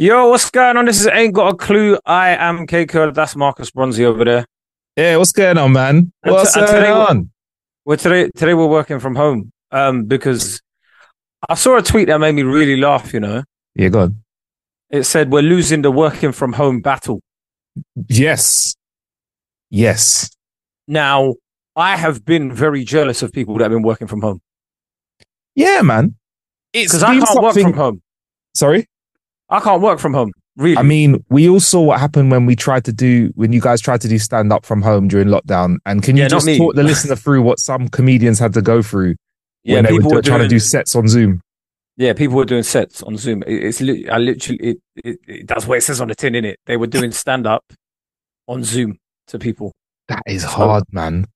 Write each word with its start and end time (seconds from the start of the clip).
Yo, 0.00 0.28
what's 0.30 0.48
going 0.50 0.78
on? 0.78 0.86
This 0.86 0.98
is 1.02 1.08
Ain't 1.08 1.34
Got 1.34 1.52
a 1.52 1.56
Clue. 1.58 1.98
I 2.06 2.30
am 2.30 2.66
Kae 2.66 2.88
Kurd. 2.88 3.14
That's 3.14 3.36
Marcus 3.36 3.70
Bronzy 3.70 4.06
over 4.06 4.24
there. 4.24 4.46
Yeah, 4.96 5.16
what's 5.18 5.32
going 5.32 5.58
on, 5.58 5.72
man? 5.72 6.10
And 6.22 6.32
What's 6.34 6.54
t- 6.54 6.60
going 6.60 6.72
we're- 6.72 6.88
on? 6.88 7.30
Well, 7.84 7.98
today 7.98 8.30
today 8.34 8.54
we're 8.54 8.66
working 8.66 8.98
from 8.98 9.14
home 9.14 9.52
um, 9.72 10.04
because 10.04 10.62
I 11.46 11.54
saw 11.54 11.76
a 11.76 11.82
tweet 11.82 12.06
that 12.08 12.18
made 12.18 12.34
me 12.34 12.44
really 12.44 12.76
laugh. 12.80 13.12
You 13.12 13.20
know, 13.20 13.44
Yeah, 13.74 13.88
go 13.90 14.00
on. 14.00 14.22
it 14.88 15.02
said 15.04 15.30
we're 15.30 15.42
losing 15.42 15.82
the 15.82 15.90
working 15.90 16.32
from 16.32 16.54
home 16.54 16.80
battle. 16.80 17.20
Yes. 18.08 18.74
Yes. 19.68 20.30
Now, 20.88 21.34
I 21.76 21.98
have 21.98 22.24
been 22.24 22.50
very 22.54 22.84
jealous 22.84 23.20
of 23.20 23.32
people 23.34 23.54
that 23.58 23.64
have 23.64 23.70
been 23.72 23.82
working 23.82 24.06
from 24.06 24.22
home 24.22 24.40
Yeah, 25.54 25.82
man. 25.82 26.14
It's 26.72 26.90
because 26.92 27.02
I 27.02 27.18
can't 27.18 27.42
work 27.42 27.52
from 27.54 27.74
home. 27.74 28.02
Sorry? 28.54 28.86
I 29.50 29.60
can't 29.60 29.82
work 29.82 29.98
from 29.98 30.14
home. 30.14 30.32
Really, 30.56 30.76
I 30.76 30.82
mean, 30.82 31.24
we 31.30 31.48
all 31.48 31.60
saw 31.60 31.80
what 31.80 32.00
happened 32.00 32.30
when 32.30 32.44
we 32.44 32.56
tried 32.56 32.84
to 32.84 32.92
do 32.92 33.30
when 33.34 33.52
you 33.52 33.60
guys 33.60 33.80
tried 33.80 34.00
to 34.02 34.08
do 34.08 34.18
stand 34.18 34.52
up 34.52 34.66
from 34.66 34.82
home 34.82 35.08
during 35.08 35.28
lockdown. 35.28 35.76
And 35.86 36.02
can 36.02 36.16
you 36.16 36.24
Yeah, 36.24 36.28
just 36.28 36.46
talk 36.56 36.74
the 36.74 36.82
listener 36.92 37.16
through 37.16 37.42
what 37.42 37.58
some 37.60 37.88
comedians 37.88 38.38
had 38.38 38.52
to 38.54 38.62
go 38.62 38.82
through 38.82 39.14
yeah, 39.64 39.76
when 39.76 39.84
they 39.84 39.92
were 39.92 40.02
were 40.16 40.22
trying 40.22 40.40
to 40.40 40.48
do 40.48 40.58
sets 40.58 40.94
on 40.96 41.08
Zoom? 41.08 41.40
Yeah, 41.96 42.12
people 42.14 42.36
were 42.36 42.44
doing 42.44 42.62
sets 42.62 43.02
on 43.02 43.16
Zoom. 43.16 43.42
It- 43.46 43.64
It's 43.64 43.80
li- 43.80 44.08
I 44.08 44.18
literally 44.18 44.58
it, 44.60 44.78
it, 45.04 45.18
it 45.26 45.48
that's 45.48 45.66
what 45.66 45.78
it 45.78 45.82
says 45.82 46.00
on 46.00 46.08
the 46.08 46.14
tin 46.14 46.34
in 46.34 46.44
it. 46.44 46.58
They 46.66 46.76
were 46.76 46.86
doing 46.86 47.10
stand 47.12 47.46
up 47.46 47.64
on 48.46 48.64
Zoom 48.64 48.98
to 49.28 49.38
people. 49.38 49.72
That 50.08 50.22
is 50.26 50.42
hard, 50.42 50.84
man. 50.92 51.26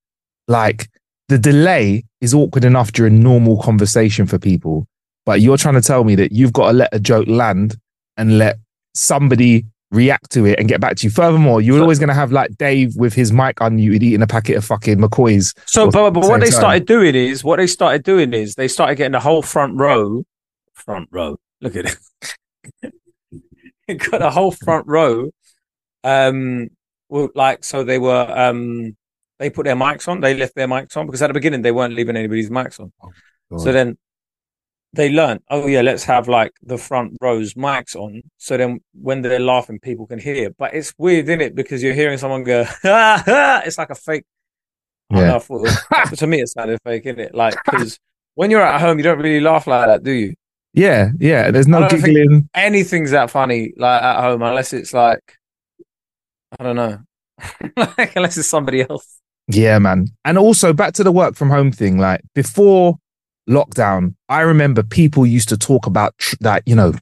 Like 0.48 0.88
the 1.28 1.38
delay 1.38 2.04
is 2.20 2.34
awkward 2.34 2.64
enough 2.64 2.92
during 2.92 3.22
normal 3.22 3.60
conversation 3.62 4.26
for 4.26 4.38
people, 4.38 4.86
but 5.24 5.40
you're 5.40 5.56
trying 5.56 5.74
to 5.74 5.80
tell 5.82 6.04
me 6.04 6.14
that 6.16 6.32
you've 6.32 6.52
got 6.52 6.68
to 6.68 6.72
let 6.76 6.92
a 6.92 6.98
joke 7.00 7.28
land 7.28 7.76
and 8.16 8.38
let 8.38 8.56
somebody 8.94 9.64
react 9.90 10.30
to 10.32 10.44
it 10.44 10.58
and 10.58 10.68
get 10.68 10.80
back 10.80 10.96
to 10.96 11.06
you. 11.06 11.10
Furthermore, 11.10 11.60
you're 11.60 11.78
So- 11.78 11.82
always 11.82 11.98
going 11.98 12.08
to 12.08 12.14
have 12.14 12.32
like 12.32 12.56
Dave 12.58 12.96
with 12.96 13.14
his 13.14 13.32
mic 13.32 13.60
on 13.60 13.76
unmuted 13.78 14.02
eating 14.02 14.22
a 14.22 14.26
packet 14.26 14.56
of 14.56 14.64
fucking 14.64 14.98
McCoys. 14.98 15.54
So, 15.66 15.90
but, 15.90 16.10
but 16.10 16.24
what 16.24 16.40
they 16.40 16.46
time. 16.46 16.52
started 16.58 16.86
doing 16.86 17.14
is 17.14 17.44
what 17.44 17.56
they 17.58 17.66
started 17.66 18.02
doing 18.02 18.32
is 18.34 18.54
they 18.54 18.68
started 18.68 18.96
getting 18.96 19.12
the 19.12 19.20
whole 19.20 19.42
front 19.42 19.78
row, 19.78 20.24
front 20.74 21.08
row. 21.12 21.36
Look 21.60 21.76
at 21.76 21.96
it. 22.82 22.92
Got 24.10 24.20
the 24.20 24.30
whole 24.30 24.50
front 24.50 24.86
row. 24.86 25.30
Um, 26.02 26.68
well, 27.08 27.28
like 27.34 27.64
so 27.64 27.84
they 27.84 27.98
were 27.98 28.26
um 28.34 28.96
they 29.38 29.50
put 29.50 29.64
their 29.64 29.76
mics 29.76 30.08
on. 30.08 30.20
They 30.20 30.34
left 30.34 30.54
their 30.54 30.68
mics 30.68 30.96
on 30.96 31.06
because 31.06 31.22
at 31.22 31.28
the 31.28 31.34
beginning 31.34 31.62
they 31.62 31.72
weren't 31.72 31.94
leaving 31.94 32.16
anybody's 32.16 32.50
mics 32.50 32.80
on. 32.80 32.92
So 33.58 33.72
then 33.72 33.96
they 34.94 35.10
learned, 35.10 35.40
oh 35.50 35.66
yeah, 35.66 35.80
let's 35.82 36.04
have 36.04 36.28
like 36.28 36.52
the 36.62 36.78
front 36.78 37.16
rows 37.20 37.54
mics 37.54 37.94
on. 37.96 38.22
So 38.38 38.56
then 38.56 38.80
when 38.92 39.22
they're 39.22 39.38
laughing, 39.40 39.78
people 39.80 40.06
can 40.06 40.18
hear. 40.18 40.50
But 40.50 40.74
it's 40.74 40.94
weird, 40.98 41.24
isn't 41.28 41.40
it? 41.40 41.54
Because 41.54 41.82
you're 41.82 41.94
hearing 41.94 42.18
someone 42.18 42.44
go, 42.44 42.64
ha, 42.64 43.22
ha. 43.26 43.62
it's 43.64 43.78
like 43.78 43.90
a 43.90 43.94
fake. 43.94 44.24
Yeah. 45.10 45.26
know, 45.28 45.36
I 45.36 45.38
thought 45.38 45.66
it 45.66 45.76
was- 46.10 46.18
to 46.18 46.26
me, 46.26 46.40
it 46.40 46.48
sounded 46.48 46.80
fake, 46.84 47.06
isn't 47.06 47.20
it? 47.20 47.34
Like, 47.34 47.54
because 47.64 47.98
when 48.34 48.50
you're 48.50 48.62
at 48.62 48.80
home, 48.80 48.98
you 48.98 49.04
don't 49.04 49.18
really 49.18 49.40
laugh 49.40 49.66
like 49.66 49.86
that, 49.86 50.02
do 50.02 50.10
you? 50.12 50.34
Yeah, 50.72 51.10
yeah. 51.18 51.50
There's 51.50 51.68
no 51.68 51.78
I 51.84 51.88
don't 51.88 52.00
think- 52.00 52.16
giggling. 52.16 52.48
Anything's 52.54 53.10
that 53.12 53.30
funny, 53.30 53.72
like 53.76 54.02
at 54.02 54.20
home, 54.20 54.42
unless 54.42 54.72
it's 54.72 54.92
like, 54.92 55.20
I 56.58 56.64
don't 56.64 56.76
know, 56.76 56.98
like 57.76 58.14
unless 58.16 58.36
it's 58.36 58.48
somebody 58.48 58.82
else. 58.88 59.20
Yeah, 59.48 59.78
man. 59.78 60.06
And 60.24 60.38
also 60.38 60.72
back 60.72 60.94
to 60.94 61.04
the 61.04 61.12
work 61.12 61.34
from 61.34 61.50
home 61.50 61.70
thing. 61.70 61.98
Like 61.98 62.22
before 62.34 62.96
lockdown, 63.48 64.14
I 64.28 64.40
remember 64.40 64.82
people 64.82 65.26
used 65.26 65.48
to 65.50 65.56
talk 65.56 65.86
about 65.86 66.14
tr- 66.18 66.36
that, 66.40 66.62
you 66.66 66.74
know, 66.74 66.94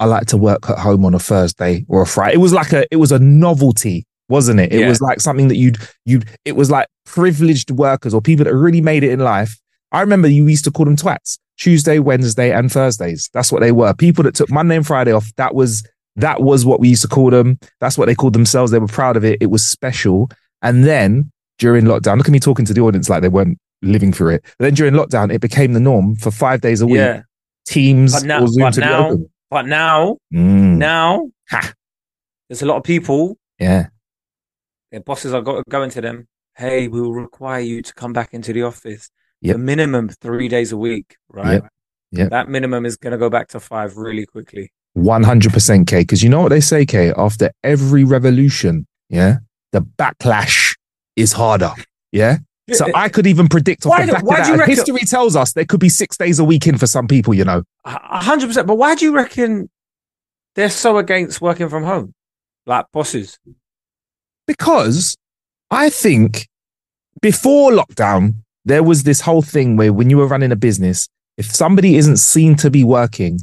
I 0.00 0.04
like 0.04 0.26
to 0.28 0.36
work 0.36 0.68
at 0.70 0.78
home 0.78 1.04
on 1.04 1.14
a 1.14 1.18
Thursday 1.18 1.84
or 1.88 2.02
a 2.02 2.06
Friday. 2.06 2.34
It 2.34 2.38
was 2.38 2.52
like 2.52 2.72
a, 2.72 2.86
it 2.92 2.96
was 2.96 3.10
a 3.12 3.18
novelty, 3.18 4.06
wasn't 4.28 4.60
it? 4.60 4.72
It 4.72 4.80
Yeah. 4.80 4.88
was 4.88 5.00
like 5.00 5.20
something 5.20 5.48
that 5.48 5.56
you'd, 5.56 5.78
you'd, 6.04 6.28
it 6.44 6.54
was 6.56 6.70
like 6.70 6.86
privileged 7.04 7.70
workers 7.72 8.14
or 8.14 8.20
people 8.20 8.44
that 8.44 8.54
really 8.54 8.80
made 8.80 9.02
it 9.02 9.10
in 9.10 9.20
life. 9.20 9.58
I 9.90 10.00
remember 10.00 10.28
you 10.28 10.46
used 10.46 10.64
to 10.64 10.70
call 10.70 10.84
them 10.84 10.96
twats 10.96 11.38
Tuesday, 11.56 11.98
Wednesday, 11.98 12.52
and 12.52 12.70
Thursdays. 12.70 13.28
That's 13.32 13.50
what 13.50 13.60
they 13.60 13.72
were. 13.72 13.92
People 13.94 14.22
that 14.24 14.34
took 14.34 14.50
Monday 14.50 14.76
and 14.76 14.86
Friday 14.86 15.12
off. 15.12 15.32
That 15.36 15.54
was, 15.54 15.84
that 16.14 16.42
was 16.42 16.64
what 16.64 16.78
we 16.78 16.90
used 16.90 17.02
to 17.02 17.08
call 17.08 17.30
them. 17.30 17.58
That's 17.80 17.98
what 17.98 18.06
they 18.06 18.14
called 18.14 18.34
themselves. 18.34 18.70
They 18.70 18.78
were 18.78 18.86
proud 18.86 19.16
of 19.16 19.24
it. 19.24 19.38
It 19.40 19.46
was 19.46 19.66
special. 19.66 20.30
And 20.62 20.84
then 20.84 21.32
during 21.58 21.86
lockdown, 21.86 22.18
look 22.18 22.28
at 22.28 22.32
me 22.32 22.38
talking 22.38 22.66
to 22.66 22.74
the 22.74 22.82
audience 22.82 23.08
like 23.08 23.22
they 23.22 23.28
weren't 23.28 23.58
living 23.82 24.12
through 24.12 24.34
it. 24.34 24.44
But 24.58 24.64
then 24.66 24.74
during 24.74 24.94
lockdown, 24.94 25.32
it 25.32 25.40
became 25.40 25.72
the 25.72 25.80
norm 25.80 26.16
for 26.16 26.30
five 26.30 26.60
days 26.60 26.80
a 26.80 26.86
week. 26.86 26.96
Yeah, 26.96 27.22
Teams 27.66 28.12
but 28.14 28.24
now, 28.24 28.42
or 28.42 28.48
Zoom 28.48 28.62
but 28.62 28.74
to 28.74 28.80
be 28.80 28.86
open. 28.88 29.30
but 29.50 29.66
now, 29.66 30.16
Mm, 30.34 30.76
now, 30.78 31.30
Ha. 31.50 31.72
there's 32.48 32.62
a 32.62 32.66
lot 32.66 32.76
of 32.76 32.82
people. 32.84 33.36
yeah. 33.58 33.88
Their 34.90 35.00
bosses 35.00 35.34
are 35.34 35.42
go- 35.42 35.62
going 35.68 35.90
to 35.90 36.00
them. 36.00 36.28
Hey, 36.56 36.88
we 36.88 37.00
will 37.02 37.12
require 37.12 37.60
you 37.60 37.82
to 37.82 37.92
come 37.94 38.14
back 38.14 38.32
into 38.32 38.54
the 38.54 38.62
office. 38.62 39.10
Yep. 39.42 39.56
The 39.56 39.58
minimum 39.62 40.08
three 40.08 40.48
days 40.48 40.72
a 40.72 40.78
week, 40.78 41.16
right? 41.28 41.62
Yep. 41.62 41.68
Yep. 42.12 42.30
That 42.30 42.48
minimum 42.48 42.86
is 42.86 42.96
going 42.96 43.10
to 43.12 43.18
go 43.18 43.28
back 43.28 43.48
to 43.48 43.60
five 43.60 43.98
really 43.98 44.24
quickly. 44.24 44.72
100% 44.96 45.86
K. 45.86 46.00
Because 46.00 46.22
you 46.22 46.30
know 46.30 46.40
what 46.40 46.48
they 46.48 46.60
say, 46.60 46.86
K? 46.86 47.12
After 47.16 47.50
every 47.62 48.02
revolution, 48.02 48.86
yeah, 49.10 49.36
the 49.72 49.82
backlash 49.82 50.74
is 51.16 51.32
harder. 51.32 51.72
Yeah. 52.10 52.38
So 52.74 52.86
I 52.94 53.08
could 53.08 53.26
even 53.26 53.48
predict 53.48 53.86
off 53.86 53.90
Why 53.90 54.06
the 54.06 54.12
back 54.12 54.24
why 54.24 54.38
of 54.40 54.44
do 54.44 54.50
you 54.52 54.56
that. 54.58 54.60
reckon- 54.68 54.74
History 54.76 55.00
tells 55.06 55.36
us 55.36 55.52
there 55.54 55.64
could 55.64 55.80
be 55.80 55.88
six 55.88 56.16
days 56.16 56.38
a 56.38 56.44
week 56.44 56.66
in 56.66 56.76
for 56.78 56.86
some 56.86 57.06
people, 57.08 57.32
you 57.34 57.44
know. 57.44 57.62
Hundred 57.86 58.48
percent. 58.48 58.66
But 58.66 58.76
why 58.76 58.94
do 58.94 59.04
you 59.04 59.14
reckon 59.14 59.70
they're 60.54 60.68
so 60.70 60.98
against 60.98 61.40
working 61.40 61.68
from 61.68 61.84
home, 61.84 62.14
like 62.66 62.86
bosses? 62.92 63.38
Because 64.46 65.16
I 65.70 65.90
think 65.90 66.48
before 67.20 67.70
lockdown, 67.72 68.34
there 68.64 68.82
was 68.82 69.02
this 69.02 69.20
whole 69.22 69.42
thing 69.42 69.76
where 69.76 69.92
when 69.92 70.10
you 70.10 70.16
were 70.18 70.26
running 70.26 70.52
a 70.52 70.56
business, 70.56 71.08
if 71.36 71.46
somebody 71.54 71.96
isn't 71.96 72.16
seen 72.18 72.56
to 72.56 72.70
be 72.70 72.84
working, 72.84 73.40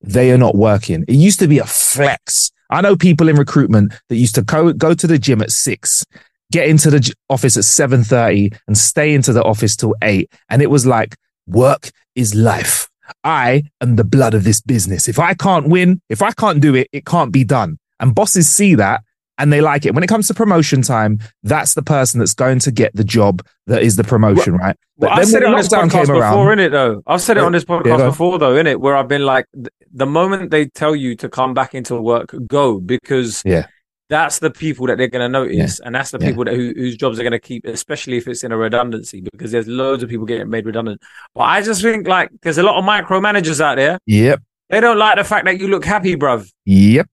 they 0.00 0.30
are 0.32 0.38
not 0.38 0.54
working. 0.56 1.04
It 1.08 1.14
used 1.14 1.38
to 1.40 1.48
be 1.48 1.58
a 1.58 1.64
flex. 1.64 2.50
I 2.70 2.80
know 2.80 2.96
people 2.96 3.28
in 3.28 3.36
recruitment 3.36 3.92
that 4.08 4.16
used 4.16 4.34
to 4.36 4.42
go, 4.42 4.72
go 4.72 4.94
to 4.94 5.06
the 5.06 5.18
gym 5.18 5.42
at 5.42 5.50
six, 5.50 6.04
get 6.54 6.68
into 6.68 6.88
the 6.88 7.12
office 7.28 7.56
at 7.56 7.64
7.30 7.64 8.56
and 8.68 8.78
stay 8.78 9.12
into 9.12 9.32
the 9.32 9.42
office 9.42 9.74
till 9.74 9.96
eight. 10.02 10.30
And 10.48 10.62
it 10.62 10.70
was 10.70 10.86
like, 10.86 11.16
work 11.48 11.90
is 12.14 12.32
life. 12.32 12.88
I 13.24 13.64
am 13.80 13.96
the 13.96 14.04
blood 14.04 14.34
of 14.34 14.44
this 14.44 14.60
business. 14.60 15.08
If 15.08 15.18
I 15.18 15.34
can't 15.34 15.68
win, 15.68 16.00
if 16.08 16.22
I 16.22 16.30
can't 16.30 16.60
do 16.60 16.76
it, 16.76 16.86
it 16.92 17.04
can't 17.04 17.32
be 17.32 17.42
done. 17.42 17.78
And 17.98 18.14
bosses 18.14 18.48
see 18.48 18.76
that 18.76 19.02
and 19.36 19.52
they 19.52 19.60
like 19.60 19.84
it. 19.84 19.94
When 19.94 20.04
it 20.04 20.06
comes 20.06 20.28
to 20.28 20.34
promotion 20.34 20.82
time, 20.82 21.18
that's 21.42 21.74
the 21.74 21.82
person 21.82 22.20
that's 22.20 22.34
going 22.34 22.60
to 22.60 22.70
get 22.70 22.94
the 22.94 23.02
job 23.02 23.44
that 23.66 23.82
is 23.82 23.96
the 23.96 24.04
promotion, 24.04 24.54
right? 24.54 24.76
Well, 24.96 25.10
I 25.10 25.16
then 25.16 25.26
said 25.26 25.42
it 25.42 25.48
on 25.48 25.56
this 25.56 25.68
podcast 25.68 26.08
around- 26.08 26.34
before, 26.34 26.54
innit? 26.54 26.70
Though 26.70 27.02
I've 27.04 27.20
said 27.20 27.36
it 27.36 27.42
on 27.42 27.50
this 27.50 27.64
podcast 27.64 28.06
before, 28.10 28.38
though, 28.38 28.54
in 28.54 28.68
it 28.68 28.80
Where 28.80 28.96
I've 28.96 29.08
been 29.08 29.26
like, 29.26 29.46
the 29.92 30.06
moment 30.06 30.52
they 30.52 30.66
tell 30.66 30.94
you 30.94 31.16
to 31.16 31.28
come 31.28 31.52
back 31.52 31.74
into 31.74 32.00
work, 32.00 32.32
go 32.46 32.78
because 32.78 33.42
Yeah. 33.44 33.66
That's 34.10 34.38
the 34.38 34.50
people 34.50 34.86
that 34.88 34.98
they're 34.98 35.08
going 35.08 35.24
to 35.24 35.28
notice, 35.28 35.80
and 35.80 35.94
that's 35.94 36.10
the 36.10 36.18
Yeah. 36.20 36.28
people 36.28 36.44
that 36.44 36.54
who, 36.54 36.72
whose 36.76 36.96
jobs 36.96 37.18
are 37.18 37.22
going 37.22 37.32
to 37.32 37.38
keep, 37.38 37.64
especially 37.64 38.16
if 38.18 38.28
it's 38.28 38.44
in 38.44 38.52
a 38.52 38.56
redundancy, 38.56 39.22
because 39.22 39.50
there's 39.52 39.66
loads 39.66 40.02
of 40.02 40.08
people 40.10 40.26
getting 40.26 40.48
made 40.50 40.66
redundant. 40.66 41.00
But 41.34 41.42
I 41.42 41.62
just 41.62 41.80
think 41.82 42.06
like 42.06 42.28
there's 42.42 42.58
a 42.58 42.62
lot 42.62 42.76
of 42.78 42.84
micromanagers 42.84 43.60
out 43.60 43.76
there. 43.76 43.98
Yep. 44.06 44.42
They 44.70 44.80
don't 44.80 44.98
like 44.98 45.16
the 45.16 45.24
fact 45.24 45.44
that 45.46 45.58
you 45.60 45.68
look 45.68 45.84
happy, 45.84 46.16
bruv. 46.16 46.50
Yep. 46.66 47.06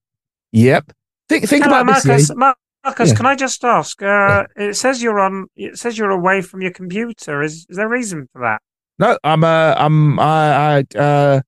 Yep. 0.51 0.91
Think 1.29 1.47
think 1.47 1.63
Hello, 1.63 1.81
about 1.81 2.03
this. 2.03 2.29
Marcus. 2.35 2.57
Marcus, 2.83 3.09
Yeah. 3.09 3.15
can 3.15 3.25
I 3.27 3.35
just 3.35 3.63
ask? 3.63 4.01
Uh, 4.01 4.45
It 4.55 4.75
says 4.75 5.01
you're 5.03 5.19
on. 5.19 5.47
It 5.55 5.77
says 5.77 5.97
you're 5.97 6.09
away 6.09 6.41
from 6.41 6.61
your 6.61 6.71
computer. 6.71 7.41
Is 7.41 7.65
is 7.69 7.77
there 7.77 7.85
a 7.85 7.89
reason 7.89 8.27
for 8.33 8.41
that? 8.41 8.61
No, 8.99 9.17
I'm 9.23 9.43
uh, 9.43 9.75
I'm 9.77 10.19
I, 10.19 10.83
I 10.95 10.97
uh, 10.97 11.41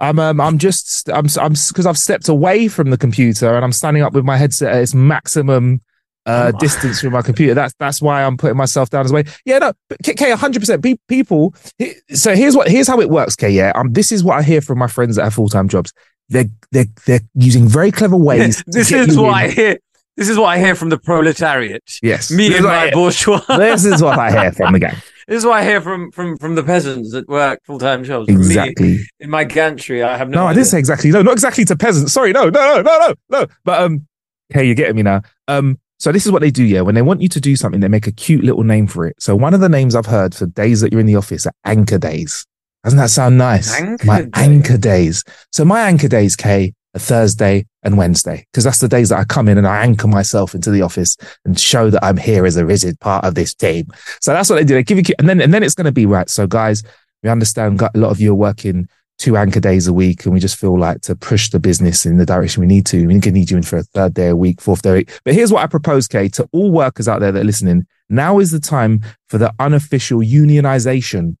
I'm 0.00 0.18
um, 0.18 0.40
I'm 0.40 0.58
just 0.58 1.08
I'm 1.10 1.26
I'm 1.40 1.52
because 1.68 1.86
I've 1.86 1.98
stepped 1.98 2.28
away 2.28 2.68
from 2.68 2.90
the 2.90 2.96
computer 2.98 3.54
and 3.54 3.64
I'm 3.64 3.72
standing 3.72 4.02
up 4.02 4.12
with 4.14 4.24
my 4.24 4.36
headset 4.36 4.74
at 4.74 4.82
its 4.82 4.94
maximum 4.94 5.80
uh, 6.26 6.52
Oh. 6.54 6.58
distance 6.58 7.00
from 7.00 7.12
my 7.12 7.22
computer. 7.22 7.54
That's 7.54 7.74
that's 7.78 8.00
why 8.00 8.22
I'm 8.24 8.36
putting 8.36 8.56
myself 8.56 8.90
down 8.90 9.04
as 9.04 9.12
way. 9.12 9.24
Yeah, 9.44 9.58
no, 9.58 9.72
but 9.88 9.98
K, 10.02 10.14
K 10.14 10.30
100%. 10.32 10.82
Pe- 10.82 10.96
people. 11.08 11.54
he- 11.78 11.94
So 12.14 12.34
here's 12.34 12.56
what 12.56 12.68
here's 12.68 12.88
how 12.88 13.00
it 13.00 13.10
works. 13.10 13.36
K, 13.36 13.50
yeah. 13.50 13.72
Um, 13.74 13.92
this 13.92 14.10
is 14.12 14.24
what 14.24 14.38
I 14.38 14.42
hear 14.42 14.60
from 14.60 14.78
my 14.78 14.86
friends 14.86 15.16
that 15.16 15.24
have 15.24 15.34
full 15.34 15.48
time 15.48 15.68
jobs. 15.68 15.92
They're 16.28 16.46
they're 16.72 16.86
they're 17.06 17.20
using 17.34 17.68
very 17.68 17.90
clever 17.90 18.16
ways. 18.30 18.58
to 18.58 18.64
this 18.68 18.90
is 18.92 19.16
what 19.18 19.28
in. 19.28 19.34
I 19.34 19.48
hear. 19.48 19.78
This 20.16 20.28
is 20.28 20.36
what 20.38 20.46
I 20.46 20.58
hear 20.58 20.74
from 20.74 20.90
the 20.90 20.98
proletariat. 20.98 21.82
Yes, 22.02 22.30
Me 22.30 22.48
This 22.48 22.58
and 22.58 22.66
I 22.66 22.86
my 22.86 22.90
bourgeois. 22.92 23.40
This 23.56 23.84
is 23.86 24.02
what 24.02 24.18
I 24.18 24.30
hear 24.42 24.52
from 24.52 24.72
the 24.74 24.78
gang. 24.78 24.96
This 25.30 25.38
is 25.38 25.46
what 25.46 25.60
I 25.60 25.64
hear 25.64 25.80
from 25.80 26.10
from 26.10 26.36
from 26.38 26.56
the 26.56 26.62
peasants 26.64 27.12
that 27.12 27.28
work 27.28 27.60
full 27.64 27.78
time 27.78 28.02
jobs. 28.02 28.26
From 28.26 28.40
me, 28.40 28.46
Exactly. 28.46 28.98
in 29.20 29.30
my 29.30 29.44
gantry, 29.44 30.02
I 30.02 30.16
have 30.16 30.28
no. 30.28 30.38
No, 30.38 30.46
I 30.48 30.54
didn't 30.54 30.66
say 30.66 30.80
exactly. 30.80 31.12
No, 31.12 31.22
not 31.22 31.34
exactly 31.34 31.64
to 31.66 31.76
peasants. 31.76 32.12
Sorry, 32.12 32.32
no, 32.32 32.48
no, 32.50 32.82
no, 32.82 32.82
no, 32.82 32.98
no, 32.98 33.14
no. 33.30 33.46
But 33.64 33.80
um, 33.80 34.08
okay, 34.52 34.64
you're 34.64 34.74
getting 34.74 34.96
me 34.96 35.02
now. 35.02 35.22
Um, 35.46 35.78
so 36.00 36.10
this 36.10 36.26
is 36.26 36.32
what 36.32 36.42
they 36.42 36.50
do. 36.50 36.64
Yeah, 36.64 36.80
when 36.80 36.96
they 36.96 37.02
want 37.02 37.22
you 37.22 37.28
to 37.28 37.40
do 37.40 37.54
something, 37.54 37.80
they 37.80 37.86
make 37.86 38.08
a 38.08 38.12
cute 38.12 38.42
little 38.42 38.64
name 38.64 38.88
for 38.88 39.06
it. 39.06 39.14
So 39.22 39.36
one 39.36 39.54
of 39.54 39.60
the 39.60 39.68
names 39.68 39.94
I've 39.94 40.06
heard 40.06 40.34
for 40.34 40.46
days 40.46 40.80
that 40.80 40.90
you're 40.90 41.00
in 41.00 41.06
the 41.06 41.14
office 41.14 41.46
are 41.46 41.52
anchor 41.64 41.98
days. 41.98 42.44
Doesn't 42.82 42.98
that 42.98 43.10
sound 43.10 43.38
nice? 43.38 43.72
Anchor 43.80 44.06
my 44.06 44.22
days. 44.22 44.30
anchor 44.34 44.78
days. 44.78 45.22
So 45.52 45.64
my 45.64 45.82
anchor 45.82 46.08
days, 46.08 46.34
Kay, 46.34 46.72
are 46.94 47.00
Thursday 47.00 47.66
and 47.82 47.96
Wednesday 47.96 48.46
because 48.50 48.64
that's 48.64 48.80
the 48.80 48.88
days 48.88 49.08
that 49.10 49.18
I 49.18 49.24
come 49.24 49.48
in 49.48 49.58
and 49.58 49.66
I 49.66 49.82
anchor 49.82 50.08
myself 50.08 50.54
into 50.54 50.70
the 50.70 50.82
office 50.82 51.16
and 51.44 51.58
show 51.58 51.90
that 51.90 52.04
I'm 52.04 52.16
here 52.16 52.46
as 52.46 52.56
a 52.56 52.66
rigid 52.66 52.98
part 53.00 53.24
of 53.24 53.34
this 53.34 53.54
team. 53.54 53.86
So 54.20 54.32
that's 54.32 54.50
what 54.50 54.56
they 54.56 54.64
do. 54.64 54.74
They 54.74 54.82
give 54.82 54.98
you, 54.98 55.14
and 55.18 55.28
then 55.28 55.40
and 55.40 55.52
then 55.54 55.62
it's 55.62 55.74
going 55.74 55.86
to 55.86 55.92
be 55.92 56.06
right. 56.06 56.28
So 56.28 56.46
guys, 56.46 56.82
we 57.22 57.30
understand 57.30 57.80
a 57.80 57.90
lot 57.94 58.10
of 58.10 58.20
you 58.20 58.32
are 58.32 58.36
working 58.36 58.88
two 59.18 59.36
anchor 59.36 59.60
days 59.60 59.86
a 59.86 59.92
week, 59.92 60.24
and 60.24 60.32
we 60.32 60.40
just 60.40 60.58
feel 60.58 60.78
like 60.78 61.02
to 61.02 61.14
push 61.14 61.50
the 61.50 61.60
business 61.60 62.06
in 62.06 62.16
the 62.16 62.26
direction 62.26 62.62
we 62.62 62.66
need 62.66 62.86
to. 62.86 63.06
We 63.06 63.20
can 63.20 63.34
need 63.34 63.50
you 63.50 63.58
in 63.58 63.62
for 63.62 63.76
a 63.76 63.82
third 63.82 64.14
day 64.14 64.28
a 64.28 64.36
week, 64.36 64.60
fourth 64.60 64.82
day 64.82 64.90
a 64.90 64.94
week. 64.94 65.20
But 65.24 65.34
here's 65.34 65.52
what 65.52 65.62
I 65.62 65.66
propose, 65.66 66.08
Kay, 66.08 66.28
to 66.30 66.48
all 66.52 66.72
workers 66.72 67.06
out 67.06 67.20
there 67.20 67.30
that 67.30 67.40
are 67.40 67.44
listening. 67.44 67.86
Now 68.08 68.38
is 68.38 68.50
the 68.50 68.58
time 68.58 69.02
for 69.28 69.38
the 69.38 69.54
unofficial 69.58 70.20
unionization 70.20 71.36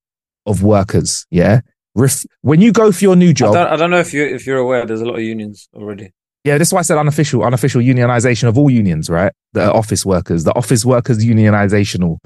of 0.46 0.62
workers. 0.62 1.26
Yeah. 1.30 1.60
Ref- 1.94 2.24
when 2.42 2.60
you 2.60 2.72
go 2.72 2.92
for 2.92 3.02
your 3.04 3.16
new 3.16 3.30
I 3.30 3.32
job, 3.32 3.54
don't, 3.54 3.66
I 3.68 3.76
don't 3.76 3.90
know 3.90 3.98
if 3.98 4.12
you 4.14 4.24
if 4.24 4.46
you're 4.46 4.58
aware. 4.58 4.86
There's 4.86 5.00
a 5.00 5.04
lot 5.06 5.16
of 5.16 5.22
unions 5.22 5.68
already. 5.74 6.12
yeah, 6.44 6.56
that's 6.58 6.72
why 6.72 6.78
I 6.78 6.82
said 6.82 6.98
unofficial, 6.98 7.42
unofficial 7.42 7.80
unionization 7.82 8.48
of 8.48 8.56
all 8.56 8.70
unions, 8.70 9.10
right? 9.10 9.32
The 9.52 9.72
office 9.72 10.06
workers, 10.06 10.44
the 10.44 10.54
office 10.54 10.84
workers 10.84 11.24
unionizational 11.24 12.18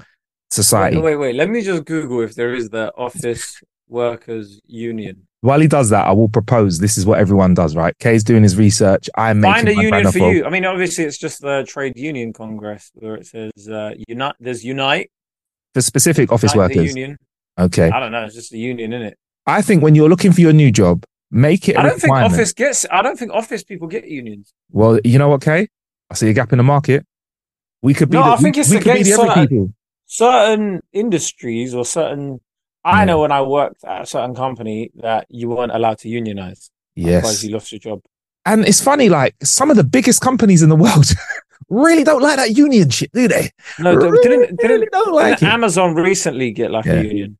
society. 0.51 0.97
Wait, 0.97 1.03
wait, 1.03 1.15
wait. 1.17 1.35
Let 1.35 1.49
me 1.49 1.61
just 1.61 1.85
Google 1.85 2.21
if 2.21 2.35
there 2.35 2.53
is 2.53 2.69
the 2.69 2.93
office 2.95 3.61
workers 3.87 4.61
union. 4.67 5.27
While 5.41 5.59
he 5.59 5.67
does 5.67 5.89
that, 5.91 6.07
I 6.07 6.11
will 6.11 6.29
propose 6.29 6.79
this 6.79 6.97
is 6.97 7.05
what 7.05 7.19
everyone 7.19 7.53
does, 7.53 7.75
right? 7.75 7.93
Kay's 7.99 8.23
doing 8.23 8.41
his 8.41 8.55
research. 8.55 9.09
I'm 9.15 9.41
making 9.41 9.53
Find 9.53 9.69
a 9.69 9.75
my 9.75 9.81
union 9.81 10.11
for 10.11 10.33
you. 10.33 10.45
I 10.45 10.49
mean, 10.49 10.65
obviously, 10.65 11.03
it's 11.03 11.19
just 11.19 11.41
the 11.41 11.63
trade 11.67 11.93
union 11.97 12.33
congress 12.33 12.91
where 12.95 13.15
it 13.15 13.27
says 13.27 13.51
uh, 13.69 13.91
unite. 14.07 14.35
There's 14.39 14.63
unite. 14.63 15.11
for 15.75 15.81
specific 15.81 16.31
office 16.31 16.55
Unite 16.55 16.75
workers. 16.75 16.95
union. 16.95 17.17
Okay. 17.59 17.89
I 17.89 17.99
don't 17.99 18.11
know. 18.11 18.23
It's 18.25 18.33
just 18.33 18.53
a 18.53 18.57
union, 18.57 18.91
isn't 18.93 19.05
it? 19.07 19.17
I 19.47 19.61
think 19.61 19.83
when 19.83 19.95
you're 19.95 20.09
looking 20.09 20.31
for 20.31 20.41
your 20.41 20.53
new 20.53 20.71
job, 20.71 21.03
make 21.31 21.69
it. 21.69 21.77
I 21.77 21.81
I 21.81 21.83
don't 21.89 21.99
think 21.99 22.13
office 22.13 22.53
gets. 22.53 22.85
I 22.91 23.01
don't 23.01 23.17
think 23.17 23.31
office 23.31 23.63
people 23.63 23.87
get 23.87 24.07
unions. 24.07 24.53
Well, 24.71 24.99
you 25.03 25.17
know 25.19 25.29
what, 25.29 25.41
Kay? 25.41 25.67
I 26.09 26.13
see 26.15 26.29
a 26.29 26.33
gap 26.33 26.51
in 26.51 26.57
the 26.57 26.63
market. 26.63 27.05
We 27.81 27.93
could 27.93 28.09
be. 28.09 28.17
No, 28.17 28.23
the, 28.23 28.31
I 28.31 28.37
think 28.37 28.55
we, 28.55 28.61
it's 28.61 28.69
we 28.71 28.77
could 28.77 28.93
be 28.95 29.03
the 29.03 29.13
against 29.13 29.21
certain- 29.21 29.75
certain 30.07 30.81
industries 30.93 31.73
or 31.73 31.85
certain 31.85 32.39
I 32.83 32.99
Yeah. 33.01 33.05
know 33.05 33.21
when 33.21 33.31
I 33.31 33.41
worked 33.41 33.83
at 33.83 34.03
a 34.03 34.05
certain 34.05 34.35
company 34.35 34.91
that 34.95 35.25
you 35.29 35.49
weren't 35.49 35.71
allowed 35.71 35.97
to 35.99 36.09
unionize. 36.09 36.69
Otherwise 36.97 37.23
Yes. 37.23 37.43
you 37.43 37.49
lost 37.51 37.71
your 37.71 37.79
job. 37.79 38.01
And 38.45 38.63
it's 38.67 38.79
funny, 38.79 39.09
like 39.09 39.35
some 39.43 39.71
of 39.71 39.77
the 39.77 39.83
biggest 39.83 40.21
companies 40.21 40.61
in 40.61 40.69
the 40.69 40.75
world 40.75 41.05
really 41.69 42.03
don't 42.03 42.21
like 42.21 42.35
that 42.37 42.51
union 42.55 42.89
shit, 42.91 43.11
do 43.11 43.27
they? 43.27 43.49
No, 43.79 43.95
really, 43.95 44.19
didn't, 44.21 44.57
didn't, 44.57 44.69
really 44.69 44.87
don't 44.91 45.13
like 45.13 45.39
didn't 45.39 45.49
it. 45.49 45.53
Amazon 45.53 45.95
recently 45.95 46.51
get 46.51 46.69
like 46.69 46.85
Yeah. 46.85 46.93
a 46.93 47.03
union? 47.03 47.37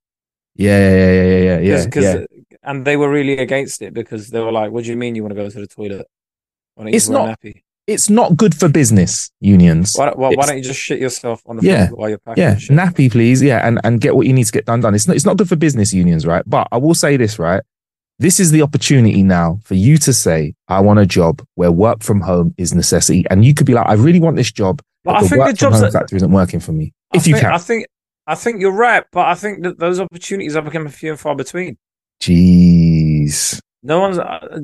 Yeah, 0.56 0.80
yeah, 0.90 1.12
yeah, 1.12 1.24
yeah, 1.38 1.60
yeah. 1.60 1.76
Cause, 1.76 1.88
'cause- 1.88 2.04
yeah. 2.04 2.14
Uh, 2.14 2.58
and 2.64 2.86
they 2.86 2.98
were 2.98 3.10
really 3.10 3.38
against 3.38 3.82
it 3.82 3.94
because 3.94 4.30
they 4.30 4.40
were 4.40 4.52
like, 4.52 4.72
"What 4.72 4.84
do 4.86 4.90
you 4.90 4.96
mean 4.98 5.16
you 5.16 5.22
want 5.24 5.36
to 5.36 5.42
go 5.42 5.50
to 5.50 5.60
the 5.60 5.68
toilet? 5.68 6.08
Why 6.76 6.84
don't 6.86 6.92
you 6.94 6.96
It's 6.98 7.06
just 7.06 7.12
wear 7.14 7.22
a 7.22 7.28
not-? 7.28 7.40
It's 7.88 8.10
not 8.10 8.36
good 8.36 8.56
for 8.56 8.68
business 8.68 9.30
unions. 9.42 9.94
Why, 9.96 10.06
don't- 10.06 10.18
why, 10.18 10.30
why 10.34 10.48
don't 10.48 10.58
you 10.58 10.64
just 10.64 10.80
shit 10.80 11.00
yourself 11.00 11.44
on 11.46 11.58
the 11.58 11.64
Yeah. 11.64 11.88
floor 11.88 12.00
while 12.00 12.10
you're 12.10 12.18
packing? 12.18 12.42
Yeah, 12.44 12.58
shit? 12.58 12.76
nappy, 12.76 13.12
please. 13.12 13.44
Yeah, 13.44 13.68
and 13.68 13.80
and 13.84 14.02
get 14.02 14.16
what 14.16 14.26
you 14.26 14.34
need 14.34 14.46
to 14.46 14.52
get 14.52 14.66
done 14.66 14.82
done. 14.82 14.96
It's 14.96 15.08
not 15.08 15.16
it's 15.16 15.26
not 15.26 15.38
good 15.38 15.48
for 15.48 15.56
business 15.56 15.94
unions, 15.94 16.26
right? 16.26 16.44
But 16.48 16.68
I 16.72 16.78
will 16.78 16.96
say 16.96 17.16
this, 17.18 17.38
right? 17.38 17.62
This 18.18 18.40
is 18.40 18.50
the 18.52 18.62
opportunity 18.64 19.22
now 19.22 19.60
for 19.64 19.76
you 19.76 19.98
to 20.00 20.14
say, 20.14 20.56
I 20.70 20.80
want 20.80 21.00
a 21.00 21.06
job 21.06 21.44
where 21.56 21.72
work 21.72 22.02
from 22.02 22.22
home 22.22 22.56
is 22.58 22.74
necessity. 22.74 23.26
And 23.30 23.44
you 23.46 23.54
could 23.54 23.68
be 23.68 23.74
like, 23.74 23.88
I 23.88 23.94
really 23.94 24.22
want 24.22 24.38
this 24.38 24.52
job, 24.54 24.82
But 25.04 25.12
but, 25.12 25.18
I 25.18 25.22
the 25.24 25.30
think 25.30 25.40
work 25.40 25.50
the 25.52 25.58
from 25.58 25.66
jobs 25.66 25.76
home 25.76 25.82
that- 25.84 25.92
factor 26.00 26.16
isn't 26.16 26.32
working 26.32 26.60
for 26.62 26.72
me. 26.72 26.94
I 27.14 27.18
If 27.18 27.28
you 27.28 27.36
can. 27.36 27.52
I 27.54 27.58
think, 27.60 27.86
I 28.28 28.36
think 28.36 28.60
you're 28.60 28.72
right, 28.72 29.04
but 29.12 29.28
I 29.28 29.36
think 29.36 29.64
that 29.64 29.80
those 29.80 30.00
opportunities 30.00 30.56
are 30.56 30.62
becoming 30.62 30.90
few 30.90 31.12
and 31.12 31.20
far 31.20 31.36
between. 31.36 31.78
Jeez. 32.22 33.60
No 33.84 34.00
one's. 34.00 34.18
Uh, 34.18 34.60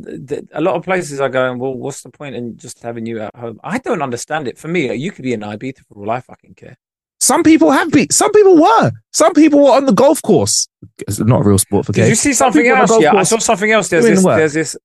a 0.54 0.62
lot 0.62 0.76
of 0.76 0.84
places 0.84 1.20
are 1.20 1.30
going. 1.30 1.60
Well, 1.60 1.76
what's 1.76 2.02
the 2.02 2.10
point 2.10 2.36
in 2.36 2.58
just 2.58 2.82
having 2.82 3.06
you 3.06 3.20
at 3.20 3.36
home? 3.36 3.60
I 3.64 3.78
don't 3.78 4.02
understand 4.02 4.48
it. 4.48 4.58
For 4.58 4.68
me, 4.68 4.92
you 4.96 5.12
could 5.12 5.22
be 5.22 5.34
in 5.34 5.42
Ibiza 5.42 5.86
for 5.88 6.00
all 6.00 6.10
I 6.10 6.22
fucking 6.22 6.56
care. 6.56 6.76
Some 7.20 7.44
people 7.44 7.70
have 7.70 7.92
been. 7.92 8.10
Some 8.10 8.32
people 8.32 8.58
were. 8.58 8.92
Some 9.14 9.34
people 9.34 9.60
were 9.60 9.74
on 9.74 9.86
the 9.86 9.94
golf 9.94 10.24
course. 10.24 10.68
It's 11.08 11.20
not 11.20 11.42
a 11.42 11.44
real 11.44 11.60
sport 11.60 11.86
for 11.86 11.94
kids. 11.94 12.06
Did 12.06 12.10
you 12.10 12.16
see 12.16 12.34
something 12.34 12.64
people 12.64 12.72
on 12.72 12.78
the 12.78 12.82
else? 12.82 12.90
golf 12.90 13.04
Yeah, 13.04 13.14
I 13.14 13.24
saw 13.24 13.38
something 13.38 13.72
else. 13.72 13.90
There's 13.90 14.06
doing 14.06 14.16
this. 14.16 14.24
work. 14.26 14.38
There's 14.38 14.54
this. 14.54 14.76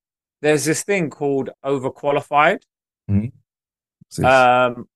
There's 0.42 0.64
this 0.66 0.82
thing 0.84 1.08
called 1.08 1.48
overqualified. 1.64 2.58
Sis. 4.10 4.22
Um, 4.22 4.86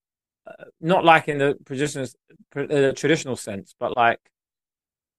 not 0.81 1.05
like 1.05 1.29
in 1.29 1.39
the 1.39 1.57
traditional 1.65 2.07
uh, 2.57 2.93
traditional 2.93 3.37
sense, 3.37 3.75
but 3.79 3.97
like, 3.97 4.19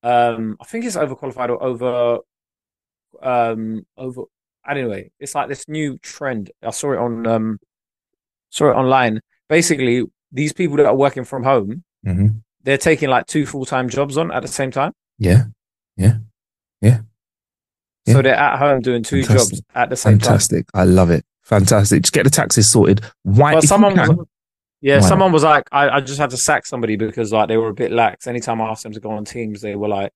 um, 0.04 0.58
I 0.60 0.66
think 0.66 0.86
it's 0.86 0.96
overqualified 0.98 1.50
or 1.50 1.62
over, 1.64 2.20
um, 3.22 3.86
over. 3.98 4.24
Anyway, 4.68 5.12
it's 5.20 5.34
like 5.36 5.48
this 5.50 5.68
new 5.68 5.98
trend. 6.00 6.52
I 6.62 6.72
saw 6.72 6.94
it 6.94 6.98
on 7.00 7.26
um, 7.28 7.60
saw 8.50 8.70
it 8.72 8.76
online. 8.76 9.20
Basically, 9.50 10.04
these 10.32 10.54
people 10.54 10.78
that 10.78 10.86
are 10.86 10.96
working 10.96 11.24
from 11.24 11.44
home, 11.44 11.84
Mhm. 12.06 12.42
they're 12.64 12.78
taking 12.78 13.10
like 13.10 13.26
two 13.28 13.46
full 13.46 13.66
time 13.66 13.90
jobs 13.90 14.18
on 14.18 14.32
at 14.32 14.42
the 14.42 14.48
same 14.48 14.72
time. 14.72 14.94
Yeah. 15.18 15.46
Yeah. 15.98 16.18
Yeah. 16.82 17.02
So 18.08 18.22
they're 18.22 18.36
at 18.36 18.58
home 18.60 18.82
doing 18.82 19.04
two 19.04 19.24
Fantastic. 19.24 19.58
jobs 19.60 19.62
at 19.76 19.90
the 19.90 19.96
same 19.96 20.14
time. 20.14 20.20
Fantastic. 20.30 20.66
I 20.74 20.84
love 20.86 21.10
it. 21.12 21.24
Fantastic. 21.44 22.04
Just 22.04 22.14
get 22.14 22.24
the 22.24 22.30
taxes 22.30 22.70
sorted. 22.70 23.02
Why? 23.24 23.54
But 23.54 23.64
someone 23.64 23.96
was, 23.96 24.28
yeah, 24.82 25.00
not? 25.00 25.08
someone 25.08 25.32
was 25.32 25.44
like, 25.44 25.68
I, 25.72 25.90
I 25.90 26.02
just 26.02 26.20
had 26.20 26.32
to 26.32 26.38
sack 26.38 26.66
somebody 26.66 26.96
because 26.96 27.32
like 27.32 27.48
they 27.48 27.58
were 27.58 27.70
a 27.70 27.74
bit 27.74 27.92
lax. 27.92 28.28
Anytime 28.28 28.62
I 28.62 28.70
asked 28.70 28.84
them 28.84 28.94
to 28.94 29.00
go 29.00 29.12
on 29.12 29.26
teams, 29.26 29.62
they 29.62 29.76
were 29.76 29.88
like, 29.88 30.14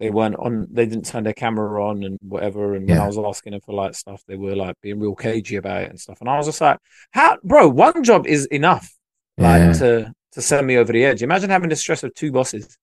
they 0.00 0.10
weren't 0.10 0.34
on, 0.36 0.66
they 0.70 0.84
didn't 0.86 1.06
turn 1.06 1.22
their 1.22 1.32
camera 1.32 1.84
on 1.88 2.02
and 2.02 2.18
whatever. 2.22 2.74
And 2.74 2.88
when 2.88 2.98
I 2.98 3.06
was 3.06 3.18
asking 3.18 3.52
them 3.52 3.60
for 3.60 3.72
like 3.74 3.94
stuff, 3.94 4.22
they 4.26 4.36
were 4.36 4.56
like 4.56 4.74
being 4.82 4.98
real 4.98 5.14
cagey 5.14 5.56
about 5.56 5.82
it 5.82 5.90
and 5.90 6.00
stuff. 6.00 6.18
And 6.20 6.28
I 6.28 6.36
was 6.36 6.46
just 6.46 6.60
like, 6.60 6.78
how, 7.12 7.38
bro, 7.44 7.68
one 7.68 8.02
job 8.02 8.26
is 8.26 8.46
enough, 8.46 8.92
like 9.38 9.60
Yeah. 9.60 9.72
to 9.74 10.12
to 10.32 10.42
send 10.42 10.66
me 10.66 10.76
over 10.78 10.92
the 10.92 11.04
edge. 11.04 11.22
Imagine 11.22 11.50
having 11.50 11.68
the 11.68 11.76
stress 11.76 12.02
of 12.02 12.12
two 12.14 12.32
bosses. 12.32 12.76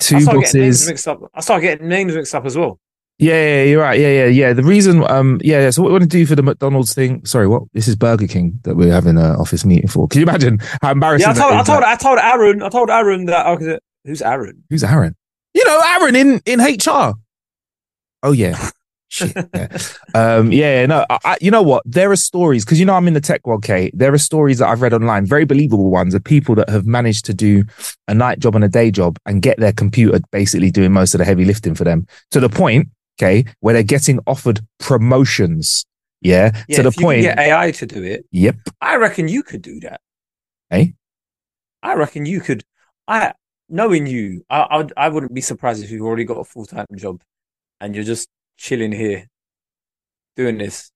I 0.00 0.04
two 0.04 0.16
names 0.16 0.26
bosses. 0.26 0.88
mixed 0.88 1.08
up. 1.08 1.20
I 1.32 1.40
started 1.40 1.62
getting 1.62 1.88
names 1.88 2.14
mixed 2.14 2.34
up 2.34 2.44
as 2.44 2.56
well. 2.58 2.78
Yeah, 3.22 3.34
yeah, 3.34 3.62
you're 3.62 3.80
right. 3.80 4.00
Yeah, 4.00 4.08
yeah, 4.08 4.26
yeah. 4.26 4.52
The 4.52 4.64
reason, 4.64 5.08
um, 5.08 5.40
yeah, 5.44 5.60
yeah. 5.60 5.70
So 5.70 5.80
what 5.80 5.88
we 5.88 5.92
want 5.92 6.02
to 6.02 6.08
do 6.08 6.26
for 6.26 6.34
the 6.34 6.42
McDonald's 6.42 6.92
thing? 6.92 7.24
Sorry, 7.24 7.46
what? 7.46 7.62
This 7.72 7.86
is 7.86 7.94
Burger 7.94 8.26
King 8.26 8.58
that 8.64 8.74
we're 8.74 8.92
having 8.92 9.16
an 9.16 9.36
office 9.36 9.64
meeting 9.64 9.86
for. 9.86 10.08
Can 10.08 10.20
you 10.20 10.26
imagine 10.26 10.58
how 10.82 10.90
embarrassing? 10.90 11.26
Yeah, 11.26 11.30
I 11.30 11.34
that 11.34 11.40
told, 11.40 11.54
I 11.54 11.62
told, 11.62 11.84
I 11.84 11.96
told 11.96 12.18
Aaron, 12.18 12.62
I 12.64 12.68
told 12.68 12.90
Aaron 12.90 13.26
that. 13.26 13.46
Okay, 13.46 13.78
who's 14.04 14.22
Aaron? 14.22 14.64
Who's 14.70 14.82
Aaron? 14.82 15.14
You 15.54 15.64
know, 15.64 15.80
Aaron 15.86 16.16
in 16.16 16.40
in 16.46 16.60
HR. 16.60 17.14
Oh 18.24 18.32
yeah. 18.32 18.70
Shit. 19.08 19.36
Yeah. 19.54 19.68
Um, 20.14 20.50
yeah, 20.50 20.80
yeah, 20.80 20.86
no, 20.86 21.04
I, 21.10 21.18
I, 21.22 21.38
you 21.40 21.50
know 21.50 21.62
what? 21.62 21.82
There 21.84 22.10
are 22.10 22.16
stories 22.16 22.64
because 22.64 22.80
you 22.80 22.86
know 22.86 22.94
I'm 22.94 23.06
in 23.06 23.12
the 23.12 23.20
tech 23.20 23.46
world, 23.46 23.62
Kate. 23.62 23.92
There 23.96 24.12
are 24.12 24.18
stories 24.18 24.58
that 24.58 24.68
I've 24.68 24.80
read 24.80 24.94
online, 24.94 25.26
very 25.26 25.44
believable 25.44 25.90
ones, 25.90 26.14
of 26.14 26.24
people 26.24 26.54
that 26.54 26.70
have 26.70 26.86
managed 26.86 27.26
to 27.26 27.34
do 27.34 27.64
a 28.08 28.14
night 28.14 28.38
job 28.38 28.54
and 28.54 28.64
a 28.64 28.68
day 28.68 28.90
job 28.90 29.18
and 29.26 29.42
get 29.42 29.58
their 29.58 29.72
computer 29.72 30.18
basically 30.32 30.70
doing 30.70 30.92
most 30.92 31.12
of 31.12 31.18
the 31.18 31.26
heavy 31.26 31.44
lifting 31.44 31.74
for 31.74 31.84
them 31.84 32.06
to 32.30 32.40
the 32.40 32.48
point, 32.48 32.88
okay, 33.18 33.44
where 33.60 33.74
they're 33.74 33.82
getting 33.82 34.20
offered 34.26 34.60
promotions. 34.78 35.84
Yeah, 36.20 36.52
Yeah, 36.68 36.76
to 36.76 36.82
the 36.84 36.88
if 36.88 36.96
you 36.98 37.02
point. 37.04 37.24
can 37.24 37.36
get 37.36 37.38
AI 37.38 37.70
to 37.72 37.86
do 37.86 38.02
it. 38.02 38.24
Yep. 38.30 38.56
I 38.80 38.96
reckon 38.96 39.26
you 39.26 39.42
could 39.42 39.62
do 39.62 39.80
that. 39.80 40.00
Eh? 40.70 40.88
I 41.82 41.94
reckon 41.94 42.26
you 42.26 42.40
could. 42.40 42.62
I 43.08 43.32
knowing 43.68 44.06
you, 44.06 44.44
I 44.48 44.66
I'd, 44.70 44.92
I 44.96 45.08
wouldn't 45.08 45.34
be 45.34 45.40
surprised 45.40 45.82
if 45.82 45.90
you've 45.90 46.06
already 46.06 46.24
got 46.24 46.38
a 46.38 46.44
full 46.44 46.66
time 46.66 46.86
job 46.94 47.22
and 47.80 47.94
you're 47.94 48.04
just 48.04 48.28
chilling 48.56 48.92
here 48.92 49.26
doing 50.36 50.58
this. 50.58 50.92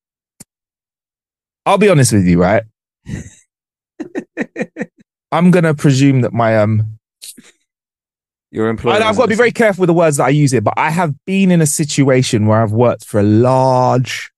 I'll 1.65 1.79
be 1.79 1.89
honest 1.89 2.13
with 2.13 2.27
you, 2.27 2.41
right? 2.41 2.63
I'm 5.33 5.51
gonna 5.51 5.75
presume 5.75 6.21
that 6.21 6.33
my 6.33 6.57
um 6.59 6.96
Your 8.57 8.71
employer. 8.71 8.95
I, 8.95 9.07
I've 9.07 9.17
got 9.17 9.25
to 9.25 9.29
be 9.29 9.35
very 9.35 9.53
careful 9.53 9.83
with 9.83 9.89
the 9.89 9.93
words 9.95 10.17
that 10.17 10.25
I 10.25 10.31
use 10.31 10.51
here, 10.51 10.63
but 10.63 10.73
I 10.79 10.89
have 10.89 11.15
been 11.27 11.51
in 11.51 11.61
a 11.61 11.67
situation 11.67 12.47
where 12.47 12.63
I've 12.63 12.73
worked 12.73 13.05
for 13.05 13.21
a 13.21 13.23
large 13.23 14.31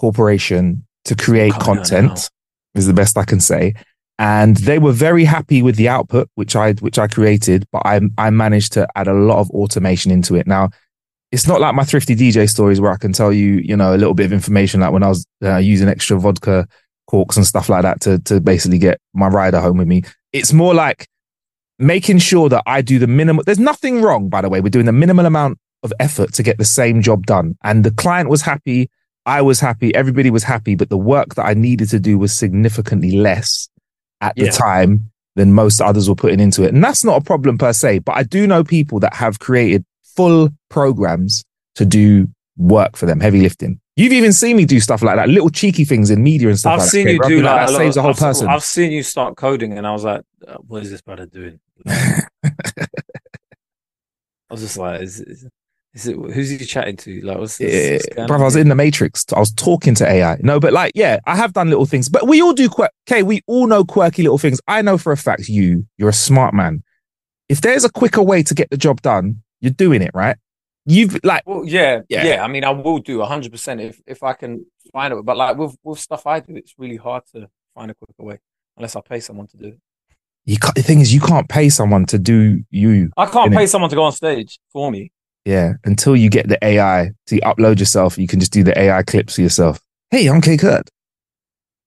corporation 0.00 0.86
to 1.04 1.16
create 1.16 1.52
Coming 1.54 1.80
out 1.80 1.88
content, 1.88 2.30
is 2.76 2.86
the 2.86 2.92
best 2.92 3.18
I 3.18 3.24
can 3.24 3.40
say. 3.40 3.74
And 4.20 4.56
they 4.58 4.78
were 4.78 4.92
very 4.92 5.24
happy 5.24 5.62
with 5.62 5.74
the 5.74 5.88
output, 5.88 6.30
which 6.36 6.54
I 6.54 6.74
which 6.74 6.96
I 6.96 7.08
created, 7.08 7.66
but 7.72 7.82
I 7.84 8.00
I 8.16 8.30
managed 8.30 8.72
to 8.74 8.86
add 8.94 9.08
a 9.08 9.12
lot 9.12 9.40
of 9.40 9.50
automation 9.50 10.12
into 10.12 10.36
it. 10.36 10.46
Now, 10.46 10.70
it's 11.32 11.48
not 11.48 11.60
like 11.60 11.74
my 11.74 11.84
thrifty 11.84 12.14
DJ 12.14 12.48
stories 12.48 12.80
where 12.80 12.92
I 12.92 12.98
can 12.98 13.12
tell 13.12 13.32
you, 13.32 13.54
you 13.54 13.76
know, 13.76 13.96
a 13.96 13.98
little 13.98 14.14
bit 14.14 14.26
of 14.26 14.32
information, 14.32 14.80
like 14.80 14.92
when 14.92 15.02
I 15.02 15.08
was 15.08 15.26
uh, 15.42 15.56
using 15.56 15.88
extra 15.88 16.20
vodka 16.20 16.68
corks 17.08 17.36
and 17.36 17.44
stuff 17.44 17.68
like 17.68 17.82
that 17.82 18.00
to 18.02 18.20
to 18.20 18.40
basically 18.40 18.78
get 18.78 19.00
my 19.12 19.26
rider 19.26 19.60
home 19.60 19.78
with 19.78 19.88
me. 19.88 20.04
It's 20.32 20.52
more 20.52 20.72
like 20.72 21.08
making 21.78 22.18
sure 22.18 22.48
that 22.48 22.62
I 22.66 22.82
do 22.82 22.98
the 22.98 23.06
minimum. 23.06 23.42
There's 23.46 23.58
nothing 23.58 24.02
wrong, 24.02 24.28
by 24.28 24.40
the 24.40 24.48
way. 24.48 24.60
We're 24.60 24.68
doing 24.70 24.86
the 24.86 24.92
minimal 24.92 25.26
amount 25.26 25.58
of 25.82 25.92
effort 26.00 26.32
to 26.34 26.42
get 26.42 26.58
the 26.58 26.64
same 26.64 27.02
job 27.02 27.26
done, 27.26 27.56
and 27.62 27.84
the 27.84 27.90
client 27.90 28.28
was 28.28 28.42
happy. 28.42 28.90
I 29.26 29.42
was 29.42 29.60
happy. 29.60 29.94
Everybody 29.94 30.30
was 30.30 30.44
happy, 30.44 30.74
but 30.74 30.88
the 30.88 30.96
work 30.96 31.34
that 31.34 31.44
I 31.44 31.54
needed 31.54 31.90
to 31.90 32.00
do 32.00 32.18
was 32.18 32.32
significantly 32.32 33.12
less 33.12 33.68
at 34.20 34.34
the 34.36 34.48
time 34.48 35.10
than 35.36 35.52
most 35.52 35.80
others 35.80 36.08
were 36.08 36.14
putting 36.14 36.40
into 36.40 36.64
it. 36.64 36.74
And 36.74 36.82
that's 36.82 37.04
not 37.04 37.20
a 37.20 37.24
problem 37.24 37.58
per 37.58 37.72
se, 37.72 38.00
but 38.00 38.16
I 38.16 38.22
do 38.24 38.46
know 38.46 38.64
people 38.64 38.98
that 39.00 39.14
have 39.14 39.38
created 39.38 39.84
full 40.16 40.50
programs 40.68 41.44
to 41.76 41.84
do 41.84 42.26
work 42.56 42.96
for 42.96 43.06
them, 43.06 43.20
heavy 43.20 43.40
lifting. 43.40 43.80
You've 43.98 44.12
even 44.12 44.32
seen 44.32 44.56
me 44.56 44.64
do 44.64 44.78
stuff 44.78 45.02
like 45.02 45.16
that, 45.16 45.28
little 45.28 45.50
cheeky 45.50 45.84
things 45.84 46.08
in 46.08 46.22
media 46.22 46.50
and 46.50 46.58
stuff 46.58 46.74
I've 46.74 46.78
like 46.78 46.88
seen 46.88 47.06
that. 47.06 47.12
you 47.14 47.20
I'll 47.20 47.28
do 47.28 47.42
like, 47.42 47.66
that 47.66 47.76
saves 47.76 47.96
a 47.96 48.02
whole 48.02 48.12
I've, 48.12 48.16
person. 48.16 48.46
I've 48.46 48.62
seen 48.62 48.92
you 48.92 49.02
start 49.02 49.36
coding, 49.36 49.76
and 49.76 49.84
I 49.84 49.90
was 49.90 50.04
like, 50.04 50.22
uh, 50.46 50.54
"What 50.58 50.84
is 50.84 50.90
this 50.92 51.00
brother 51.00 51.26
doing?" 51.26 51.58
I 51.88 52.22
was 54.50 54.60
just 54.60 54.76
like, 54.76 55.00
"Is, 55.00 55.20
is, 55.20 55.48
is 55.94 56.06
it 56.06 56.14
who's 56.14 56.48
he 56.48 56.58
chatting 56.58 56.96
to?" 56.98 57.22
Like, 57.22 57.38
what's 57.38 57.58
this? 57.58 58.06
Yeah, 58.16 58.26
brother, 58.26 58.44
I 58.44 58.46
was 58.46 58.54
in 58.54 58.68
the 58.68 58.76
Matrix. 58.76 59.24
I 59.34 59.40
was 59.40 59.52
talking 59.52 59.96
to 59.96 60.08
AI. 60.08 60.38
No, 60.42 60.60
but 60.60 60.72
like, 60.72 60.92
yeah, 60.94 61.18
I 61.26 61.34
have 61.34 61.52
done 61.52 61.68
little 61.68 61.84
things. 61.84 62.08
But 62.08 62.28
we 62.28 62.40
all 62.40 62.52
do 62.52 62.68
quirk. 62.68 62.92
Okay, 63.10 63.24
we 63.24 63.42
all 63.48 63.66
know 63.66 63.84
quirky 63.84 64.22
little 64.22 64.38
things. 64.38 64.60
I 64.68 64.80
know 64.80 64.96
for 64.96 65.10
a 65.10 65.16
fact 65.16 65.48
you, 65.48 65.88
you're 65.96 66.08
a 66.08 66.12
smart 66.12 66.54
man. 66.54 66.84
If 67.48 67.62
there's 67.62 67.84
a 67.84 67.90
quicker 67.90 68.22
way 68.22 68.44
to 68.44 68.54
get 68.54 68.70
the 68.70 68.76
job 68.76 69.02
done, 69.02 69.42
you're 69.60 69.72
doing 69.72 70.02
it 70.02 70.12
right. 70.14 70.36
You've 70.90 71.18
like, 71.22 71.42
Well, 71.46 71.64
yeah, 71.66 72.00
Yeah. 72.08 72.24
yeah, 72.24 72.42
I 72.44 72.48
mean, 72.48 72.64
I 72.64 72.70
will 72.70 72.98
do 72.98 73.20
hundred 73.22 73.52
percent 73.52 73.80
if 73.80 74.00
if 74.06 74.22
I 74.22 74.32
can 74.32 74.64
find 74.92 75.12
it. 75.12 75.22
But 75.24 75.36
like 75.36 75.56
with 75.58 75.76
with 75.82 75.98
stuff 76.00 76.26
I 76.26 76.40
do, 76.40 76.56
it's 76.56 76.74
really 76.78 76.96
hard 76.96 77.24
to 77.34 77.48
find 77.74 77.90
a 77.90 77.94
quicker 77.94 78.22
way 78.22 78.38
unless 78.76 78.96
I 78.96 79.00
pay 79.02 79.20
someone 79.20 79.46
to 79.48 79.56
do 79.56 79.66
it. 79.68 79.78
you 80.46 80.56
can't, 80.56 80.74
the 80.74 80.82
thing 80.82 81.00
is, 81.00 81.12
you 81.12 81.20
can't 81.20 81.48
pay 81.48 81.68
someone 81.68 82.06
to 82.06 82.18
do 82.18 82.64
you. 82.70 83.10
I 83.16 83.26
can't 83.26 83.52
pay 83.52 83.66
someone 83.66 83.90
to 83.90 83.96
go 83.96 84.02
on 84.04 84.12
stage 84.12 84.58
for 84.72 84.90
me. 84.90 85.12
Yeah, 85.44 85.74
until 85.84 86.16
you 86.16 86.30
get 86.30 86.48
the 86.48 86.58
AI 86.64 87.10
to 87.26 87.36
upload 87.40 87.78
yourself, 87.80 88.16
you 88.18 88.26
can 88.26 88.40
just 88.40 88.52
do 88.52 88.62
the 88.64 88.78
AI 88.78 89.02
clips 89.02 89.34
for 89.36 89.42
yourself. 89.42 89.80
Hey, 90.10 90.26
I'm 90.26 90.40
Kae 90.40 90.58
Kurd. 90.58 90.88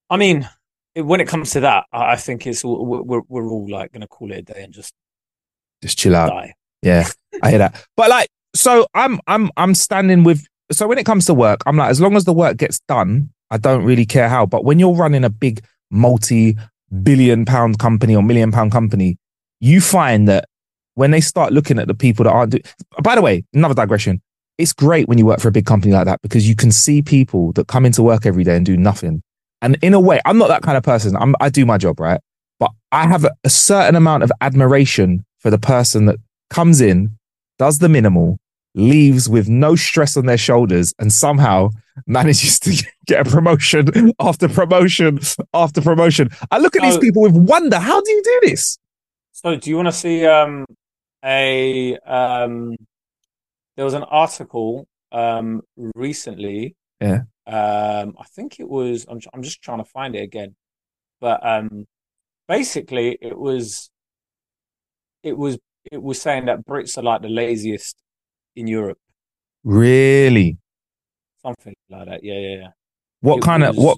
I 0.10 0.18
mean, 0.18 0.48
it, 0.94 1.02
when 1.04 1.22
it 1.22 1.28
comes 1.28 1.52
to 1.52 1.62
that, 1.62 1.86
I 1.92 2.14
I 2.14 2.16
think 2.18 2.46
it's 2.46 2.64
all, 2.64 2.86
we're 2.86 3.02
we're- 3.02 3.24
we're 3.30 3.48
all 3.50 3.68
like 3.68 3.92
going 3.94 4.02
to 4.02 4.08
call 4.08 4.32
it 4.32 4.38
a 4.38 4.42
day 4.44 4.64
and 4.64 4.74
just 4.74 4.94
Just 5.82 5.98
chill 5.98 6.16
out. 6.16 6.30
die. 6.30 6.54
Yeah, 6.84 7.08
I 7.42 7.50
hear 7.50 7.60
that. 7.60 7.84
But 7.98 8.10
like, 8.10 8.30
so 8.54 8.86
I'm 8.94 9.20
I'm 9.28 9.50
I'm 9.58 9.76
standing 9.76 10.24
with. 10.24 10.46
So 10.72 10.88
when 10.88 10.98
it 10.98 11.06
comes 11.06 11.26
to 11.26 11.34
work, 11.34 11.62
I'm 11.66 11.78
like, 11.78 11.90
as 11.90 12.00
long 12.00 12.16
as 12.16 12.26
the 12.26 12.34
work 12.34 12.58
gets 12.58 12.80
done, 12.88 13.30
I 13.50 13.58
don't 13.58 13.84
really 13.84 14.06
care 14.06 14.30
how. 14.30 14.46
But 14.46 14.64
when 14.64 14.80
you're 14.80 14.96
running 14.96 15.24
a 15.24 15.30
big 15.30 15.64
multi-billion 15.90 17.46
pound 17.46 17.78
company 17.80 18.16
or 18.16 18.24
million 18.24 18.52
pound 18.52 18.72
company, 18.72 19.18
you 19.60 19.82
find 19.82 20.28
that 20.30 20.46
when 20.96 21.12
they 21.12 21.22
start 21.22 21.54
looking 21.54 21.80
at 21.80 21.88
the 21.88 21.94
people 21.94 22.24
that 22.24 22.32
aren't 22.32 22.52
doing. 22.52 22.64
By 23.04 23.16
the 23.16 23.22
way, 23.22 23.44
another 23.54 23.74
digression. 23.74 24.22
It's 24.58 24.74
great 24.74 25.08
when 25.08 25.18
you 25.18 25.26
work 25.26 25.40
for 25.40 25.48
a 25.48 25.52
big 25.52 25.66
company 25.66 25.92
like 25.94 26.06
that 26.06 26.22
because 26.22 26.48
you 26.48 26.56
can 26.56 26.72
see 26.72 27.02
people 27.02 27.52
that 27.54 27.68
come 27.68 27.86
into 27.86 28.04
work 28.04 28.26
every 28.26 28.44
day 28.44 28.56
and 28.56 28.66
do 28.66 28.78
nothing. 28.78 29.24
And 29.62 29.78
in 29.82 29.94
a 29.94 30.00
way, 30.00 30.20
I'm 30.26 30.38
not 30.38 30.50
that 30.50 30.62
kind 30.62 30.78
of 30.78 30.84
person. 30.84 31.16
I'm, 31.16 31.36
I 31.40 31.50
do 31.50 31.66
my 31.66 31.78
job, 31.78 32.00
right? 32.00 32.20
But 32.60 32.72
I 32.92 33.08
have 33.08 33.26
a, 33.26 33.32
a 33.44 33.50
certain 33.50 33.96
amount 33.96 34.24
of 34.24 34.32
admiration 34.42 35.26
for 35.40 35.50
the 35.50 35.58
person 35.58 36.06
that 36.06 36.18
comes 36.50 36.82
in, 36.82 37.18
does 37.62 37.78
the 37.80 37.90
minimal, 37.90 38.38
leaves 38.74 39.30
with 39.30 39.48
no 39.48 39.76
stress 39.76 40.18
on 40.18 40.26
their 40.26 40.38
shoulders, 40.50 40.94
and 41.00 41.12
somehow 41.14 41.70
manages 42.08 42.60
to 42.60 42.70
get 43.06 43.28
a 43.28 43.30
promotion 43.30 43.84
after 44.20 44.48
promotion 44.50 45.20
after 45.54 45.80
promotion. 45.82 46.30
I 46.50 46.58
look 46.58 46.76
at 46.76 46.82
these 46.82 46.98
Oh. 46.98 47.00
people 47.00 47.22
with 47.22 47.36
wonder. 47.36 47.78
How 47.78 48.02
do 48.02 48.10
you 48.12 48.24
do 48.24 48.40
this? 48.50 48.78
So, 49.32 49.56
do 49.56 49.70
you 49.70 49.76
want 49.76 49.90
to 49.90 49.98
see 50.06 50.26
um 50.26 50.66
a 51.24 51.98
um? 52.00 52.76
There 53.76 53.86
was 53.86 53.94
an 53.94 54.04
article 54.04 54.88
um 55.12 55.62
recently. 55.96 56.76
Yeah. 57.00 57.22
Um, 57.48 58.08
I 58.24 58.26
think 58.36 58.60
it 58.60 58.68
was. 58.78 59.06
I'm 59.10 59.20
I'm 59.34 59.44
just 59.44 59.62
trying 59.62 59.80
to 59.86 59.90
find 59.98 60.16
it 60.16 60.24
again, 60.30 60.56
but 61.20 61.38
um, 61.46 61.86
basically 62.48 63.18
it 63.22 63.38
was. 63.38 63.90
It 65.24 65.38
was 65.38 65.58
it 65.92 66.02
was 66.02 66.22
saying 66.22 66.46
that 66.46 66.66
Brits 66.66 66.98
are 66.98 67.04
like 67.04 67.22
the 67.22 67.30
laziest 67.30 67.96
in 68.56 68.68
Europe, 68.68 68.98
Really? 69.64 70.58
something 71.42 71.74
like 71.90 72.08
that. 72.08 72.24
Yeah, 72.24 72.34
yeah, 72.40 72.56
yeah. 72.58 72.68
What 73.22 73.38
It 73.38 73.44
kind 73.44 73.64
of 73.64 73.76
what 73.78 73.98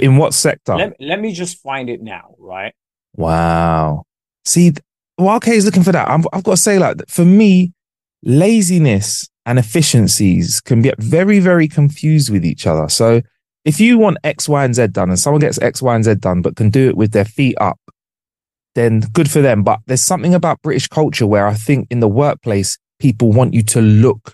in 0.00 0.16
what 0.16 0.34
sector? 0.34 0.74
Let 0.76 1.00
let 1.00 1.20
me 1.20 1.32
just 1.32 1.62
find 1.62 1.88
it 1.88 2.02
now, 2.02 2.34
right? 2.38 2.74
Wow. 3.14 4.04
See, 4.44 4.72
while 5.16 5.40
Kay's 5.40 5.64
looking 5.64 5.82
for 5.82 5.92
that, 5.92 6.08
I'm, 6.08 6.24
I've 6.32 6.44
got 6.44 6.52
to 6.52 6.56
say, 6.56 6.78
like, 6.78 6.96
for 7.08 7.24
me, 7.24 7.72
laziness 8.22 9.28
and 9.46 9.58
efficiencies 9.58 10.60
can 10.60 10.82
get 10.82 11.00
very, 11.00 11.38
very 11.38 11.68
confused 11.68 12.30
with 12.30 12.44
each 12.44 12.66
other. 12.66 12.88
So 12.88 13.22
if 13.64 13.80
you 13.80 13.98
want 13.98 14.18
X, 14.24 14.48
Y, 14.48 14.64
and 14.64 14.74
Z 14.74 14.88
done 14.88 15.08
and 15.08 15.18
someone 15.18 15.40
gets 15.40 15.58
X, 15.60 15.80
Y, 15.80 15.94
and 15.94 16.04
Z 16.04 16.16
done, 16.16 16.42
but 16.42 16.56
can 16.56 16.70
do 16.70 16.88
it 16.88 16.96
with 16.96 17.12
their 17.12 17.24
feet 17.24 17.56
up, 17.60 17.78
then 18.76 19.00
good 19.12 19.28
for 19.28 19.40
them. 19.40 19.64
But 19.64 19.80
there's 19.86 20.02
something 20.04 20.34
about 20.34 20.62
British 20.62 20.86
culture 20.86 21.26
where 21.26 21.48
I 21.48 21.54
think 21.54 21.88
in 21.90 21.98
the 21.98 22.08
workplace, 22.08 22.78
people 23.00 23.32
want 23.32 23.54
you 23.54 23.62
to 23.64 23.80
look 23.80 24.32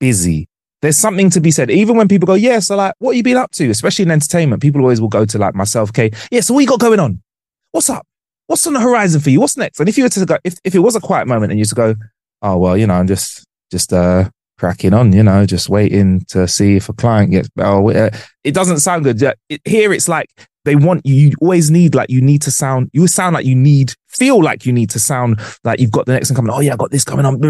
busy. 0.00 0.48
There's 0.82 0.96
something 0.96 1.30
to 1.30 1.40
be 1.40 1.50
said. 1.50 1.70
Even 1.70 1.96
when 1.96 2.08
people 2.08 2.26
go, 2.26 2.34
yeah, 2.34 2.58
so 2.58 2.76
like, 2.76 2.94
what 2.98 3.16
you 3.16 3.22
been 3.22 3.36
up 3.36 3.52
to? 3.52 3.70
Especially 3.70 4.04
in 4.04 4.10
entertainment, 4.10 4.62
people 4.62 4.80
always 4.80 5.00
will 5.00 5.08
go 5.08 5.24
to 5.24 5.38
like 5.38 5.54
myself, 5.54 5.92
Kay. 5.92 6.10
Yeah, 6.30 6.40
so 6.40 6.54
what 6.54 6.60
you 6.60 6.66
got 6.66 6.80
going 6.80 7.00
on? 7.00 7.22
What's 7.70 7.88
up? 7.88 8.06
What's 8.46 8.66
on 8.66 8.72
the 8.72 8.80
horizon 8.80 9.20
for 9.20 9.30
you? 9.30 9.40
What's 9.40 9.56
next? 9.56 9.78
And 9.78 9.88
if 9.88 9.98
you 9.98 10.04
were 10.04 10.10
to 10.10 10.26
go, 10.26 10.38
if, 10.42 10.56
if 10.64 10.74
it 10.74 10.80
was 10.80 10.96
a 10.96 11.00
quiet 11.00 11.28
moment 11.28 11.52
and 11.52 11.58
you 11.58 11.64
to 11.64 11.74
go, 11.74 11.94
oh, 12.42 12.56
well, 12.56 12.76
you 12.76 12.86
know, 12.86 12.94
I'm 12.94 13.06
just, 13.06 13.44
just, 13.70 13.92
uh, 13.92 14.30
cracking 14.58 14.94
on, 14.94 15.12
you 15.12 15.22
know, 15.22 15.44
just 15.44 15.68
waiting 15.68 16.24
to 16.28 16.48
see 16.48 16.76
if 16.76 16.88
a 16.88 16.92
client 16.92 17.30
gets, 17.30 17.48
oh, 17.58 17.90
uh, 17.90 18.10
it 18.42 18.54
doesn't 18.54 18.80
sound 18.80 19.04
good. 19.04 19.20
Here 19.64 19.92
it's 19.92 20.08
like 20.08 20.28
they 20.66 20.76
want 20.76 21.06
you, 21.06 21.14
you 21.14 21.32
always 21.40 21.70
need, 21.70 21.94
like, 21.94 22.10
you 22.10 22.20
need 22.20 22.42
to 22.42 22.50
sound, 22.50 22.90
you 22.92 23.06
sound 23.06 23.34
like 23.34 23.46
you 23.46 23.54
need, 23.54 23.94
feel 24.08 24.42
like 24.42 24.66
you 24.66 24.72
need 24.72 24.90
to 24.90 25.00
sound 25.00 25.40
like 25.64 25.80
you've 25.80 25.90
got 25.90 26.04
the 26.04 26.12
next 26.12 26.30
one 26.30 26.36
coming. 26.36 26.52
Oh, 26.52 26.60
yeah, 26.60 26.74
I 26.74 26.76
got 26.76 26.90
this 26.90 27.04
coming 27.04 27.24
on. 27.24 27.40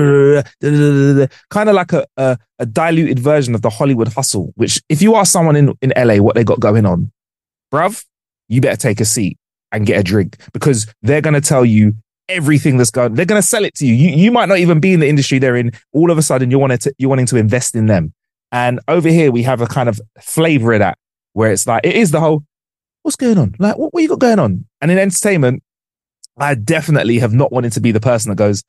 Kind 1.51 1.69
of 1.69 1.75
like 1.75 1.93
a, 1.93 2.07
a, 2.17 2.39
a 2.61 2.67
diluted 2.67 3.19
version 3.19 3.57
of 3.57 3.63
the 3.63 3.71
Hollywood 3.71 4.09
hustle, 4.09 4.53
which 4.55 4.81
if 4.89 5.03
you 5.03 5.17
ask 5.17 5.33
someone 5.33 5.57
in, 5.57 5.75
in 5.83 5.93
LA 5.97 6.23
what 6.23 6.37
they 6.37 6.45
got 6.45 6.61
going 6.61 6.87
on, 6.87 7.11
bruv, 7.73 8.05
you 8.49 8.61
better 8.61 8.77
take 8.77 9.01
a 9.01 9.05
seat 9.05 9.39
and 9.73 9.87
get 9.87 9.99
a 9.99 10.03
drink 10.05 10.37
because 10.53 10.87
they're 11.03 11.21
going 11.21 11.35
to 11.35 11.41
tell 11.41 11.65
you 11.65 11.95
everything 12.29 12.77
that's 12.77 12.91
going. 12.91 13.15
They're 13.15 13.27
going 13.27 13.41
to 13.41 13.47
sell 13.47 13.65
it 13.65 13.75
to 13.77 13.87
you. 13.87 13.95
You 13.95 14.17
you 14.17 14.31
might 14.31 14.49
not 14.49 14.59
even 14.59 14.79
be 14.79 14.93
in 14.93 15.01
the 15.01 15.09
industry 15.09 15.39
they're 15.39 15.57
in. 15.57 15.73
All 15.93 16.11
of 16.11 16.19
a 16.19 16.23
sudden, 16.23 16.51
you 16.51 16.59
want 16.59 16.81
to 16.81 16.95
you're 16.99 17.11
wanting 17.11 17.27
to 17.27 17.37
invest 17.37 17.75
in 17.75 17.87
them. 17.87 18.13
And 18.53 18.81
over 18.89 19.09
here, 19.09 19.33
we 19.33 19.43
have 19.43 19.61
a 19.61 19.67
kind 19.67 19.89
of 19.89 20.01
flavor 20.21 20.73
of 20.75 20.79
that 20.81 20.99
where 21.33 21.51
it's 21.51 21.67
like 21.67 21.85
it 21.85 21.97
is 21.97 22.11
the 22.11 22.21
whole 22.21 22.45
what's 23.07 23.17
going 23.17 23.39
on? 23.39 23.55
Like 23.59 23.79
what, 23.79 23.95
what 23.95 24.03
you 24.03 24.09
got 24.09 24.19
going 24.19 24.39
on? 24.39 24.67
And 24.81 24.91
in 24.91 24.99
entertainment, 24.99 25.63
I 26.37 26.55
definitely 26.55 27.19
have 27.21 27.33
not 27.33 27.53
wanted 27.53 27.73
to 27.73 27.81
be 27.81 27.93
the 27.93 28.01
person 28.01 28.29
that 28.31 28.37
goes, 28.37 28.63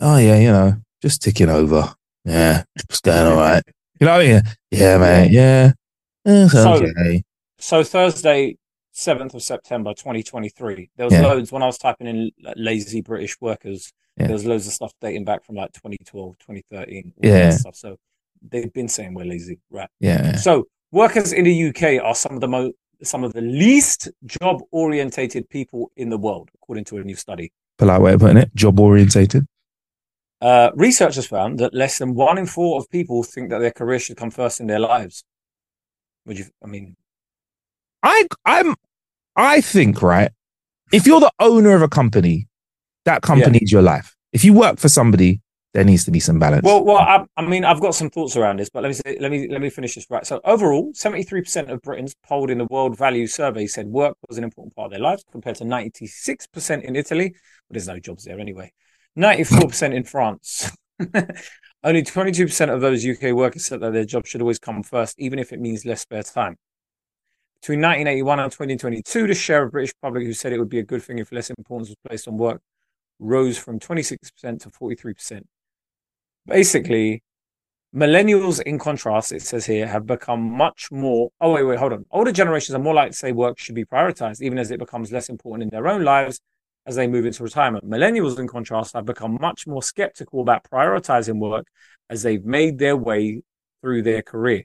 oh 0.00 0.18
yeah, 0.18 0.38
you 0.38 0.48
know, 0.48 0.74
just 1.00 1.22
ticking 1.22 1.48
over. 1.48 1.94
Yeah, 2.24 2.64
it's 2.76 3.00
going 3.00 3.26
all 3.26 3.36
right. 3.36 3.62
You 4.00 4.06
know 4.06 4.16
what 4.18 4.26
I 4.26 4.28
mean? 4.28 4.42
Yeah, 4.70 4.98
mate. 4.98 5.30
Yeah. 5.32 5.72
Eh, 6.26 6.44
it's 6.44 6.52
So- 6.52 6.74
okay. 6.74 7.22
So 7.60 7.82
Thursday, 7.82 8.56
seventh 8.92 9.34
of 9.34 9.42
September, 9.42 9.94
twenty 9.94 10.22
twenty 10.22 10.48
three. 10.48 10.90
There 10.96 11.06
was 11.06 11.14
Yeah. 11.14 11.22
loads 11.22 11.50
when 11.50 11.62
I 11.62 11.66
was 11.66 11.78
typing 11.78 12.06
in 12.06 12.30
like, 12.42 12.54
lazy 12.56 13.00
British 13.00 13.40
workers. 13.40 13.92
Yeah. 14.16 14.26
There 14.26 14.34
was 14.34 14.44
loads 14.44 14.66
of 14.66 14.72
stuff 14.72 14.92
dating 15.00 15.24
back 15.24 15.44
from 15.44 15.54
like 15.56 15.72
2012, 15.72 16.36
2013. 16.38 17.12
Yeah. 17.22 17.50
Stuff. 17.50 17.76
So 17.76 17.96
they've 18.42 18.72
been 18.72 18.88
saying 18.88 19.14
we're 19.14 19.24
lazy, 19.24 19.60
right? 19.70 19.88
Yeah. 20.00 20.36
So 20.36 20.66
workers 20.92 21.32
in 21.32 21.44
the 21.44 21.68
UK 21.68 22.00
are 22.04 22.14
some 22.14 22.34
of 22.34 22.40
the 22.40 22.48
most 22.48 22.74
some 23.02 23.24
of 23.24 23.32
the 23.32 23.40
least 23.40 24.08
job 24.24 24.60
orientated 24.70 25.48
people 25.48 25.90
in 25.96 26.10
the 26.10 26.18
world, 26.18 26.50
according 26.54 26.84
to 26.86 26.98
a 26.98 27.02
new 27.04 27.14
study. 27.14 27.52
Polite 27.78 28.00
way 28.00 28.12
of 28.14 28.20
putting 28.20 28.36
it. 28.36 28.54
Job 28.54 28.80
orientated. 28.80 29.46
Uh, 30.40 30.70
researchers 30.74 31.26
found 31.26 31.58
that 31.58 31.74
less 31.74 31.98
than 31.98 32.14
one 32.14 32.38
in 32.38 32.46
four 32.46 32.78
of 32.78 32.88
people 32.90 33.22
think 33.22 33.50
that 33.50 33.58
their 33.58 33.72
career 33.72 33.98
should 33.98 34.16
come 34.16 34.30
first 34.30 34.60
in 34.60 34.66
their 34.66 34.78
lives. 34.78 35.24
Would 36.26 36.38
you? 36.38 36.46
I 36.62 36.66
mean, 36.66 36.96
I 38.02 38.26
I'm 38.44 38.74
I 39.34 39.60
think 39.60 40.02
right. 40.02 40.30
If 40.92 41.06
you're 41.06 41.20
the 41.20 41.32
owner 41.40 41.74
of 41.74 41.82
a 41.82 41.88
company, 41.88 42.48
that 43.04 43.22
company 43.22 43.58
is 43.58 43.72
your 43.72 43.82
life. 43.82 44.16
If 44.32 44.44
you 44.44 44.52
work 44.52 44.78
for 44.78 44.88
somebody, 44.88 45.40
there 45.78 45.84
needs 45.84 46.04
to 46.04 46.10
be 46.10 46.18
some 46.18 46.40
balance. 46.40 46.64
Well, 46.64 46.84
well, 46.84 46.96
I, 46.96 47.24
I 47.36 47.46
mean, 47.46 47.64
I've 47.64 47.80
got 47.80 47.94
some 47.94 48.10
thoughts 48.10 48.34
around 48.36 48.58
this, 48.58 48.68
but 48.68 48.82
let 48.82 48.88
me 48.88 48.94
say, 48.94 49.16
let 49.20 49.30
me 49.30 49.46
let 49.48 49.60
me 49.60 49.70
finish 49.70 49.94
this 49.94 50.10
right. 50.10 50.26
So 50.26 50.40
overall, 50.42 50.90
seventy 50.92 51.22
three 51.22 51.40
percent 51.40 51.70
of 51.70 51.80
Britons 51.82 52.16
polled 52.26 52.50
in 52.50 52.58
the 52.58 52.64
World 52.64 52.98
Value 52.98 53.28
Survey 53.28 53.68
said 53.68 53.86
work 53.86 54.16
was 54.28 54.38
an 54.38 54.44
important 54.44 54.74
part 54.74 54.86
of 54.86 54.90
their 54.90 55.00
lives, 55.00 55.22
compared 55.30 55.54
to 55.58 55.64
ninety 55.64 56.08
six 56.08 56.48
percent 56.48 56.82
in 56.82 56.96
Italy. 56.96 57.28
But 57.68 57.74
there's 57.74 57.86
no 57.86 58.00
jobs 58.00 58.24
there 58.24 58.40
anyway. 58.40 58.72
Ninety 59.14 59.44
four 59.44 59.68
percent 59.68 59.94
in 59.94 60.02
France. 60.02 60.68
Only 61.84 62.02
twenty 62.02 62.32
two 62.32 62.46
percent 62.46 62.72
of 62.72 62.80
those 62.80 63.06
UK 63.06 63.32
workers 63.32 63.64
said 63.66 63.78
that 63.78 63.92
their 63.92 64.04
job 64.04 64.26
should 64.26 64.40
always 64.40 64.58
come 64.58 64.82
first, 64.82 65.14
even 65.20 65.38
if 65.38 65.52
it 65.52 65.60
means 65.60 65.86
less 65.86 66.00
spare 66.00 66.24
time. 66.24 66.56
Between 67.62 67.80
1981 67.80 68.40
and 68.40 68.50
2022, 68.50 69.28
the 69.28 69.34
share 69.34 69.62
of 69.62 69.70
British 69.70 69.92
public 70.02 70.24
who 70.24 70.32
said 70.32 70.52
it 70.52 70.58
would 70.58 70.68
be 70.68 70.80
a 70.80 70.84
good 70.84 71.04
thing 71.04 71.20
if 71.20 71.30
less 71.30 71.50
importance 71.50 71.88
was 71.88 71.96
placed 72.04 72.26
on 72.26 72.36
work 72.36 72.60
rose 73.20 73.58
from 73.58 73.78
26% 73.78 74.18
to 74.60 74.70
43%. 74.70 75.42
Basically, 76.48 77.22
millennials, 77.94 78.60
in 78.62 78.78
contrast, 78.78 79.32
it 79.32 79.42
says 79.42 79.66
here, 79.66 79.86
have 79.86 80.06
become 80.06 80.40
much 80.40 80.90
more. 80.90 81.30
Oh, 81.40 81.52
wait, 81.52 81.64
wait, 81.64 81.78
hold 81.78 81.92
on. 81.92 82.06
Older 82.10 82.32
generations 82.32 82.74
are 82.74 82.78
more 82.78 82.94
likely 82.94 83.10
to 83.10 83.16
say 83.16 83.32
work 83.32 83.58
should 83.58 83.74
be 83.74 83.84
prioritized, 83.84 84.40
even 84.40 84.58
as 84.58 84.70
it 84.70 84.78
becomes 84.78 85.12
less 85.12 85.28
important 85.28 85.64
in 85.64 85.68
their 85.70 85.86
own 85.88 86.02
lives 86.04 86.40
as 86.86 86.96
they 86.96 87.06
move 87.06 87.26
into 87.26 87.42
retirement. 87.42 87.84
Millennials, 87.84 88.38
in 88.38 88.48
contrast, 88.48 88.94
have 88.94 89.04
become 89.04 89.36
much 89.40 89.66
more 89.66 89.82
skeptical 89.82 90.40
about 90.40 90.64
prioritizing 90.64 91.38
work 91.38 91.66
as 92.08 92.22
they've 92.22 92.44
made 92.44 92.78
their 92.78 92.96
way 92.96 93.42
through 93.82 94.02
their 94.02 94.22
career. 94.22 94.64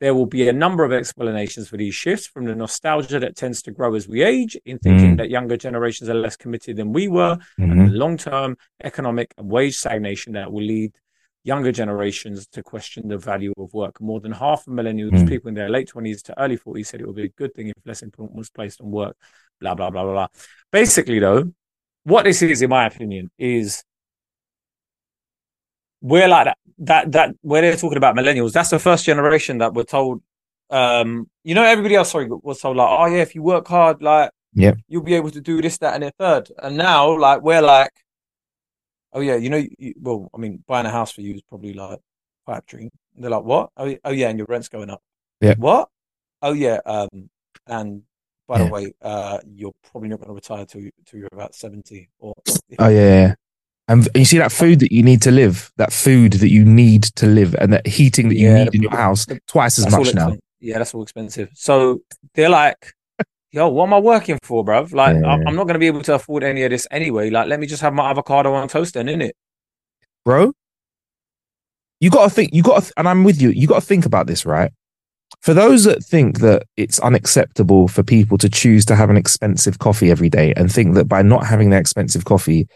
There 0.00 0.14
will 0.14 0.26
be 0.26 0.46
a 0.48 0.52
number 0.52 0.84
of 0.84 0.92
explanations 0.92 1.68
for 1.68 1.78
these 1.78 1.94
shifts 1.94 2.26
from 2.26 2.44
the 2.44 2.54
nostalgia 2.54 3.18
that 3.20 3.36
tends 3.36 3.62
to 3.62 3.70
grow 3.70 3.94
as 3.94 4.06
we 4.06 4.22
age, 4.22 4.58
in 4.66 4.78
thinking 4.78 5.14
Mm. 5.14 5.16
that 5.18 5.30
younger 5.30 5.56
generations 5.56 6.10
are 6.10 6.14
less 6.14 6.36
committed 6.36 6.76
than 6.76 6.92
we 6.92 7.08
were, 7.08 7.38
Mhm. 7.58 7.72
and 7.72 7.88
the 7.88 7.94
long 7.94 8.18
term 8.18 8.58
economic 8.82 9.32
and 9.38 9.48
wage 9.48 9.76
stagnation 9.78 10.34
that 10.34 10.52
will 10.52 10.64
lead 10.64 10.92
younger 11.44 11.70
generations 11.70 12.46
to 12.48 12.62
question 12.62 13.06
the 13.08 13.18
value 13.18 13.52
of 13.58 13.72
work. 13.74 14.00
More 14.00 14.18
than 14.20 14.32
half 14.32 14.66
of 14.66 14.72
millennials, 14.72 15.12
Mm. 15.12 15.28
people 15.28 15.48
in 15.48 15.54
their 15.54 15.68
late 15.68 15.88
20s 15.88 16.22
to 16.22 16.40
early 16.42 16.56
40s, 16.56 16.88
said 16.88 17.00
it 17.00 17.06
would 17.06 17.16
be 17.16 17.24
a 17.24 17.28
good 17.28 17.54
thing 17.54 17.68
if 17.68 17.74
less 17.84 18.02
importance 18.02 18.36
was 18.36 18.50
placed 18.50 18.80
on 18.80 18.90
work, 18.90 19.16
blah, 19.60 19.74
blah, 19.74 19.90
blah, 19.90 20.02
blah, 20.04 20.12
blah. 20.12 20.26
Basically, 20.72 21.18
though, 21.18 21.52
what 22.04 22.24
this 22.24 22.40
is, 22.42 22.62
in 22.62 22.70
my 22.70 22.86
opinion, 22.86 23.30
is 23.38 23.84
we're 26.00 26.28
like 26.28 26.46
that, 26.46 26.58
that, 26.78 27.12
that, 27.12 27.34
where 27.42 27.62
they're 27.62 27.76
talking 27.76 27.96
about 27.98 28.16
millennials, 28.16 28.52
that's 28.52 28.70
the 28.70 28.78
first 28.78 29.04
generation 29.04 29.58
that 29.58 29.74
we're 29.74 29.84
told, 29.84 30.22
um, 30.70 31.28
you 31.44 31.54
know, 31.54 31.62
everybody 31.62 31.94
else, 31.94 32.10
sorry, 32.10 32.26
was 32.28 32.60
told, 32.60 32.76
like, 32.76 32.88
oh, 32.90 33.06
yeah, 33.06 33.22
if 33.22 33.34
you 33.34 33.42
work 33.42 33.68
hard, 33.68 34.02
like, 34.02 34.30
yeah, 34.54 34.72
you'll 34.88 35.02
be 35.02 35.14
able 35.14 35.30
to 35.30 35.40
do 35.40 35.60
this, 35.60 35.78
that, 35.78 35.94
and 35.94 36.04
the 36.04 36.12
third. 36.18 36.50
And 36.62 36.76
now, 36.76 37.18
like, 37.18 37.42
we're 37.42 37.60
like, 37.62 37.90
oh 39.14 39.20
yeah, 39.20 39.36
you 39.36 39.48
know, 39.50 39.62
you, 39.78 39.94
well, 40.00 40.28
I 40.34 40.38
mean, 40.38 40.62
buying 40.66 40.86
a 40.86 40.90
house 40.90 41.12
for 41.12 41.20
you 41.22 41.34
is 41.34 41.42
probably 41.42 41.72
like 41.72 42.00
pipe 42.46 42.66
dream. 42.66 42.90
They're 43.16 43.30
like, 43.30 43.44
what? 43.44 43.70
Oh, 43.76 43.96
oh 44.04 44.10
yeah, 44.10 44.28
and 44.28 44.38
your 44.38 44.46
rent's 44.48 44.68
going 44.68 44.90
up. 44.90 45.00
Yeah. 45.40 45.54
What? 45.56 45.88
Oh 46.42 46.52
yeah. 46.52 46.80
Um, 46.84 47.30
and 47.66 48.02
by 48.46 48.58
Yeah. 48.58 48.64
the 48.66 48.70
way, 48.70 48.92
uh, 49.00 49.38
you're 49.46 49.72
probably 49.90 50.08
not 50.10 50.18
going 50.18 50.28
to 50.28 50.34
retire 50.34 50.66
till 50.66 50.82
you, 50.82 50.90
till 51.06 51.20
you're 51.20 51.28
about 51.32 51.54
seventy. 51.54 52.10
Or 52.18 52.34
Oh 52.78 52.88
yeah, 52.88 53.00
yeah. 53.28 53.34
And 53.86 54.08
you 54.14 54.24
see 54.24 54.38
that 54.38 54.50
food 54.52 54.80
that 54.80 54.92
you 54.92 55.02
need 55.02 55.20
to 55.22 55.30
live, 55.30 55.70
that 55.76 55.92
food 55.92 56.34
that 56.34 56.48
you 56.50 56.64
need 56.64 57.04
to 57.16 57.26
live, 57.26 57.54
and 57.56 57.72
that 57.72 57.86
heating 57.86 58.28
that 58.30 58.36
you 58.36 58.48
Yeah, 58.48 58.64
need 58.64 58.72
the- 58.72 58.76
in 58.76 58.82
your 58.82 58.90
house 58.96 59.26
twice 59.46 59.78
as 59.78 59.90
much 59.90 60.14
now. 60.14 60.36
Yeah, 60.60 60.78
that's 60.78 60.94
all 60.94 61.02
expensive. 61.02 61.50
So 61.54 62.00
they're 62.34 62.48
like, 62.48 62.94
yo, 63.54 63.68
what 63.68 63.86
am 63.86 63.94
I 63.94 63.98
working 64.00 64.38
for, 64.42 64.64
bruv? 64.64 64.92
Like, 64.92 65.16
Yeah. 65.22 65.38
I'm, 65.46 65.54
not 65.56 65.64
going 65.64 65.74
to 65.74 65.78
be 65.78 65.86
able 65.86 66.02
to 66.02 66.14
afford 66.14 66.42
any 66.42 66.62
of 66.64 66.70
this 66.70 66.86
anyway. 66.90 67.30
Like, 67.30 67.48
let 67.48 67.60
me 67.60 67.66
just 67.66 67.82
have 67.82 67.94
my 67.94 68.10
avocado 68.10 68.52
on 68.52 68.68
toast 68.68 68.94
then, 68.94 69.06
innit? 69.06 69.30
bro. 70.24 70.52
You 72.00 72.10
got 72.10 72.24
to 72.24 72.30
think. 72.30 72.52
You 72.52 72.62
got 72.62 72.82
to, 72.82 72.92
and 72.96 73.08
I'm 73.08 73.24
with 73.24 73.40
you. 73.40 73.50
You 73.50 73.66
got 73.66 73.80
to 73.80 73.86
think 73.86 74.04
about 74.04 74.26
this, 74.26 74.44
right? 74.44 74.70
For 75.40 75.54
those 75.54 75.84
that 75.84 76.02
think 76.04 76.40
that 76.40 76.64
it's 76.76 76.98
unacceptable 77.00 77.88
for 77.88 78.02
people 78.02 78.36
to 78.38 78.48
choose 78.48 78.84
to 78.86 78.96
have 78.96 79.10
an 79.10 79.16
expensive 79.16 79.78
coffee 79.78 80.10
every 80.10 80.28
day 80.28 80.52
and 80.56 80.70
think 80.72 80.94
that 80.94 81.06
by 81.06 81.22
not 81.22 81.46
having 81.46 81.70
their 81.70 81.80
expensive 81.80 82.24
coffee, 82.24 82.66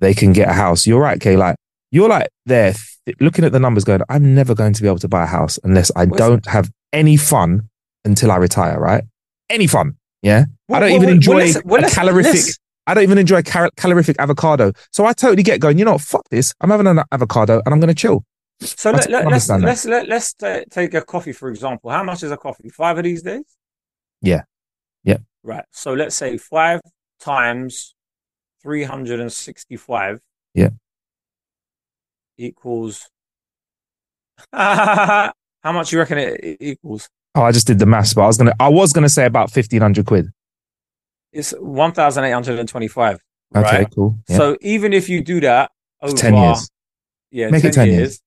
they 0.00 0.12
can 0.14 0.32
get 0.32 0.48
a 0.48 0.52
house. 0.52 0.86
You're 0.86 1.00
right, 1.00 1.20
Kay. 1.20 1.36
Like 1.36 1.56
you're 1.90 2.08
like 2.08 2.28
there 2.46 2.74
th- 3.06 3.16
looking 3.20 3.44
at 3.44 3.52
the 3.52 3.60
numbers, 3.60 3.84
going, 3.84 4.00
"I'm 4.08 4.34
never 4.34 4.54
going 4.54 4.72
to 4.74 4.82
be 4.82 4.88
able 4.88 4.98
to 4.98 5.08
buy 5.08 5.22
a 5.24 5.26
house 5.26 5.58
unless 5.64 5.90
I 5.96 6.04
Where's- 6.04 6.18
don't 6.18 6.46
have 6.46 6.70
any 6.92 7.16
fun 7.16 7.68
until 8.04 8.30
I 8.32 8.36
retire." 8.36 8.78
Right? 8.78 9.04
Any 9.50 9.66
fun? 9.66 9.96
Yeah. 10.24 10.46
I 10.72 10.80
don't 10.80 10.90
Well, 10.90 11.02
even 11.02 11.08
enjoy 11.10 11.52
well, 11.66 11.84
a 11.84 11.90
calorific. 11.90 12.56
I 12.86 12.94
don't 12.94 13.02
even 13.02 13.18
enjoy 13.18 13.42
cal- 13.42 13.70
calorific 13.76 14.16
avocado. 14.18 14.72
So 14.90 15.04
I 15.04 15.12
totally 15.12 15.42
get 15.42 15.60
going, 15.60 15.78
you 15.78 15.84
know 15.84 15.92
what? 15.92 16.00
Fuck 16.00 16.28
this. 16.30 16.54
I'm 16.62 16.70
having 16.70 16.86
an 16.86 17.02
avocado 17.12 17.60
and 17.64 17.74
I'm 17.74 17.78
going 17.78 17.88
to 17.88 17.94
chill. 17.94 18.24
So 18.60 18.90
let, 18.90 19.10
let, 19.10 19.26
let's, 19.26 19.50
let's 19.50 19.84
let, 19.84 20.08
let's 20.08 20.32
ta- 20.32 20.62
take 20.70 20.94
a 20.94 21.02
coffee 21.02 21.32
for 21.32 21.50
example. 21.50 21.90
How 21.90 22.02
much 22.02 22.22
is 22.22 22.30
a 22.30 22.38
coffee? 22.38 22.70
Five 22.70 22.96
of 22.96 23.04
these 23.04 23.22
days. 23.22 23.44
Yeah. 24.22 24.44
Yeah. 25.02 25.18
Right. 25.42 25.64
So 25.72 25.92
let's 25.92 26.16
say 26.16 26.38
five 26.38 26.80
times 27.20 27.94
three 28.62 28.84
hundred 28.84 29.20
and 29.20 29.30
sixty-five. 29.30 30.20
Yeah. 30.54 30.70
Equals. 32.38 33.10
How 34.52 35.32
much 35.64 35.92
you 35.92 35.98
reckon 35.98 36.18
it 36.18 36.56
equals? 36.60 37.10
Oh, 37.34 37.42
I 37.42 37.52
just 37.52 37.66
did 37.66 37.78
the 37.78 37.86
maths, 37.86 38.14
but 38.14 38.22
I 38.22 38.26
was 38.26 38.36
going 38.38 38.46
to, 38.50 38.56
I 38.60 38.68
was 38.68 38.92
to 38.92 39.08
say 39.08 39.26
about 39.26 39.50
1500 39.54 40.06
quid. 40.06 40.28
It's 41.32 41.50
one 41.58 41.90
thousand 41.92 42.22
eight 42.24 42.30
hundred 42.30 42.60
and 42.60 42.68
twenty-five. 42.68 43.18
Okay, 43.56 43.78
Right. 43.78 43.90
cool. 43.92 44.16
Yeah. 44.28 44.36
So 44.36 44.56
even 44.60 44.92
if 44.92 45.08
you 45.08 45.20
do 45.22 45.40
that 45.40 45.72
over 46.00 46.16
10 46.16 46.34
years. 46.34 46.70
yeah, 47.32 47.50
Make 47.50 47.62
10, 47.62 47.70
it 47.70 47.74
10 47.74 47.86
years, 47.88 47.98
years. 47.98 48.22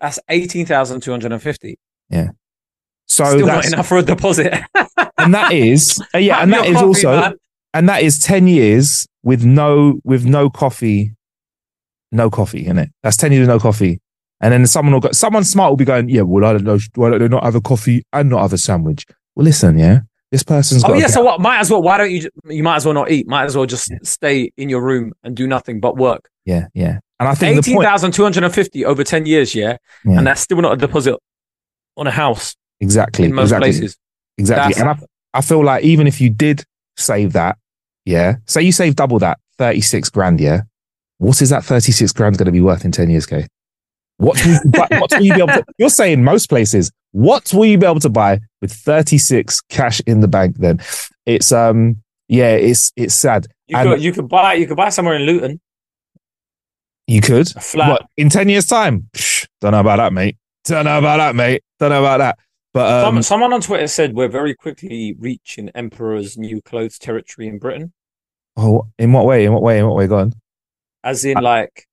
that's 0.00 0.20
eighteen 0.28 0.64
thousand 0.64 1.00
two 1.02 1.10
hundred 1.10 1.32
and 1.32 1.42
fifty. 1.42 1.78
Yeah. 2.10 2.28
So 3.08 3.24
Still 3.24 3.46
not 3.46 3.54
that's, 3.62 3.72
enough 3.72 3.88
for 3.88 3.98
a 3.98 4.02
deposit. 4.02 4.54
and 5.18 5.34
that 5.34 5.50
is, 5.52 6.00
uh, 6.14 6.18
yeah, 6.18 6.38
and 6.42 6.52
that 6.52 6.66
is 6.66 6.74
coffee, 6.74 6.86
also, 6.86 7.20
man. 7.20 7.34
and 7.74 7.88
that 7.88 8.02
is 8.02 8.18
10 8.20 8.46
years 8.46 9.06
with 9.24 9.44
no, 9.44 9.98
with 10.04 10.24
no 10.26 10.48
coffee, 10.50 11.14
no 12.12 12.28
coffee 12.30 12.66
in 12.66 12.78
it. 12.78 12.90
That's 13.02 13.16
10 13.16 13.32
years 13.32 13.40
with 13.48 13.48
no 13.48 13.58
coffee. 13.58 14.00
And 14.40 14.52
then 14.52 14.66
someone 14.66 14.92
will 14.92 15.00
go, 15.00 15.10
someone 15.12 15.42
smart 15.44 15.70
will 15.70 15.76
be 15.76 15.84
going, 15.84 16.08
yeah, 16.08 16.22
well, 16.22 16.44
I 16.44 16.52
don't 16.52 16.64
know. 16.64 16.78
Why 16.94 17.10
don't 17.10 17.18
they 17.18 17.28
not 17.28 17.42
have 17.42 17.56
a 17.56 17.60
coffee 17.60 18.04
and 18.12 18.30
not 18.30 18.42
have 18.42 18.52
a 18.52 18.58
sandwich? 18.58 19.04
Well, 19.34 19.44
listen, 19.44 19.78
yeah, 19.78 20.00
this 20.30 20.42
person's 20.44 20.82
got 20.82 20.92
Oh 20.92 20.94
yeah, 20.94 21.08
so 21.08 21.22
what? 21.24 21.40
Might 21.40 21.58
as 21.58 21.70
well. 21.70 21.82
Why 21.82 21.98
don't 21.98 22.10
you? 22.12 22.28
You 22.48 22.62
might 22.62 22.76
as 22.76 22.84
well 22.84 22.94
not 22.94 23.10
eat. 23.10 23.26
Might 23.26 23.44
as 23.44 23.56
well 23.56 23.66
just 23.66 23.90
stay 24.04 24.52
in 24.56 24.68
your 24.68 24.80
room 24.80 25.12
and 25.24 25.36
do 25.36 25.46
nothing 25.46 25.80
but 25.80 25.96
work. 25.96 26.28
Yeah, 26.44 26.68
yeah. 26.74 27.00
And 27.20 27.28
I 27.28 27.34
think 27.34 27.58
Eighteen 27.58 27.82
thousand 27.82 28.12
two 28.12 28.22
hundred 28.22 28.44
and 28.44 28.54
fifty 28.54 28.84
over 28.84 29.02
ten 29.02 29.26
years, 29.26 29.54
yeah? 29.54 29.76
Yeah. 30.04 30.18
and 30.18 30.26
that's 30.26 30.40
still 30.40 30.60
not 30.60 30.74
a 30.74 30.76
deposit 30.76 31.16
on 31.96 32.06
a 32.06 32.12
house 32.12 32.54
exactly, 32.80 33.24
in 33.24 33.34
most 33.34 33.46
exactly, 33.46 33.70
places. 33.70 33.96
exactly. 34.38 34.74
That's- 34.74 34.98
And 34.98 35.04
I, 35.34 35.38
I 35.38 35.40
feel 35.40 35.64
like 35.64 35.82
even 35.82 36.06
if 36.06 36.20
you 36.20 36.30
did 36.30 36.62
save 36.96 37.32
that, 37.32 37.58
yeah, 38.04 38.36
say 38.46 38.62
you 38.62 38.70
save 38.70 38.94
double 38.94 39.18
that, 39.18 39.40
thirty 39.56 39.80
six 39.80 40.08
grand, 40.10 40.40
yeah. 40.40 40.62
What 41.18 41.42
is 41.42 41.50
that 41.50 41.64
thirty 41.64 41.90
six 41.90 42.12
grand 42.12 42.38
going 42.38 42.46
to 42.46 42.52
be 42.52 42.60
worth 42.60 42.84
in 42.84 42.92
ten 42.92 43.10
years, 43.10 43.26
Kay? 43.26 43.46
What 44.18 44.44
will, 44.44 44.52
you 44.52 44.60
buy, 44.70 44.86
what 44.98 45.10
will 45.12 45.22
you 45.22 45.34
be 45.34 45.38
able 45.42 45.48
to? 45.54 45.64
You're 45.78 45.90
saying 45.90 46.22
most 46.22 46.48
places. 46.48 46.90
What 47.12 47.52
will 47.54 47.64
you 47.64 47.78
be 47.78 47.86
able 47.86 48.00
to 48.00 48.08
buy 48.10 48.40
with 48.60 48.72
thirty 48.72 49.16
six 49.18 49.60
cash 49.62 50.00
in 50.06 50.20
the 50.20 50.28
bank? 50.28 50.56
Then 50.58 50.80
it's 51.24 51.50
um 51.52 52.02
yeah, 52.28 52.50
it's 52.54 52.92
it's 52.96 53.14
sad. 53.14 53.46
You 53.68 53.76
And- 53.78 53.88
could 53.90 54.02
you 54.02 54.12
could 54.12 54.28
buy 54.28 54.54
you 54.54 54.66
could 54.66 54.76
buy 54.76 54.88
somewhere 54.90 55.14
in 55.16 55.22
Luton 55.22 55.60
You 57.06 57.20
could 57.20 57.54
a 57.56 57.60
flat. 57.60 57.90
what 57.90 58.02
in 58.16 58.28
ten 58.28 58.48
years 58.48 58.66
time? 58.66 59.08
Psh, 59.14 59.46
don't 59.60 59.72
know 59.72 59.80
about 59.80 59.96
that, 59.96 60.12
mate. 60.12 60.36
Don't 60.64 60.84
know 60.84 60.98
about 60.98 61.16
that, 61.18 61.34
mate. 61.34 61.62
Don't 61.78 61.90
know 61.90 62.00
about 62.00 62.18
that. 62.18 62.38
But 62.74 63.04
um, 63.06 63.14
Some, 63.14 63.22
someone 63.22 63.52
on 63.54 63.60
Twitter 63.62 63.86
said 63.86 64.14
we're 64.14 64.28
very 64.28 64.54
quickly 64.54 65.16
reaching 65.18 65.70
Emperor's 65.70 66.36
new 66.36 66.60
clothes 66.60 66.98
territory 66.98 67.48
in 67.48 67.58
Britain, 67.58 67.92
oh, 68.58 68.88
in 68.98 69.12
what 69.12 69.24
way? 69.24 69.46
In 69.46 69.52
what 69.54 69.62
way? 69.62 69.78
In 69.78 69.86
what 69.86 69.96
way? 69.96 70.06
Go 70.06 70.18
on. 70.18 70.34
as 71.02 71.24
in 71.24 71.38
like 71.38 71.86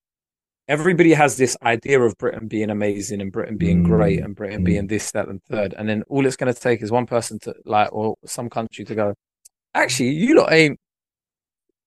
everybody 0.68 1.14
has 1.14 1.38
this 1.38 1.56
idea 1.64 2.02
of 2.02 2.18
Britain 2.18 2.48
being 2.48 2.70
amazing 2.70 3.22
and 3.22 3.32
Britain 3.32 3.58
being 3.58 3.84
Mm, 3.84 3.86
great 3.88 4.20
and 4.22 4.36
Britain 4.36 4.62
mm. 4.62 4.66
being 4.66 4.88
this, 4.88 5.12
that, 5.12 5.28
and 5.28 5.42
third, 5.44 5.74
and 5.78 5.88
then 5.88 6.04
all 6.08 6.26
it's 6.26 6.36
going 6.36 6.54
to 6.54 6.60
take 6.60 6.82
is 6.82 6.92
one 6.92 7.06
person 7.06 7.40
to 7.40 7.54
like 7.66 7.92
or 7.92 8.16
some 8.26 8.50
country 8.50 8.86
to 8.86 8.96
go. 8.96 9.14
Actually, 9.74 10.10
you 10.12 10.36
lot 10.38 10.52
ain't 10.52 10.80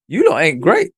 you 0.07 0.29
lot 0.29 0.39
ain't 0.41 0.61
great. 0.61 0.91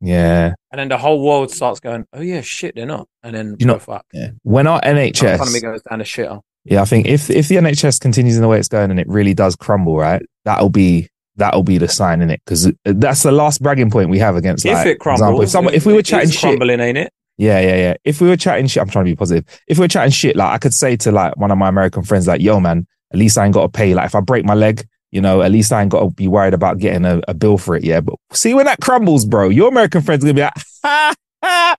Yeah. 0.00 0.54
And 0.70 0.78
then 0.78 0.88
the 0.88 0.98
whole 0.98 1.24
world 1.24 1.50
starts 1.50 1.80
going, 1.80 2.06
oh 2.12 2.20
yeah, 2.20 2.40
shit, 2.40 2.76
they're 2.76 2.86
not. 2.86 3.08
And 3.22 3.34
then 3.34 3.56
You 3.58 3.66
know- 3.66 3.74
we're. 3.74 4.02
Yeah. 4.12 4.30
When 4.42 4.66
our 4.66 4.80
The 4.80 4.88
economy 5.08 5.10
NHS, 5.10 5.62
goes 5.62 5.82
down 5.82 5.98
the 5.98 6.04
shitter. 6.04 6.40
yeah, 6.64 6.82
I 6.82 6.84
think 6.84 7.06
if 7.06 7.30
if 7.30 7.48
the 7.48 7.56
NHS 7.56 8.00
continues 8.00 8.36
in 8.36 8.42
the 8.42 8.48
way 8.48 8.58
it's 8.58 8.68
going 8.68 8.90
and 8.90 9.00
it 9.00 9.08
really 9.08 9.34
does 9.34 9.56
crumble, 9.56 9.96
right, 9.96 10.22
that'll 10.44 10.70
be 10.70 11.08
that'll 11.38 11.62
be 11.62 11.78
the 11.78 11.88
sign 11.88 12.20
in 12.20 12.30
it 12.30 12.42
because 12.44 12.70
that's 12.84 13.22
the 13.22 13.32
last 13.32 13.62
bragging 13.62 13.90
point 13.90 14.10
we 14.10 14.18
have 14.18 14.36
against. 14.36 14.66
if 14.66 14.72
like, 14.72 14.86
it 14.86 15.02
for 15.02 15.12
example, 15.12 15.16
crumbles, 15.16 15.44
if 15.44 15.50
someone, 15.50 15.74
if 15.74 15.86
we 15.86 15.94
were 15.94 16.02
chatting 16.02 16.30
shit, 16.30 16.40
crumbling, 16.40 16.80
ain't 16.80 16.98
it? 16.98 17.12
yeah, 17.38 17.60
yeah, 17.60 17.76
yeah. 17.76 17.94
If 18.04 18.20
we 18.20 18.28
were 18.28 18.36
chatting 18.36 18.66
shit, 18.66 18.82
I'm 18.82 18.90
trying 18.90 19.06
to 19.06 19.10
be 19.10 19.16
positive. 19.16 19.44
If 19.66 19.78
we 19.78 19.84
were 19.84 19.88
chatting 19.88 20.10
shit, 20.12 20.36
like 20.36 20.52
I 20.52 20.58
could 20.58 20.74
say 20.74 20.96
to 20.98 21.12
like 21.12 21.36
one 21.36 21.50
of 21.50 21.58
my 21.58 21.68
American 21.68 22.02
friends, 22.02 22.26
like, 22.26 22.40
"Yo, 22.40 22.60
man, 22.60 22.86
at 23.12 23.18
least 23.18 23.38
I 23.38 23.44
ain't 23.46 23.54
got 23.54 23.62
to 23.62 23.68
pay. 23.68 23.94
Like, 23.94 24.06
if 24.06 24.14
I 24.14 24.20
break 24.20 24.44
my 24.44 24.54
leg, 24.54 24.86
you 25.10 25.20
know, 25.20 25.40
at 25.42 25.50
least 25.50 25.72
I 25.72 25.80
ain't 25.82 25.90
got 25.90 26.00
to 26.00 26.10
be 26.10 26.28
worried 26.28 26.54
about 26.54 26.78
getting 26.78 27.04
a, 27.04 27.20
a 27.28 27.34
bill 27.34 27.56
for 27.56 27.76
it. 27.76 27.84
Yeah, 27.84 28.00
but 28.00 28.16
see 28.32 28.54
when 28.54 28.66
that 28.66 28.80
crumbles, 28.80 29.24
bro, 29.24 29.48
your 29.48 29.68
American 29.68 30.02
friends 30.02 30.24
gonna 30.24 30.34
be 30.34 30.42
like, 30.42 30.52
ha, 30.82 31.14
ha." 31.42 31.76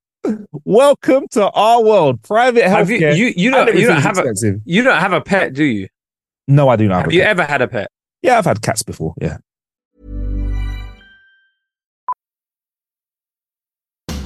Welcome 0.66 1.28
to 1.32 1.50
our 1.52 1.82
world, 1.82 2.22
private 2.24 2.66
Have 2.66 2.90
you 2.90 3.00
healthcare. 3.00 3.18
you 3.18 3.34
you 3.38 3.52
don't 3.52 3.74
you 3.74 3.88
don't 3.88 4.02
have 4.02 4.18
a 4.18 4.22
expensive. 4.22 4.62
you 4.66 4.84
don't 4.84 5.00
have 5.00 5.14
a 5.14 5.22
pet, 5.22 5.54
do 5.54 5.64
you? 5.64 5.88
No, 6.48 6.68
I 6.68 6.76
do 6.76 6.88
not. 6.88 6.96
Have 6.96 7.06
Have 7.06 7.12
a 7.12 7.16
you 7.16 7.22
ever 7.22 7.44
had 7.44 7.62
a 7.62 7.68
pet? 7.68 7.90
Yeah, 8.22 8.38
I've 8.38 8.46
had 8.46 8.62
cats 8.62 8.84
before. 8.84 9.14
Yeah. 9.22 9.38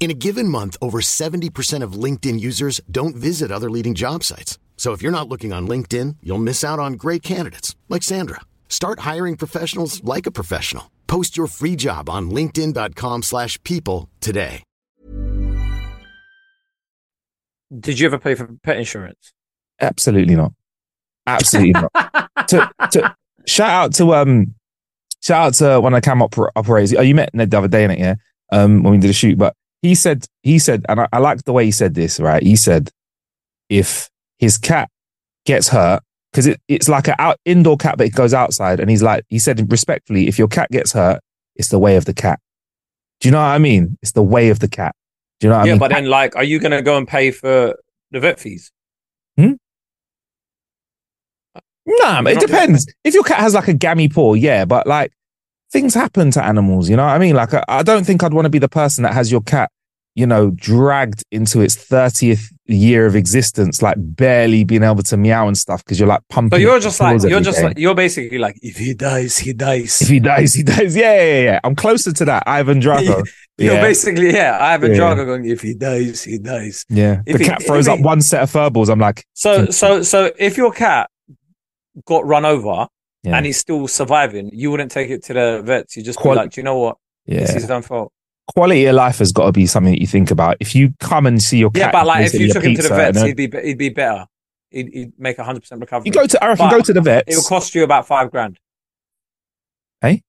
In 0.00 0.12
a 0.12 0.14
given 0.14 0.48
month, 0.48 0.76
over 0.80 1.00
70% 1.00 1.82
of 1.82 1.92
LinkedIn 2.04 2.38
users 2.40 2.80
don't 2.90 3.16
visit 3.16 3.50
other 3.50 3.68
leading 3.68 3.94
job 3.94 4.22
sites. 4.22 4.58
So 4.76 4.92
if 4.92 5.02
you're 5.02 5.12
not 5.12 5.28
looking 5.28 5.52
on 5.52 5.66
LinkedIn, 5.68 6.16
you'll 6.22 6.38
miss 6.38 6.64
out 6.64 6.78
on 6.78 6.92
great 6.94 7.22
candidates 7.22 7.74
like 7.88 8.04
Sandra. 8.04 8.40
Start 8.68 9.00
hiring 9.00 9.36
professionals 9.36 10.02
like 10.04 10.26
a 10.26 10.30
professional. 10.30 10.90
Post 11.08 11.36
your 11.36 11.48
free 11.48 11.74
job 11.74 12.08
on 12.08 12.30
linkedin.com/people 12.30 13.22
slash 13.22 13.62
people 13.64 14.08
today. 14.20 14.62
Did 17.80 17.98
you 17.98 18.06
ever 18.06 18.18
pay 18.18 18.34
for 18.34 18.48
pet 18.62 18.78
insurance? 18.78 19.32
Absolutely 19.80 20.36
not. 20.36 20.52
Absolutely 21.26 21.72
not. 21.72 21.92
To, 22.48 22.70
to, 22.92 23.14
shout 23.46 23.68
out 23.68 23.94
to 23.96 24.14
um, 24.14 24.54
shout 25.20 25.48
out 25.48 25.54
to 25.54 25.80
one 25.80 25.92
of 25.92 26.00
the 26.00 26.04
cam 26.08 26.20
oper- 26.20 26.48
operators. 26.56 26.94
Oh, 26.94 27.02
you 27.02 27.14
met 27.14 27.34
Ned 27.34 27.50
the 27.50 27.58
other 27.58 27.68
day 27.68 27.84
in 27.84 27.90
it, 27.90 27.98
yeah. 27.98 28.14
Um, 28.50 28.82
when 28.82 28.92
we 28.92 28.98
did 28.98 29.10
a 29.10 29.12
shoot, 29.12 29.36
but 29.36 29.54
he 29.82 29.94
said 29.94 30.26
he 30.42 30.58
said, 30.58 30.84
and 30.88 31.00
I, 31.00 31.08
I 31.12 31.18
like 31.18 31.44
the 31.44 31.52
way 31.52 31.64
he 31.64 31.70
said 31.70 31.94
this. 31.94 32.20
Right, 32.20 32.42
he 32.42 32.56
said 32.56 32.90
if 33.68 34.10
his 34.38 34.58
cat 34.58 34.88
gets 35.44 35.68
hurt 35.68 36.02
because 36.32 36.46
it, 36.46 36.60
it's 36.68 36.88
like 36.88 37.08
an 37.08 37.14
out 37.18 37.38
indoor 37.44 37.76
cat, 37.76 37.96
but 37.98 38.06
it 38.06 38.14
goes 38.14 38.34
outside, 38.34 38.80
and 38.80 38.90
he's 38.90 39.02
like 39.02 39.24
he 39.28 39.38
said 39.38 39.70
respectfully, 39.70 40.28
if 40.28 40.38
your 40.38 40.48
cat 40.48 40.70
gets 40.70 40.92
hurt, 40.92 41.20
it's 41.56 41.68
the 41.68 41.78
way 41.78 41.96
of 41.96 42.04
the 42.04 42.14
cat. 42.14 42.40
Do 43.20 43.28
you 43.28 43.32
know 43.32 43.38
what 43.38 43.46
I 43.46 43.58
mean? 43.58 43.98
It's 44.02 44.12
the 44.12 44.22
way 44.22 44.50
of 44.50 44.60
the 44.60 44.68
cat. 44.68 44.94
Do 45.40 45.46
you 45.46 45.50
know 45.50 45.58
what 45.58 45.66
yeah, 45.66 45.72
I 45.72 45.74
mean? 45.74 45.80
but 45.80 45.90
then 45.90 46.06
like, 46.06 46.36
are 46.36 46.44
you 46.44 46.58
gonna 46.58 46.82
go 46.82 46.96
and 46.96 47.06
pay 47.06 47.30
for 47.30 47.74
the 48.10 48.20
vet 48.20 48.40
fees? 48.40 48.72
Hmm? 49.36 49.52
Uh, 51.54 51.60
nah, 51.86 52.22
man, 52.22 52.36
it 52.36 52.40
depends. 52.40 52.86
If 53.04 53.14
your 53.14 53.24
cat 53.24 53.40
has 53.40 53.54
like 53.54 53.68
a 53.68 53.74
gammy 53.74 54.08
paw, 54.08 54.34
yeah, 54.34 54.64
but 54.64 54.86
like 54.86 55.12
things 55.70 55.94
happen 55.94 56.30
to 56.32 56.44
animals, 56.44 56.88
you 56.88 56.96
know 56.96 57.04
what 57.04 57.12
I 57.12 57.18
mean? 57.18 57.34
Like, 57.36 57.54
I, 57.54 57.64
I 57.68 57.82
don't 57.82 58.04
think 58.04 58.22
I'd 58.22 58.32
want 58.34 58.46
to 58.46 58.50
be 58.50 58.58
the 58.58 58.68
person 58.68 59.02
that 59.04 59.12
has 59.14 59.30
your 59.30 59.42
cat, 59.42 59.70
you 60.14 60.26
know, 60.26 60.50
dragged 60.50 61.22
into 61.30 61.60
its 61.60 61.76
30th 61.76 62.42
year 62.66 63.06
of 63.06 63.14
existence, 63.14 63.80
like 63.82 63.96
barely 63.98 64.64
being 64.64 64.82
able 64.82 65.02
to 65.04 65.16
meow 65.16 65.46
and 65.46 65.56
stuff 65.56 65.84
because 65.84 65.98
you're 66.00 66.08
like 66.08 66.22
pumping. 66.28 66.50
But 66.50 66.60
you're 66.60 66.80
just 66.80 66.98
like 67.00 67.22
you're 67.22 67.40
just 67.40 67.58
day. 67.58 67.64
like 67.64 67.78
you're 67.78 67.94
basically 67.94 68.38
like 68.38 68.58
if 68.62 68.76
he 68.76 68.94
dies, 68.94 69.38
he 69.38 69.52
dies. 69.52 70.02
if 70.02 70.08
he 70.08 70.18
dies, 70.20 70.54
he 70.54 70.62
dies. 70.62 70.96
Yeah, 70.96 71.14
yeah, 71.22 71.42
yeah. 71.42 71.60
I'm 71.64 71.76
closer 71.76 72.12
to 72.12 72.24
that. 72.24 72.42
Ivan 72.46 72.80
Drago. 72.82 73.26
You're 73.58 73.74
yeah. 73.74 73.80
basically 73.80 74.32
yeah. 74.32 74.58
I 74.60 74.72
have 74.72 74.82
a 74.84 74.88
Yeah. 74.88 74.94
Drago 74.96 75.24
going. 75.26 75.44
If 75.46 75.60
he 75.62 75.74
dies, 75.74 76.24
he 76.24 76.38
dies. 76.38 76.84
yeah. 76.88 77.22
if 77.26 77.38
the 77.38 77.44
he- 77.44 77.48
cat 77.48 77.62
throws 77.62 77.86
if 77.86 77.94
up 77.94 78.00
one 78.00 78.20
set 78.20 78.42
of 78.42 78.50
furballs. 78.50 78.88
I'm 78.90 78.98
like, 79.00 79.24
So 79.34 79.66
so 79.66 80.02
so 80.02 80.32
if 80.38 80.56
your 80.56 80.72
cat 80.72 81.10
got 82.06 82.26
run 82.26 82.44
over 82.44 82.86
Yeah. 83.28 83.36
and 83.36 83.46
he's 83.46 83.58
still 83.58 83.88
surviving, 83.88 84.50
you 84.52 84.70
wouldn't 84.70 84.90
take 84.90 85.10
it 85.10 85.22
to 85.24 85.32
the 85.34 85.62
vets. 85.64 85.96
You 85.96 86.02
just 86.02 86.18
Quali- 86.18 86.36
be 86.36 86.40
like, 86.42 86.50
do 86.52 86.60
you 86.60 86.64
know 86.64 86.78
what? 86.78 86.96
Yeah. 87.26 87.40
his 87.40 87.70
own 87.70 87.82
fault. 87.82 88.12
Quality 88.54 88.86
of 88.86 88.94
life 88.94 89.18
has 89.18 89.32
got 89.32 89.46
to 89.46 89.52
be 89.52 89.66
something 89.66 89.92
that 89.92 90.00
you 90.00 90.06
think 90.06 90.30
about. 90.30 90.56
If 90.60 90.74
you 90.74 90.94
come 91.00 91.26
and 91.26 91.42
see 91.42 91.58
your 91.58 91.70
cat, 91.70 91.80
Yeah, 91.80 91.90
but 91.92 92.06
like 92.06 92.26
if 92.26 92.34
you 92.34 92.50
took 92.50 92.64
him 92.64 92.74
to 92.74 92.82
the 92.82 92.88
vets, 92.88 93.20
he'd 93.22 93.36
be 93.36 93.50
he'd 93.62 93.76
be 93.76 93.90
better. 93.90 94.26
He'd, 94.70 94.88
he'd 94.92 95.12
make 95.18 95.38
a 95.38 95.44
hundred 95.44 95.60
percent 95.60 95.80
recovery. 95.80 96.06
you 96.06 96.12
go 96.12 96.26
to, 96.26 96.42
I 96.44 96.48
reckon, 96.48 96.70
go 96.70 96.80
to 96.80 96.92
the 96.92 97.00
vets. 97.02 97.32
It 97.32 97.36
will 97.36 97.44
cost 97.44 97.74
you 97.74 97.84
about 97.84 98.06
five 98.06 98.30
grand. 98.30 98.58
Hey? 100.00 100.22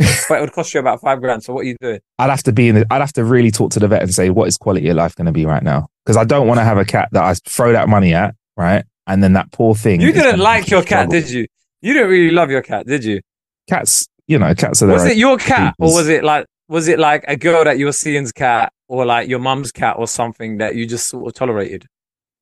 Eh? 0.00 0.16
but 0.28 0.38
it 0.38 0.40
would 0.42 0.52
cost 0.52 0.72
you 0.74 0.80
about 0.80 1.00
five 1.00 1.20
grand. 1.20 1.42
So 1.42 1.54
what 1.54 1.60
are 1.60 1.68
you 1.68 1.76
doing? 1.80 2.00
I'd 2.18 2.30
have 2.30 2.42
to 2.44 2.52
be 2.52 2.68
in. 2.68 2.74
The, 2.74 2.86
I'd 2.90 3.00
have 3.00 3.12
to 3.14 3.24
really 3.24 3.50
talk 3.50 3.70
to 3.72 3.80
the 3.80 3.88
vet 3.88 4.02
and 4.02 4.12
say, 4.12 4.30
what 4.30 4.48
is 4.48 4.56
quality 4.56 4.88
of 4.88 4.96
life 4.96 5.14
going 5.14 5.26
to 5.26 5.32
be 5.32 5.46
right 5.46 5.62
now? 5.62 5.88
Because 6.04 6.16
I 6.16 6.24
don't 6.24 6.46
want 6.46 6.58
to 6.58 6.64
have 6.64 6.78
a 6.78 6.84
cat 6.84 7.08
that 7.12 7.22
I 7.22 7.34
throw 7.34 7.72
that 7.72 7.88
money 7.88 8.14
at, 8.14 8.34
right? 8.56 8.84
And 9.06 9.22
then 9.22 9.34
that 9.34 9.50
poor 9.52 9.74
thing. 9.74 10.00
You 10.00 10.12
didn't 10.12 10.40
like 10.40 10.70
your 10.70 10.82
cat, 10.82 11.10
did 11.10 11.30
you? 11.30 11.46
You 11.82 11.94
didn't 11.94 12.10
really 12.10 12.30
love 12.32 12.50
your 12.50 12.62
cat, 12.62 12.86
did 12.86 13.04
you? 13.04 13.20
Cats, 13.68 14.06
you 14.26 14.38
know, 14.38 14.54
cats 14.54 14.82
are 14.82 14.86
their 14.86 14.96
Was 14.96 15.06
it 15.06 15.16
your 15.16 15.38
cat, 15.38 15.74
or 15.78 15.92
was 15.94 16.08
it 16.08 16.24
like 16.24 16.46
was 16.68 16.88
it 16.88 16.98
like 16.98 17.24
a 17.26 17.36
girl 17.36 17.64
that 17.64 17.78
you 17.78 17.86
were 17.86 17.92
seeing's 17.92 18.32
cat, 18.32 18.72
or 18.88 19.04
like 19.06 19.28
your 19.28 19.38
mum's 19.38 19.72
cat, 19.72 19.96
or 19.98 20.06
something 20.06 20.58
that 20.58 20.74
you 20.76 20.86
just 20.86 21.08
sort 21.08 21.26
of 21.26 21.34
tolerated? 21.34 21.86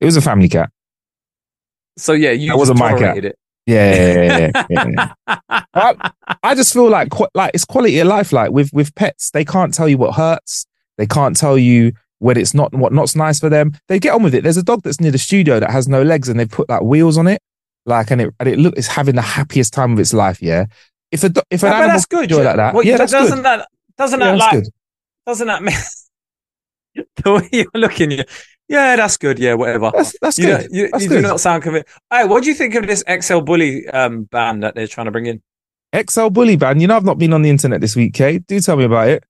It 0.01 0.05
was 0.05 0.17
a 0.17 0.21
family 0.21 0.49
cat. 0.49 0.69
So 1.97 2.13
yeah, 2.13 2.31
you 2.31 2.47
That 2.49 2.53
just 2.53 2.59
wasn't 2.59 2.79
my 2.79 2.89
cat. 2.91 2.99
tolerated 2.99 3.25
it. 3.25 3.35
Yeah, 3.65 3.93
yeah, 3.95 4.13
yeah, 4.13 4.51
yeah, 4.69 4.85
yeah, 4.87 5.13
yeah. 5.27 5.61
I, 5.73 6.11
I 6.43 6.55
just 6.55 6.73
feel 6.73 6.89
like 6.89 7.09
like 7.35 7.51
it's 7.53 7.65
quality 7.65 7.99
of 7.99 8.07
life. 8.07 8.31
Like 8.33 8.51
with 8.51 8.71
with 8.73 8.93
pets, 8.95 9.31
they 9.31 9.45
can't 9.45 9.73
tell 9.73 9.87
you 9.87 9.97
what 9.97 10.15
hurts. 10.15 10.65
They 10.97 11.05
can't 11.05 11.35
tell 11.35 11.57
you 11.57 11.93
when 12.19 12.35
it's 12.37 12.53
not 12.53 12.73
what 12.73 12.91
not's 12.93 13.15
nice 13.15 13.39
for 13.39 13.49
them. 13.49 13.73
They 13.87 13.99
get 13.99 14.13
on 14.13 14.23
with 14.23 14.33
it. 14.35 14.43
There's 14.43 14.57
a 14.57 14.63
dog 14.63 14.81
that's 14.83 14.99
near 14.99 15.11
the 15.11 15.17
studio 15.17 15.59
that 15.59 15.71
has 15.71 15.87
no 15.87 16.01
legs, 16.01 16.29
and 16.29 16.39
they 16.39 16.45
put 16.45 16.67
like 16.69 16.81
wheels 16.81 17.17
on 17.17 17.27
it, 17.27 17.41
like 17.85 18.11
and 18.11 18.21
it 18.21 18.33
and 18.39 18.49
it 18.49 18.59
look 18.59 18.77
it's 18.77 18.87
having 18.87 19.15
the 19.15 19.21
happiest 19.21 19.73
time 19.73 19.93
of 19.93 19.99
its 19.99 20.13
life. 20.13 20.41
Yeah. 20.41 20.65
If 21.11 21.23
a 21.23 21.31
if 21.49 21.63
an 21.63 21.71
Yeah, 21.71 21.77
animal 21.77 21.91
that's 21.93 22.05
good. 22.05 22.31
like 22.31 22.55
that, 22.55 22.73
Well, 22.73 22.83
yeah, 22.85 22.97
that's 22.97 23.11
doesn't 23.11 23.37
good. 23.37 23.45
that 23.45 23.67
doesn't 23.97 24.19
Yeah, 24.19 24.25
that 24.31 24.37
like 24.37 24.51
good. 24.63 24.67
doesn't 25.25 25.47
that 25.47 25.63
mean 25.63 25.75
the 27.23 27.33
way 27.33 27.49
you're 27.51 27.65
looking? 27.73 28.11
You, 28.11 28.23
yeah, 28.67 28.95
that's 28.95 29.17
good. 29.17 29.39
Yeah, 29.39 29.55
whatever. 29.55 29.91
That's 29.95 30.15
that's 30.21 30.37
you 30.37 30.45
good. 30.45 30.67
you, 30.71 30.89
that's 30.91 31.03
you 31.03 31.09
good. 31.09 31.21
do 31.21 31.27
not 31.27 31.39
sound 31.39 31.63
convinced. 31.63 31.89
Hey, 32.11 32.25
what 32.25 32.43
do 32.43 32.49
you 32.49 32.55
think 32.55 32.75
of 32.75 32.85
this 32.85 33.03
XL 33.21 33.39
Bully 33.39 33.87
um, 33.89 34.23
band 34.23 34.63
that 34.63 34.75
they're 34.75 34.87
trying 34.87 35.05
to 35.05 35.11
bring 35.11 35.25
in? 35.25 35.41
XL 36.07 36.27
Bully 36.29 36.55
Band. 36.55 36.79
You 36.81 36.87
know, 36.87 36.95
I've 36.95 37.03
not 37.05 37.17
been 37.17 37.33
on 37.33 37.41
the 37.41 37.49
internet 37.49 37.81
this 37.81 37.95
week, 37.95 38.13
Kay. 38.13 38.39
Do 38.39 38.59
tell 38.59 38.77
me 38.77 38.83
about 38.83 39.07
it. 39.07 39.23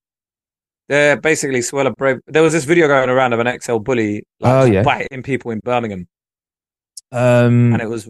They're 0.89 1.15
basically 1.15 1.61
Swell 1.61 1.89
Brave. 1.91 2.17
There 2.27 2.41
was 2.43 2.51
this 2.51 2.65
video 2.65 2.87
going 2.87 3.09
around 3.09 3.31
of 3.33 3.39
an 3.39 3.59
XL 3.61 3.77
Bully 3.77 4.25
like, 4.39 4.53
Oh, 4.53 4.65
yeah. 4.65 4.81
biting 4.83 5.23
people 5.23 5.51
in 5.51 5.59
Birmingham, 5.59 6.07
Um, 7.11 7.73
and 7.73 7.81
it 7.81 7.87
was 7.87 8.09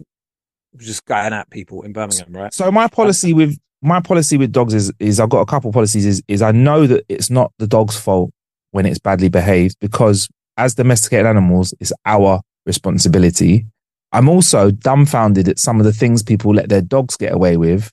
just 0.76 1.04
going 1.04 1.32
at 1.32 1.50
people 1.50 1.82
in 1.82 1.92
Birmingham, 1.92 2.32
right? 2.32 2.54
So 2.54 2.70
my 2.70 2.88
policy 2.88 3.32
with 3.32 3.58
my 3.82 4.00
policy 4.00 4.36
with 4.36 4.52
dogs 4.52 4.74
is 4.74 4.92
is 4.98 5.18
I've 5.20 5.30
got 5.30 5.40
a 5.40 5.46
couple 5.46 5.72
policies 5.72 6.06
is 6.06 6.22
is 6.28 6.42
I 6.42 6.52
know 6.52 6.86
that 6.86 7.04
it's 7.08 7.30
not 7.30 7.52
the 7.58 7.66
dog's 7.66 7.98
fault 7.98 8.30
when 8.72 8.86
it's 8.86 8.98
badly 8.98 9.28
behaved 9.28 9.76
because 9.80 10.28
as 10.56 10.74
domesticated 10.74 11.26
animals 11.26 11.74
it's 11.80 11.92
our 12.06 12.40
responsibility. 12.66 13.66
I'm 14.12 14.28
also 14.28 14.70
dumbfounded 14.72 15.48
at 15.48 15.58
some 15.58 15.78
of 15.78 15.86
the 15.86 15.92
things 15.92 16.22
people 16.22 16.52
let 16.52 16.68
their 16.68 16.82
dogs 16.82 17.16
get 17.16 17.32
away 17.32 17.56
with 17.56 17.90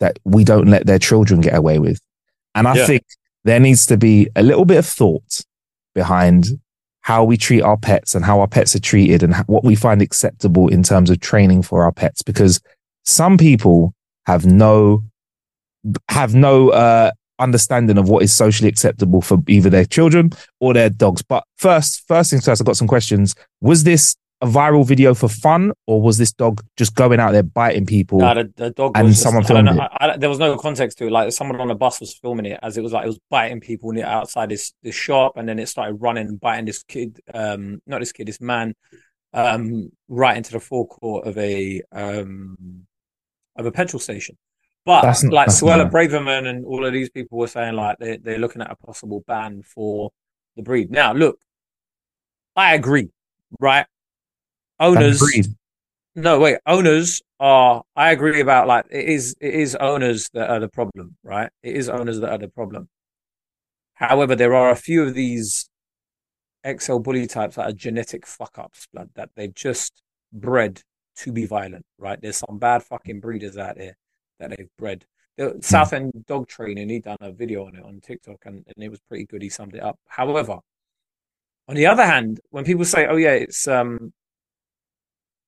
that 0.00 0.18
we 0.24 0.44
don't 0.44 0.66
let 0.68 0.86
their 0.86 0.98
children 0.98 1.40
get 1.40 1.54
away 1.54 1.78
with. 1.78 2.00
And 2.54 2.66
I 2.66 2.74
Yeah. 2.76 2.86
think 2.86 3.02
there 3.44 3.60
needs 3.60 3.86
to 3.86 3.96
be 3.96 4.28
a 4.34 4.42
little 4.42 4.64
bit 4.64 4.78
of 4.78 4.86
thought 4.86 5.42
behind 5.94 6.46
how 7.02 7.24
we 7.24 7.36
treat 7.36 7.62
our 7.62 7.76
pets 7.76 8.14
and 8.14 8.24
how 8.24 8.40
our 8.40 8.48
pets 8.48 8.74
are 8.76 8.80
treated 8.80 9.22
and 9.22 9.34
what 9.46 9.64
we 9.64 9.74
find 9.74 10.02
acceptable 10.02 10.68
in 10.68 10.82
terms 10.82 11.10
of 11.10 11.20
training 11.20 11.62
for 11.62 11.84
our 11.84 11.92
pets. 11.92 12.22
Because 12.22 12.60
some 13.04 13.38
people 13.38 13.94
have 14.26 14.46
no 14.46 15.02
have 16.08 16.34
no 16.34 16.68
uh 16.70 17.10
understanding 17.38 17.96
of 17.96 18.08
what 18.08 18.22
is 18.22 18.32
socially 18.32 18.68
acceptable 18.68 19.22
for 19.22 19.38
either 19.48 19.70
their 19.70 19.86
children 19.86 20.30
or 20.60 20.74
their 20.74 20.90
dogs. 20.90 21.22
But 21.22 21.44
first 21.56 22.06
first 22.06 22.30
things 22.30 22.44
first 22.44 22.60
i've 22.60 22.66
got 22.66 22.76
some 22.76 22.88
questions. 22.88 23.34
Was 23.60 23.84
this 23.84 24.14
a 24.42 24.46
viral 24.46 24.86
video 24.86 25.14
for 25.14 25.28
fun, 25.28 25.72
or 25.86 26.00
was 26.00 26.16
this 26.18 26.32
dog 26.32 26.64
just 26.76 26.94
going 26.94 27.20
out 27.20 27.32
there 27.32 27.42
biting 27.42 27.84
people? 27.84 28.18
No, 28.18 28.34
the, 28.34 28.52
the 28.56 28.70
dog 28.70 28.92
and 28.96 29.08
just- 29.08 29.22
someone 29.22 29.44
filmed 29.44 29.66
know, 29.66 29.72
it. 29.72 29.90
I, 30.00 30.08
I, 30.08 30.16
there 30.16 30.28
was 30.28 30.38
no 30.38 30.56
context 30.56 30.98
to 30.98 31.06
it. 31.06 31.12
Like 31.12 31.32
someone 31.32 31.60
on 31.60 31.70
a 31.70 31.74
bus 31.74 32.00
was 32.00 32.14
filming 32.14 32.46
it 32.46 32.58
as 32.62 32.76
it 32.76 32.82
was 32.82 32.92
like 32.92 33.04
it 33.04 33.08
was 33.08 33.20
biting 33.28 33.60
people 33.60 33.92
near 33.92 34.06
outside 34.06 34.48
this 34.48 34.72
this 34.82 34.94
shop, 34.94 35.36
and 35.36 35.48
then 35.48 35.58
it 35.58 35.68
started 35.68 35.94
running 35.94 36.26
and 36.28 36.40
biting 36.40 36.64
this 36.64 36.82
kid, 36.82 37.20
um, 37.34 37.82
not 37.86 38.00
this 38.00 38.12
kid, 38.12 38.28
this 38.28 38.40
man, 38.40 38.74
um, 39.34 39.90
right 40.08 40.36
into 40.36 40.52
the 40.52 40.60
forecourt 40.60 41.26
of 41.26 41.36
a 41.36 41.82
um 41.92 42.86
of 43.56 43.66
a 43.66 43.72
petrol 43.72 44.00
station. 44.00 44.36
But 44.86 45.02
That's 45.02 45.22
like 45.24 45.48
that's 45.48 45.60
Suella 45.60 45.90
Braverman 45.90 46.46
and 46.46 46.64
all 46.64 46.86
of 46.86 46.92
these 46.94 47.10
people 47.10 47.36
were 47.36 47.46
saying 47.46 47.74
like 47.74 47.98
they 47.98 48.16
they're 48.16 48.38
looking 48.38 48.62
at 48.62 48.70
a 48.70 48.76
possible 48.76 49.22
ban 49.26 49.62
for 49.62 50.10
the 50.56 50.62
breed. 50.62 50.90
Now, 50.90 51.12
look, 51.12 51.38
I 52.56 52.74
agree, 52.74 53.10
right? 53.60 53.86
Owners, 54.80 55.22
no, 56.16 56.40
wait. 56.40 56.58
Owners 56.66 57.22
are. 57.38 57.82
I 57.94 58.10
agree 58.10 58.40
about 58.40 58.66
like 58.66 58.86
it 58.90 59.04
is. 59.04 59.36
It 59.40 59.54
is 59.54 59.76
owners 59.76 60.28
that 60.34 60.50
are 60.50 60.58
the 60.58 60.68
problem, 60.68 61.16
right? 61.22 61.50
It 61.62 61.76
is 61.76 61.88
owners 61.88 62.18
that 62.20 62.30
are 62.30 62.38
the 62.38 62.48
problem. 62.48 62.88
However, 63.94 64.34
there 64.34 64.54
are 64.54 64.70
a 64.70 64.76
few 64.76 65.02
of 65.02 65.14
these 65.14 65.68
XL 66.66 66.98
bully 66.98 67.26
types 67.26 67.56
that 67.56 67.68
are 67.68 67.72
genetic 67.72 68.26
fuck 68.26 68.58
ups, 68.58 68.86
blood 68.92 69.10
that 69.14 69.30
they've 69.36 69.54
just 69.54 70.02
bred 70.32 70.82
to 71.16 71.32
be 71.32 71.46
violent, 71.46 71.84
right? 71.98 72.20
There's 72.20 72.38
some 72.38 72.58
bad 72.58 72.82
fucking 72.82 73.20
breeders 73.20 73.56
out 73.56 73.76
there 73.76 73.96
that 74.38 74.50
they've 74.56 74.68
bred. 74.78 75.04
The 75.36 75.58
Southend 75.60 76.12
dog 76.26 76.48
training, 76.48 76.88
he 76.88 76.98
done 76.98 77.18
a 77.20 77.32
video 77.32 77.66
on 77.66 77.76
it 77.76 77.84
on 77.84 78.00
TikTok, 78.00 78.38
and, 78.46 78.64
and 78.66 78.84
it 78.84 78.90
was 78.90 79.00
pretty 79.00 79.26
good. 79.26 79.42
He 79.42 79.48
summed 79.48 79.74
it 79.74 79.82
up. 79.82 79.98
However, 80.08 80.58
on 81.68 81.76
the 81.76 81.86
other 81.86 82.04
hand, 82.04 82.40
when 82.50 82.64
people 82.64 82.84
say, 82.84 83.06
"Oh 83.06 83.16
yeah, 83.16 83.32
it's 83.32 83.68
um, 83.68 84.12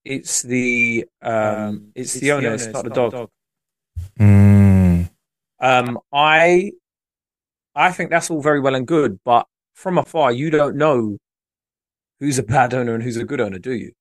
it's 0.05 0.43
the 0.43 1.07
um, 1.23 1.93
it's, 1.95 2.15
the 2.15 2.33
owner, 2.33 2.55
it's 2.55 2.67
not 2.67 2.85
the 2.85 2.91
dog," 2.91 3.29
Mm. 4.19 5.11
um, 5.61 5.99
I 6.13 6.73
I 7.75 7.93
think 7.93 8.11
that's 8.11 8.31
all 8.31 8.43
very 8.43 8.61
well 8.61 8.75
and 8.75 8.87
good, 8.87 9.19
but 9.25 9.47
from 9.75 9.99
afar, 9.99 10.33
you 10.33 10.51
don't 10.51 10.77
know 10.77 11.19
who's 12.21 12.39
a 12.39 12.43
bad 12.43 12.75
owner 12.75 12.95
and 12.95 13.03
who's 13.03 13.17
a 13.17 13.25
good 13.25 13.41
owner, 13.41 13.59
do 13.59 13.73
you? 13.73 13.93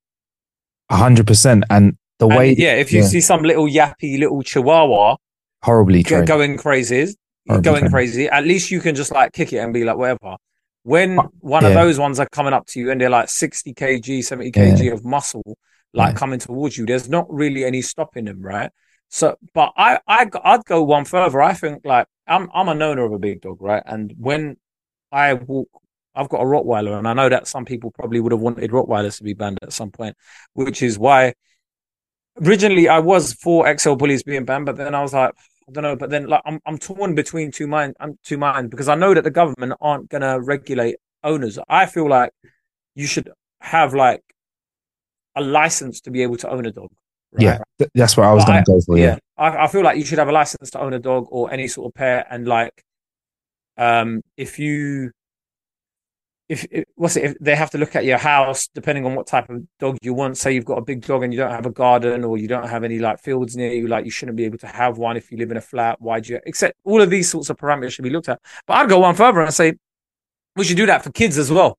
A 0.90 0.96
hundred 0.98 1.28
percent. 1.28 1.64
And 1.70 1.98
the 2.20 2.28
And, 2.28 2.38
way, 2.38 2.54
yeah, 2.56 2.76
if 2.76 2.92
you 2.92 3.04
see 3.04 3.22
some 3.22 3.44
little 3.44 3.68
yappy 3.68 4.20
little 4.20 4.44
chihuahua 4.44 5.16
horribly 5.64 6.04
go- 6.04 6.10
trained. 6.18 6.28
going 6.28 6.58
crazy, 6.58 7.16
Horribly 7.48 7.64
going 7.64 7.80
trained. 7.82 7.94
crazy, 7.94 8.28
at 8.28 8.44
least 8.46 8.72
you 8.72 8.80
can 8.82 8.96
just 8.96 9.12
like 9.12 9.32
kick 9.34 9.54
it 9.54 9.58
and 9.58 9.74
be 9.74 9.84
like, 9.84 9.98
whatever. 9.98 10.36
When 10.84 11.18
one 11.40 11.64
of 11.64 11.74
those 11.76 12.00
ones 12.00 12.20
are 12.20 12.28
coming 12.32 12.54
up 12.54 12.66
to 12.68 12.80
you 12.80 12.90
and 12.92 13.00
they're 13.00 13.10
like 13.10 13.30
60 13.30 13.74
kg, 13.74 14.24
70 14.24 14.52
kg 14.52 14.92
of 14.94 15.06
muscle, 15.06 15.56
like 15.94 16.16
Yeah. 16.16 16.16
coming 16.16 16.40
towards 16.40 16.78
you, 16.78 16.86
there's 16.86 17.10
not 17.10 17.32
really 17.32 17.66
any 17.66 17.82
stopping 17.82 18.26
them, 18.26 18.42
right? 18.42 18.72
So, 19.10 19.36
but 19.54 19.74
I, 19.78 20.00
I, 20.08 20.30
I'd 20.44 20.66
go 20.66 20.84
one 20.84 21.06
further. 21.06 21.42
I 21.42 21.54
think 21.54 21.82
like 21.86 22.08
I'm, 22.28 22.50
I'm 22.54 22.70
an 22.70 22.82
owner 22.82 23.04
of 23.06 23.12
a 23.14 23.20
big 23.20 23.42
dog, 23.42 23.62
right? 23.62 23.84
And 23.86 24.14
when 24.18 24.58
I 25.12 25.34
walk, 25.36 25.70
I've 26.16 26.30
got 26.30 26.42
a 26.42 26.46
Rottweiler, 26.46 26.98
and 26.98 27.08
I 27.08 27.14
know 27.14 27.30
that 27.30 27.48
some 27.48 27.66
people 27.66 27.92
probably 27.92 28.20
would 28.20 28.34
have 28.34 28.42
wanted 28.42 28.72
Rottweilers 28.72 29.18
to 29.18 29.24
be 29.24 29.34
banned 29.34 29.60
at 29.64 29.74
some 29.74 29.92
point, 29.92 30.16
which 30.54 30.82
is 30.84 31.00
why 31.00 31.34
originally 32.42 32.88
I 32.88 33.00
was 33.00 33.34
for 33.34 33.68
XL 33.68 33.96
bullies 33.96 34.24
being 34.24 34.46
banned, 34.46 34.66
but 34.66 34.78
then 34.78 34.96
I 34.96 35.02
was 35.02 35.14
like, 35.14 35.32
I 35.68 35.72
don't 35.72 35.84
know. 35.84 35.96
But 35.96 36.10
then 36.10 36.28
like 36.28 36.42
I'm 36.46 36.60
I'm 36.66 36.78
torn 36.78 37.16
between 37.16 37.52
two 37.52 37.68
minds. 37.68 37.96
I'm 38.00 38.12
um, 38.12 38.20
two 38.24 38.38
minds 38.38 38.70
because 38.70 38.90
I 38.90 38.96
know 38.96 39.14
that 39.14 39.24
the 39.24 39.32
government 39.32 39.74
aren't 39.82 40.10
gonna 40.10 40.40
regulate 40.42 40.98
owners. 41.24 41.60
I 41.70 41.86
feel 41.86 42.10
like 42.10 42.32
you 42.96 43.08
should 43.08 43.30
have 43.62 43.94
like 43.94 44.22
a 45.36 45.42
license 45.42 46.02
to 46.02 46.12
be 46.12 46.24
able 46.24 46.38
to 46.38 46.50
own 46.50 46.66
a 46.66 46.72
dog. 46.72 46.90
right? 47.32 47.44
yeah, 47.44 47.58
th- 47.78 47.92
that's 47.94 48.18
what 48.18 48.28
I 48.28 48.34
was 48.34 48.46
going 48.46 48.64
to 48.64 48.72
go 48.72 48.82
for. 48.82 48.98
Yeah. 48.98 49.18
I, 49.38 49.66
I 49.66 49.68
feel 49.68 49.84
like 49.84 49.98
you 49.98 50.06
should 50.06 50.20
have 50.20 50.30
a 50.30 50.34
license 50.34 50.72
to 50.72 50.82
own 50.82 50.94
a 50.94 51.00
dog 51.00 51.28
or 51.30 51.52
any 51.52 51.68
sort 51.68 51.88
of 51.88 51.94
pet, 51.96 52.28
and 52.30 52.48
like, 52.48 52.84
um, 53.78 54.22
if 54.38 54.60
you, 54.60 55.12
if, 56.50 56.66
if 56.70 56.84
what's 56.96 57.16
it, 57.16 57.24
if 57.24 57.38
they 57.40 57.56
have 57.56 57.70
to 57.72 57.78
look 57.78 57.96
at 57.96 58.04
your 58.04 58.18
house 58.18 58.68
depending 58.76 59.06
on 59.06 59.16
what 59.16 59.26
type 59.26 59.50
of 59.50 59.64
dog 59.80 59.98
you 60.02 60.14
want. 60.14 60.38
Say 60.38 60.52
you've 60.52 60.66
got 60.66 60.78
a 60.78 60.82
big 60.84 61.06
dog 61.06 61.24
and 61.24 61.34
you 61.34 61.40
don't 61.40 61.52
have 61.52 61.66
a 61.66 61.72
garden 61.72 62.26
or 62.26 62.38
you 62.38 62.50
don't 62.50 62.68
have 62.68 62.84
any 62.84 63.00
like 63.00 63.22
fields 63.22 63.56
near 63.56 63.72
you, 63.72 63.88
like 63.88 64.04
you 64.04 64.12
shouldn't 64.12 64.36
be 64.36 64.44
able 64.44 64.58
to 64.58 64.68
have 64.68 64.98
one 64.98 65.16
if 65.16 65.32
you 65.32 65.38
live 65.38 65.50
in 65.52 65.58
a 65.58 65.62
flat. 65.62 66.02
Why 66.02 66.20
do 66.20 66.34
you? 66.34 66.40
Except 66.46 66.76
all 66.84 67.02
of 67.02 67.10
these 67.10 67.30
sorts 67.30 67.50
of 67.50 67.56
parameters 67.56 67.94
should 67.94 68.04
be 68.04 68.10
looked 68.10 68.28
at. 68.28 68.40
But 68.68 68.74
I'd 68.74 68.90
go 68.90 69.00
one 69.00 69.16
further 69.16 69.40
and 69.40 69.54
say 69.54 69.76
we 70.58 70.66
should 70.66 70.76
do 70.78 70.86
that 70.88 71.04
for 71.04 71.12
kids 71.12 71.38
as 71.38 71.50
well. 71.50 71.78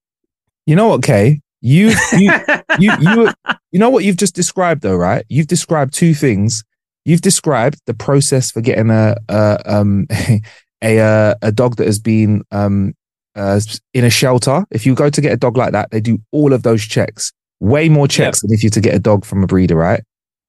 You 0.65 0.77
know 0.77 0.89
what, 0.89 1.03
Kay? 1.03 1.43
You, 1.63 1.95
you, 2.13 2.33
you, 2.79 2.93
you, 3.01 3.33
you 3.71 3.79
know 3.79 3.89
what 3.89 4.05
you've 4.05 4.19
just 4.19 4.35
described, 4.35 4.83
though, 4.83 4.97
right? 4.97 5.25
You've 5.29 5.47
described 5.47 5.95
two 5.95 6.13
things. 6.13 6.63
You've 7.05 7.23
described 7.23 7.81
the 7.87 7.95
process 7.95 8.51
for 8.51 8.61
getting 8.61 8.91
a, 8.91 9.17
a 9.29 9.63
um, 9.65 10.07
a, 10.83 10.99
uh, 10.99 11.35
a 11.41 11.53
dog 11.53 11.77
that 11.77 11.87
has 11.87 11.99
been 11.99 12.43
um, 12.51 12.95
uh, 13.35 13.61
in 13.95 14.05
a 14.05 14.11
shelter. 14.11 14.65
If 14.71 14.85
you 14.85 14.95
go 14.95 15.09
to 15.09 15.21
get 15.21 15.33
a 15.33 15.37
dog 15.37 15.57
like 15.57 15.73
that, 15.73 15.91
they 15.91 16.01
do 16.01 16.19
all 16.33 16.53
of 16.53 16.63
those 16.63 16.83
checks, 16.83 17.33
way 17.61 17.89
more 17.89 18.09
checks 18.09 18.43
than 18.43 18.53
if 18.53 18.63
you're 18.63 18.71
to 18.71 18.81
get 18.81 18.95
a 18.95 18.99
dog 18.99 19.25
from 19.25 19.43
a 19.43 19.47
breeder, 19.47 19.77
right? 19.77 20.03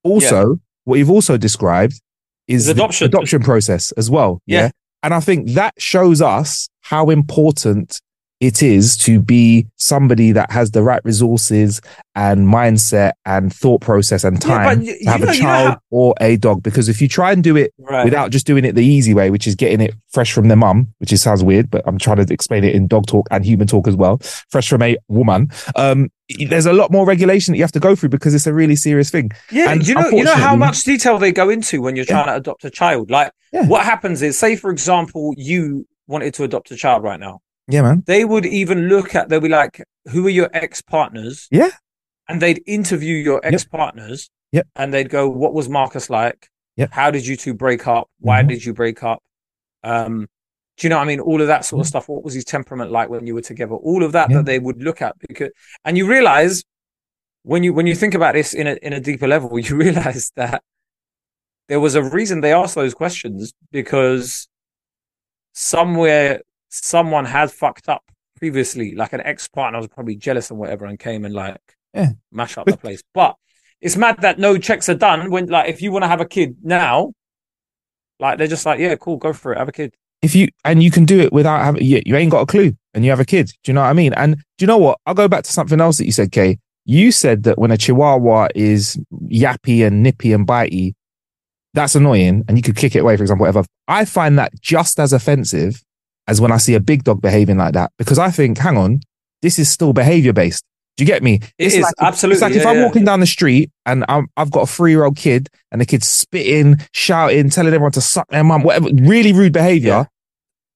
Also, 0.03 0.59
what 0.83 0.99
you've 0.99 1.09
also 1.09 1.37
described 1.37 2.01
is 2.47 2.65
the 2.65 2.73
adoption. 2.73 3.07
adoption 3.07 3.41
process 3.41 3.91
as 3.93 4.09
well. 4.09 4.41
Yeah. 4.45 4.71
And 5.01 5.13
I 5.13 5.19
think 5.19 5.51
that 5.51 5.73
shows 5.77 6.21
us 6.21 6.69
how 6.81 7.09
important 7.09 8.01
it 8.43 8.61
is 8.61 8.97
to 8.97 9.19
be 9.21 9.65
somebody 9.77 10.31
that 10.33 10.51
has 10.51 10.71
the 10.71 10.83
right 10.83 11.01
resources 11.05 11.79
and 12.15 12.47
mindset 12.47 13.13
and 13.25 13.53
thought 13.53 13.79
process 13.81 14.23
and 14.23 14.41
time 14.41 14.79
y- 14.81 14.85
to 15.01 15.09
have 15.09 15.21
know- 15.21 15.27
a 15.29 15.33
you 15.33 15.39
know 15.41 15.45
child 15.45 15.69
how- 15.73 15.79
or 15.91 16.13
a 16.19 16.35
dog. 16.37 16.61
Because 16.61 16.89
if 16.89 17.01
you 17.01 17.07
try 17.07 17.31
and 17.31 17.43
do 17.43 17.55
it 17.55 17.73
Right. 17.79 18.03
without 18.03 18.31
just 18.31 18.45
doing 18.45 18.65
it 18.65 18.75
the 18.75 18.85
easy 18.85 19.13
way, 19.13 19.29
which 19.29 19.47
is 19.47 19.55
getting 19.55 19.79
it 19.81 19.93
fresh 20.11 20.31
from 20.33 20.47
their 20.49 20.57
mum, 20.57 20.87
which 20.99 21.13
is 21.13 21.21
sounds 21.21 21.43
weird, 21.43 21.71
but 21.71 21.81
I'm 21.87 21.97
trying 21.97 22.23
to 22.25 22.33
explain 22.33 22.63
it 22.63 22.75
in 22.75 22.87
dog 22.87 23.05
talk 23.07 23.27
and 23.31 23.45
human 23.45 23.65
talk 23.67 23.87
as 23.87 23.95
well. 23.95 24.19
Fresh 24.49 24.67
from 24.69 24.81
a 24.81 24.97
woman. 25.07 25.49
Um, 25.75 26.09
there's 26.49 26.65
a 26.65 26.73
lot 26.73 26.91
more 26.91 27.05
regulation 27.05 27.53
that 27.53 27.57
you 27.57 27.63
have 27.63 27.71
to 27.71 27.79
go 27.79 27.95
through 27.95 28.09
because 28.09 28.33
it's 28.35 28.47
a 28.47 28.53
really 28.53 28.75
serious 28.75 29.09
thing. 29.09 29.31
Yeah, 29.51 29.71
And 29.71 29.87
you 29.87 29.95
know, 29.95 30.09
you 30.09 30.23
know 30.23 30.35
how 30.35 30.55
much 30.55 30.83
detail 30.83 31.17
they 31.17 31.31
go 31.31 31.49
into 31.49 31.81
when 31.81 31.95
you're 31.95 32.05
trying 32.05 32.25
to 32.27 32.35
adopt 32.35 32.65
a 32.65 32.69
child. 32.69 33.09
Like, 33.09 33.31
Yeah. 33.53 33.67
what 33.67 33.83
happens 33.85 34.21
is, 34.21 34.37
say, 34.37 34.55
for 34.55 34.69
example, 34.71 35.33
you 35.37 35.85
wanted 36.07 36.33
to 36.35 36.43
adopt 36.43 36.69
a 36.71 36.75
child 36.75 37.03
right 37.03 37.19
now. 37.19 37.39
Yeah, 37.67 37.81
man. 37.81 38.03
They 38.05 38.25
would 38.25 38.45
even 38.45 38.87
look 38.89 39.15
at. 39.15 39.29
They'll 39.29 39.39
be 39.39 39.49
like, 39.49 39.81
"Who 40.09 40.25
are 40.27 40.29
your 40.31 40.49
ex 40.53 40.81
partners?" 40.81 41.47
Yeah. 41.51 41.69
and 42.29 42.41
they'd 42.41 42.63
interview 42.65 43.15
your 43.15 43.41
ex 43.43 43.65
partners. 43.65 44.29
Yep. 44.53 44.67
and 44.75 44.93
they'd 44.93 45.09
go, 45.09 45.27
"What 45.27 45.53
was 45.53 45.67
Marcus 45.67 46.09
like? 46.11 46.47
Yep. 46.77 46.89
How 46.91 47.09
did 47.11 47.25
you 47.25 47.35
two 47.35 47.53
break 47.55 47.87
up? 47.87 48.07
Why 48.19 48.43
Mhm. 48.43 48.47
did 48.49 48.65
you 48.65 48.73
break 48.73 49.01
up? 49.03 49.19
Um, 49.83 50.27
do 50.77 50.85
you 50.85 50.89
know 50.89 50.97
what 50.97 51.03
I 51.03 51.07
mean? 51.07 51.19
All 51.19 51.41
of 51.41 51.47
that 51.47 51.65
sort 51.65 51.79
of 51.81 51.85
Mhm. 51.85 51.89
stuff. 51.89 52.07
What 52.07 52.23
was 52.23 52.33
his 52.35 52.45
temperament 52.45 52.91
like 52.91 53.09
when 53.09 53.25
you 53.27 53.33
were 53.33 53.41
together? 53.41 53.73
All 53.75 54.03
of 54.03 54.11
that 54.11 54.29
Yeah. 54.29 54.37
that 54.37 54.45
they 54.45 54.59
would 54.59 54.81
look 54.83 55.01
at 55.01 55.15
because, 55.27 55.49
and 55.85 55.97
you 55.97 56.05
realize 56.07 56.63
when 57.43 57.63
you 57.63 57.73
when 57.73 57.87
you 57.87 57.95
think 57.95 58.13
about 58.13 58.33
this 58.35 58.53
in 58.53 58.67
a 58.67 58.73
in 58.83 58.93
a 58.93 58.99
deeper 58.99 59.27
level, 59.27 59.57
you 59.59 59.75
realize 59.75 60.31
that 60.35 60.61
there 61.67 61.79
was 61.79 61.95
a 61.95 62.03
reason 62.03 62.41
they 62.41 62.53
asked 62.53 62.75
those 62.75 62.93
questions 62.93 63.53
because 63.71 64.47
somewhere 65.53 66.41
someone 66.73 67.25
had 67.25 67.51
fucked 67.51 67.87
up 67.89 68.03
previously, 68.37 68.95
like 68.95 69.13
an 69.13 69.21
ex 69.21 69.47
partner 69.47 69.77
was 69.79 69.87
probably 69.87 70.15
jealous 70.15 70.49
and 70.49 70.59
whatever, 70.59 70.85
and 70.85 70.97
came 70.99 71.25
and 71.25 71.33
like 71.33 71.61
Yeah. 71.93 72.11
mash 72.31 72.57
up 72.57 72.65
the 72.65 72.77
place. 72.77 73.01
But 73.13 73.35
it's 73.81 73.95
mad 73.97 74.21
that 74.21 74.39
no 74.39 74.57
checks 74.57 74.89
are 74.89 74.95
done 74.95 75.29
when 75.31 75.47
like 75.47 75.69
if 75.69 75.81
you 75.81 75.91
want 75.91 76.03
to 76.03 76.07
have 76.09 76.21
a 76.21 76.25
kid 76.25 76.57
now, 76.63 77.11
like 78.19 78.37
they're 78.37 78.47
just 78.47 78.65
like, 78.65 78.79
yeah, 78.79 78.95
cool, 78.95 79.17
go 79.17 79.33
for 79.33 79.53
it, 79.53 79.57
have 79.57 79.69
a 79.69 79.73
kid. 79.73 79.93
if 80.21 80.33
you 80.35 80.47
and 80.63 80.81
you 80.81 80.89
can 80.91 81.05
do 81.05 81.19
it 81.19 81.31
without 81.33 81.63
having 81.63 81.83
you, 81.83 82.01
you 82.05 82.15
ain't 82.15 82.31
got 82.31 82.41
a 82.41 82.45
clue 82.45 82.71
and 82.93 83.03
you 83.03 83.09
have 83.11 83.19
a 83.19 83.25
kid 83.25 83.47
do 83.63 83.71
you 83.71 83.73
know 83.73 83.81
what 83.81 83.87
i 83.89 83.93
mean 83.93 84.13
and 84.13 84.35
do 84.35 84.63
you 84.63 84.67
know 84.67 84.77
what 84.77 84.97
i'll 85.05 85.13
go 85.15 85.27
back 85.27 85.43
to 85.43 85.51
something 85.51 85.81
else 85.81 85.97
that 85.97 86.05
you 86.05 86.11
said 86.13 86.31
kay 86.31 86.57
you 86.85 87.11
said 87.11 87.43
that 87.43 87.57
when 87.57 87.71
a 87.71 87.77
chihuahua 87.77 88.47
is 88.55 88.97
yappy 89.29 89.85
and 89.85 90.01
nippy 90.03 90.31
and 90.31 90.47
bitey 90.47 90.93
that's 91.73 91.95
annoying 91.95 92.45
and 92.47 92.55
you 92.57 92.61
could 92.63 92.75
kick 92.77 92.95
it 92.95 92.99
away 92.99 93.17
for 93.17 93.23
example 93.23 93.43
whatever 93.43 93.65
i 93.89 94.05
find 94.05 94.37
that 94.39 94.53
just 94.61 94.97
as 94.99 95.11
offensive 95.11 95.83
as 96.27 96.41
when 96.41 96.51
i 96.51 96.57
see 96.57 96.75
a 96.75 96.79
big 96.79 97.03
dog 97.03 97.21
behaving 97.21 97.57
like 97.57 97.73
that 97.73 97.91
because 97.97 98.19
i 98.19 98.29
think 98.29 98.57
hang 98.57 98.77
on 98.77 98.99
this 99.41 99.59
is 99.59 99.69
still 99.69 99.93
behavior 99.93 100.33
based 100.33 100.63
do 100.95 101.03
you 101.03 101.07
get 101.07 101.23
me? 101.23 101.39
It 101.57 101.73
is, 101.73 101.93
absolutely, 101.99 102.35
It's 102.35 102.41
like 102.43 102.53
if 102.53 102.65
I'm 102.67 102.77
yeah. 102.77 102.85
walking 102.85 103.03
down 103.03 103.19
the 103.19 103.25
street 103.25 103.71
and 103.85 104.05
I'm, 104.07 104.27
I've 104.37 104.51
got 104.51 104.61
a 104.61 104.67
three 104.67 104.91
year 104.91 105.05
old 105.05 105.17
kid 105.17 105.49
and 105.71 105.81
the 105.81 105.85
kid's 105.85 106.07
spitting, 106.07 106.77
shouting, 106.91 107.49
telling 107.49 107.73
everyone 107.73 107.93
to 107.93 108.01
suck 108.01 108.27
their 108.29 108.43
mum, 108.43 108.61
whatever, 108.61 108.89
really 108.93 109.33
rude 109.33 109.53
behavior. 109.53 110.07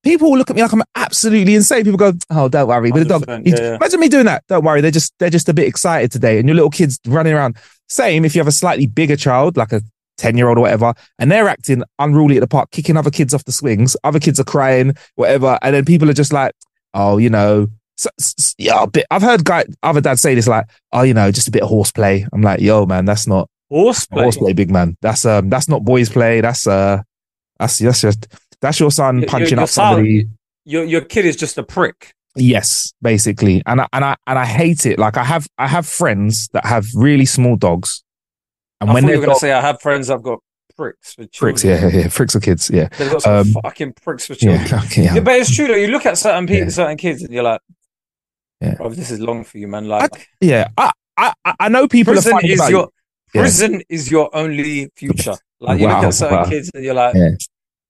People 0.03 0.31
will 0.31 0.38
look 0.38 0.49
at 0.49 0.55
me 0.55 0.63
like 0.63 0.71
I'm 0.71 0.83
absolutely 0.95 1.53
insane. 1.53 1.83
People 1.83 1.97
go, 1.97 2.13
"Oh, 2.29 2.47
don't 2.47 2.67
worry, 2.67 2.91
with 2.91 3.03
the 3.03 3.10
dog." 3.10 3.25
100%, 3.25 3.45
yeah, 3.45 3.55
yeah. 3.60 3.75
Imagine 3.75 3.99
me 3.99 4.07
doing 4.07 4.25
that. 4.25 4.43
Don't 4.47 4.63
worry, 4.63 4.79
they're 4.79 4.89
just 4.89 5.13
they're 5.19 5.29
just 5.29 5.49
a 5.49 5.53
bit 5.53 5.67
excited 5.67 6.12
today, 6.12 6.39
and 6.39 6.47
your 6.47 6.55
little 6.55 6.69
kids 6.69 6.99
running 7.05 7.33
around. 7.33 7.57
Same 7.89 8.23
if 8.23 8.33
you 8.33 8.39
have 8.39 8.47
a 8.47 8.53
slightly 8.53 8.88
bigger 8.88 9.17
child, 9.17 9.57
like 9.57 9.73
a 9.73 9.81
ten 10.17 10.36
year 10.38 10.49
old 10.49 10.58
or 10.58 10.62
whatever, 10.62 10.93
and 11.19 11.32
they're 11.32 11.47
acting 11.47 11.84
unruly 11.99 12.38
at 12.38 12.41
the 12.41 12.47
park, 12.47 12.71
kicking 12.71 12.97
other 12.97 13.12
kids 13.12 13.34
off 13.34 13.45
the 13.45 13.51
swings. 13.51 13.95
Other 14.03 14.19
kids 14.19 14.39
are 14.39 14.43
crying, 14.43 14.95
whatever, 15.15 15.58
and 15.62 15.73
then 15.75 15.86
people 15.86 16.10
are 16.10 16.13
just 16.13 16.34
like, 16.34 16.53
"Oh, 16.93 17.17
you 17.17 17.30
know." 17.30 17.67
So, 17.99 18.10
s- 18.19 18.53
yeah, 18.60 18.84
a 18.84 18.88
bit. 18.88 19.06
I've 19.10 19.23
heard 19.23 19.43
guy, 19.43 19.65
other 19.82 20.01
dads 20.01 20.21
say 20.21 20.36
this 20.36 20.47
like, 20.47 20.67
oh, 20.93 21.01
you 21.01 21.15
know, 21.15 21.32
just 21.32 21.47
a 21.47 21.51
bit 21.51 21.63
of 21.63 21.69
horseplay. 21.69 22.27
I'm 22.32 22.43
like, 22.43 22.60
yo, 22.62 22.86
man, 22.86 23.06
that's 23.06 23.25
not 23.25 23.49
Horseplay. 23.69 24.21
horseplay, 24.21 24.53
big 24.53 24.69
man. 24.69 24.95
That's 25.01 25.25
um, 25.25 25.49
that's 25.49 25.67
not 25.67 25.84
boys 25.84 26.08
play. 26.08 26.39
That's 26.41 26.67
uh, 26.67 27.01
that's 27.60 27.80
that's 27.80 28.01
just 28.01 28.27
that's 28.62 28.80
your 28.80 28.91
son 28.91 29.15
Your- 29.15 29.21
your- 29.21 29.30
punching 29.30 29.49
your 29.58 29.62
up 29.62 29.69
son- 29.69 29.93
somebody. 29.95 30.27
Your 30.65 30.84
your 30.84 31.01
kid 31.01 31.25
is 31.25 31.36
just 31.36 31.58
a 31.58 31.63
prick. 31.63 32.12
Yes, 32.36 32.93
basically, 33.01 33.63
and 33.65 33.82
I, 33.82 33.88
and 33.91 34.06
I 34.06 34.15
and 34.27 34.38
I 34.38 34.45
hate 34.45 34.86
it. 34.86 34.99
Like 34.99 35.17
I 35.17 35.23
have 35.23 35.47
I 35.58 35.67
have 35.67 35.88
friends 35.88 36.49
that 36.53 36.67
have 36.67 36.86
really 36.93 37.25
small 37.25 37.56
dogs, 37.56 38.03
and 38.81 38.89
I 38.89 38.93
when 38.93 39.03
you 39.03 39.09
they're 39.11 39.17
going 39.21 39.29
to 39.33 39.39
say 39.39 39.51
I 39.51 39.61
have 39.61 39.81
friends 39.81 40.09
I've 40.09 40.23
got 40.23 40.39
pricks 40.75 41.13
for 41.15 41.25
children. 41.25 41.55
pricks, 41.55 41.63
yeah, 41.63 41.87
yeah, 41.87 41.99
yeah, 42.03 42.07
pricks 42.11 42.35
are 42.35 42.39
kids, 42.39 42.69
yeah, 42.71 42.87
They've 42.97 43.11
got 43.11 43.21
some 43.23 43.33
Um, 43.33 43.53
fucking 43.63 43.93
pricks 44.01 44.27
for 44.27 44.35
children. 44.35 44.67
yeah, 44.67 44.81
okay, 44.85 45.03
Yeah, 45.03 45.15
yeah. 45.15 45.19
but 45.21 45.35
it's 45.39 45.55
true 45.55 45.67
though. 45.67 45.75
You 45.75 45.87
look 45.87 46.05
at 46.05 46.17
certain 46.17 46.45
people, 46.47 46.65
Yeah. 46.65 46.69
certain 46.69 46.97
kids, 46.97 47.23
and 47.23 47.33
you're 47.33 47.43
like, 47.43 47.61
Yeah. 48.61 48.75
bro, 48.75 48.89
this 48.89 49.09
is 49.11 49.19
long 49.19 49.43
for 49.43 49.57
you, 49.57 49.67
man. 49.67 49.87
Like, 49.87 50.29
yeah. 50.41 50.67
I, 50.77 50.91
I 51.17 51.33
I 51.59 51.69
know 51.69 51.87
people 51.87 52.13
prison 52.13 52.33
are 52.33 52.45
is 52.45 52.69
your 52.69 52.89
Yeah. 53.33 53.41
prison 53.41 53.81
is 53.89 54.11
your 54.11 54.29
only 54.35 54.89
future. 54.95 55.35
Like, 55.59 55.79
you 55.79 55.87
look 55.87 56.03
at 56.03 56.13
certain 56.13 56.37
wow. 56.37 56.45
kids, 56.45 56.69
and 56.75 56.83
you're 56.83 56.93
like, 56.93 57.15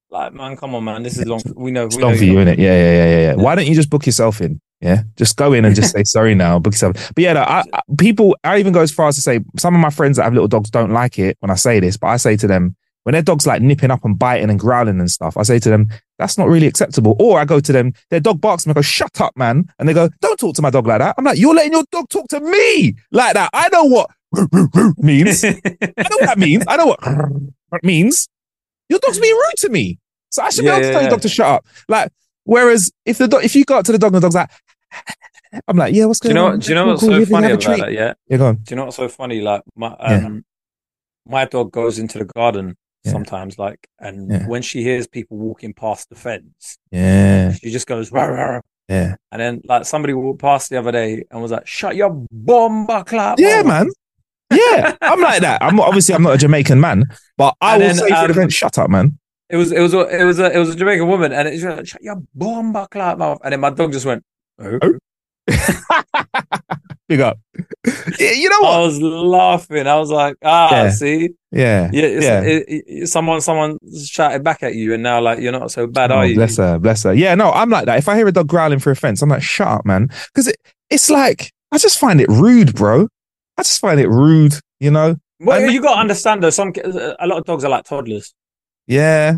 like, 0.10 0.34
man, 0.34 0.56
come 0.56 0.74
on, 0.76 0.86
man, 0.86 1.04
this 1.04 1.18
is 1.18 1.26
long. 1.26 1.42
We 1.54 1.70
know, 1.72 1.88
It's 1.88 1.98
we 1.98 2.02
long 2.04 2.14
know 2.14 2.18
for 2.18 2.24
you, 2.24 2.36
innit? 2.36 2.58
Yeah, 2.58 2.72
yeah, 2.72 2.92
yeah, 2.92 3.06
yeah, 3.10 3.20
yeah. 3.20 3.34
Why 3.36 3.56
don't 3.56 3.68
you 3.68 3.76
just 3.76 3.90
book 3.90 4.06
yourself 4.06 4.40
in? 4.40 4.62
Yeah, 4.82 5.04
just 5.16 5.38
go 5.38 5.54
in 5.54 5.66
and 5.66 5.76
just 5.76 5.92
say 5.92 6.04
sorry 6.04 6.36
now, 6.36 6.60
book 6.60 6.74
yourself. 6.74 7.12
But 7.16 7.24
yeah, 7.24 7.34
no, 7.34 7.42
I, 7.42 7.64
I, 7.74 7.82
people, 7.98 8.38
I 8.44 8.60
even 8.60 8.74
go 8.74 8.82
as 8.82 8.92
far 8.92 9.08
as 9.08 9.16
to 9.16 9.22
say 9.22 9.40
some 9.58 9.74
of 9.74 9.82
my 9.82 9.90
friends 9.90 10.18
that 10.18 10.24
have 10.24 10.34
little 10.34 10.48
dogs 10.48 10.70
don't 10.70 10.92
like 10.92 11.18
it 11.18 11.36
when 11.40 11.50
I 11.50 11.56
say 11.56 11.80
this, 11.80 11.98
but 11.98 12.08
I 12.08 12.18
say 12.18 12.38
to 12.38 12.46
them 12.48 12.76
when 13.04 13.14
their 13.14 13.24
dog's 13.24 13.48
like 13.48 13.62
nipping 13.62 13.90
up 13.90 14.06
and 14.06 14.20
biting 14.20 14.50
and 14.52 14.60
growling 14.60 15.00
and 15.00 15.10
stuff, 15.10 15.36
I 15.38 15.44
say 15.44 15.58
to 15.60 15.70
them 15.70 15.88
that's 16.20 16.38
not 16.38 16.48
really 16.48 16.68
acceptable. 16.68 17.16
Or 17.20 17.40
I 17.40 17.46
go 17.46 17.60
to 17.60 17.72
them, 17.72 17.94
their 18.12 18.20
dog 18.20 18.40
barks 18.40 18.66
and 18.66 18.72
I 18.72 18.76
go, 18.76 18.82
"Shut 18.82 19.20
up, 19.22 19.36
man!" 19.36 19.66
And 19.80 19.88
they 19.90 19.94
go, 19.94 20.10
"Don't 20.22 20.38
talk 20.40 20.56
to 20.58 20.62
my 20.62 20.70
dog 20.70 20.86
like 20.86 21.00
that." 21.00 21.16
I'm 21.18 21.26
like, 21.26 21.40
"You're 21.40 21.56
letting 21.56 21.72
your 21.74 21.86
dog 21.92 22.10
talk 22.10 22.28
to 22.30 22.40
me 22.40 22.96
like 23.12 23.34
that." 23.34 23.50
I 23.54 23.70
know 23.70 23.86
what 23.86 24.10
means. 24.98 25.44
I 25.44 25.50
know 25.54 26.18
what 26.18 26.26
that 26.26 26.38
means. 26.38 26.64
I 26.68 26.78
know 26.78 26.96
what 27.70 27.84
means. 27.84 28.28
Your 28.90 29.00
dog's 29.00 29.20
being 29.20 29.34
rude 29.36 29.58
to 29.60 29.70
me. 29.70 29.98
So 30.30 30.44
I 30.44 30.50
should 30.50 30.62
be 30.64 30.68
Yeah, 30.68 30.74
able 30.76 30.82
to 30.82 30.88
yeah, 30.88 30.92
tell 30.92 31.02
your 31.02 31.08
yeah. 31.08 31.10
dog 31.16 31.22
to 31.22 31.30
shut 31.30 31.48
up. 31.48 31.66
Like, 31.88 32.12
whereas 32.44 32.92
if 33.06 33.18
the 33.18 33.28
dog, 33.28 33.44
if 33.46 33.56
you 33.56 33.64
go 33.66 33.80
up 33.80 33.86
to 33.86 33.92
the 33.92 33.98
dog 33.98 34.10
and 34.14 34.16
the 34.16 34.26
dog's 34.26 34.36
like, 34.36 34.50
I'm 35.68 35.78
like, 35.78 35.94
yeah, 35.94 36.06
what's 36.06 36.20
Do 36.20 36.30
you 36.30 36.34
going 36.34 36.46
know? 36.48 36.54
on? 36.54 36.60
Do 36.60 36.70
you 36.70 36.76
know 36.76 36.84
Cool, 36.84 36.92
what's 36.92 37.02
cool, 37.04 37.10
so 37.12 37.26
funny 37.26 37.52
about 37.52 37.62
that? 37.80 37.94
Yeah. 37.94 38.14
Yeah, 38.28 38.38
go 38.38 38.48
on. 38.48 38.56
Do 38.58 38.64
you 38.70 38.76
know 38.76 38.86
what's 38.86 38.98
so 38.98 39.08
funny? 39.08 39.42
Like 39.42 39.62
my 39.76 39.96
Yeah. 40.02 40.26
um, 40.26 40.46
my 41.26 41.46
dog 41.46 41.72
goes 41.72 42.00
into 42.00 42.20
the 42.20 42.26
garden 42.26 42.76
Yeah. 43.04 43.12
sometimes, 43.14 43.58
like, 43.58 43.88
and 44.00 44.30
Yeah. 44.30 44.48
when 44.48 44.62
she 44.62 44.84
hears 44.84 45.08
people 45.08 45.38
walking 45.38 45.74
past 45.74 46.10
the 46.10 46.16
fence, 46.16 46.78
Yeah, 46.92 47.54
she 47.54 47.72
just 47.72 47.88
goes, 47.88 48.12
"Rah, 48.12 48.26
rah, 48.26 48.44
rah." 48.56 48.62
yeah, 48.90 49.16
and 49.32 49.42
then 49.42 49.62
like 49.66 49.86
somebody 49.86 50.14
walked 50.14 50.42
past 50.42 50.70
the 50.70 50.78
other 50.80 50.92
day 50.92 51.24
and 51.32 51.42
was 51.42 51.52
like, 51.52 51.68
"Shut 51.68 51.96
your 51.96 52.26
bomba 52.32 53.04
clap!" 53.06 53.40
yeah, 53.40 53.64
man. 53.64 53.88
Yeah, 54.52 54.96
I'm 55.02 55.20
like 55.22 55.42
that. 55.42 55.62
I'm 55.62 55.76
not, 55.76 55.88
obviously 55.88 56.16
I'm 56.16 56.24
not 56.24 56.36
a 56.36 56.38
Jamaican 56.38 56.80
man, 56.80 57.04
but 57.38 57.56
I 57.60 57.74
And 57.76 57.82
will 57.84 57.88
then, 57.88 57.96
say 57.98 58.08
for 58.08 58.14
the 58.14 58.24
um, 58.24 58.32
event, 58.32 58.54
shut 58.54 58.78
up, 58.78 58.90
man. 58.90 59.18
It 59.50 59.58
was 59.58 59.72
it 59.74 59.80
was 59.82 59.94
a, 59.94 60.00
it 60.08 60.24
was 60.24 60.40
a 60.40 60.54
it 60.56 60.58
was 60.60 60.70
a 60.70 60.76
Jamaican 60.76 61.08
woman, 61.08 61.32
and 61.34 61.48
it's 61.48 61.64
like, 61.64 61.86
"Shut 61.88 62.02
your 62.04 62.22
bomba 62.36 62.88
clap 62.90 63.18
mouth," 63.18 63.40
and 63.44 63.52
then 63.54 63.60
my 63.60 63.70
dog 63.70 63.92
just 63.94 64.06
went. 64.06 64.24
"Oh." 64.60 64.80
Big 67.10 67.22
up. 67.22 67.40
Yeah, 68.20 68.32
you 68.32 68.50
know 68.50 68.60
what? 68.60 68.74
I 68.74 68.80
was 68.80 69.00
laughing. 69.02 69.88
I 69.88 69.96
was 69.98 70.10
like, 70.10 70.36
"Ah, 70.44 70.70
Yeah. 70.72 70.90
see, 70.92 71.30
Yeah, 71.54 71.90
yeah, 71.94 72.06
yeah. 72.08 72.42
It, 72.42 72.66
it- 72.68 73.08
someone 73.08 73.40
someone 73.40 73.78
shouted 74.06 74.44
back 74.44 74.62
at 74.62 74.76
you, 74.76 74.94
and 74.94 75.02
now 75.04 75.22
like 75.22 75.40
you're 75.40 75.54
not 75.54 75.72
so 75.72 75.88
bad, 75.88 76.12
Oh, 76.12 76.16
are 76.18 76.26
you?" 76.26 76.36
Bless 76.36 76.58
her, 76.58 76.78
bless 76.80 77.04
her. 77.04 77.14
Yeah, 77.14 77.34
no, 77.36 77.52
I'm 77.52 77.70
like 77.70 77.86
that. 77.86 77.98
If 77.98 78.10
I 78.10 78.18
hear 78.18 78.28
a 78.28 78.32
dog 78.34 78.48
growling 78.48 78.80
for 78.80 78.92
a 78.92 78.96
fence, 78.96 79.22
I'm 79.22 79.30
like, 79.30 79.42
shut 79.42 79.68
up, 79.70 79.86
man. 79.86 80.08
Because 80.34 80.48
it, 80.50 80.58
it's 80.90 81.10
like, 81.10 81.52
I 81.72 81.78
just 81.78 81.98
find 81.98 82.20
it 82.20 82.28
rude, 82.30 82.76
bro. 82.76 83.08
I 83.58 83.64
just 83.64 83.80
find 83.80 84.00
it 84.02 84.10
rude, 84.10 84.56
you 84.82 84.92
know? 84.92 85.16
Well, 85.40 85.64
And- 85.64 85.72
you 85.72 85.82
got 85.82 85.94
to 85.96 86.00
understand 86.02 86.44
though. 86.44 86.50
Some 86.50 86.74
a 86.84 87.26
lot 87.26 87.38
of 87.40 87.46
dogs 87.46 87.64
are 87.64 87.70
like 87.70 87.86
toddlers. 87.86 88.34
Yeah. 88.86 89.38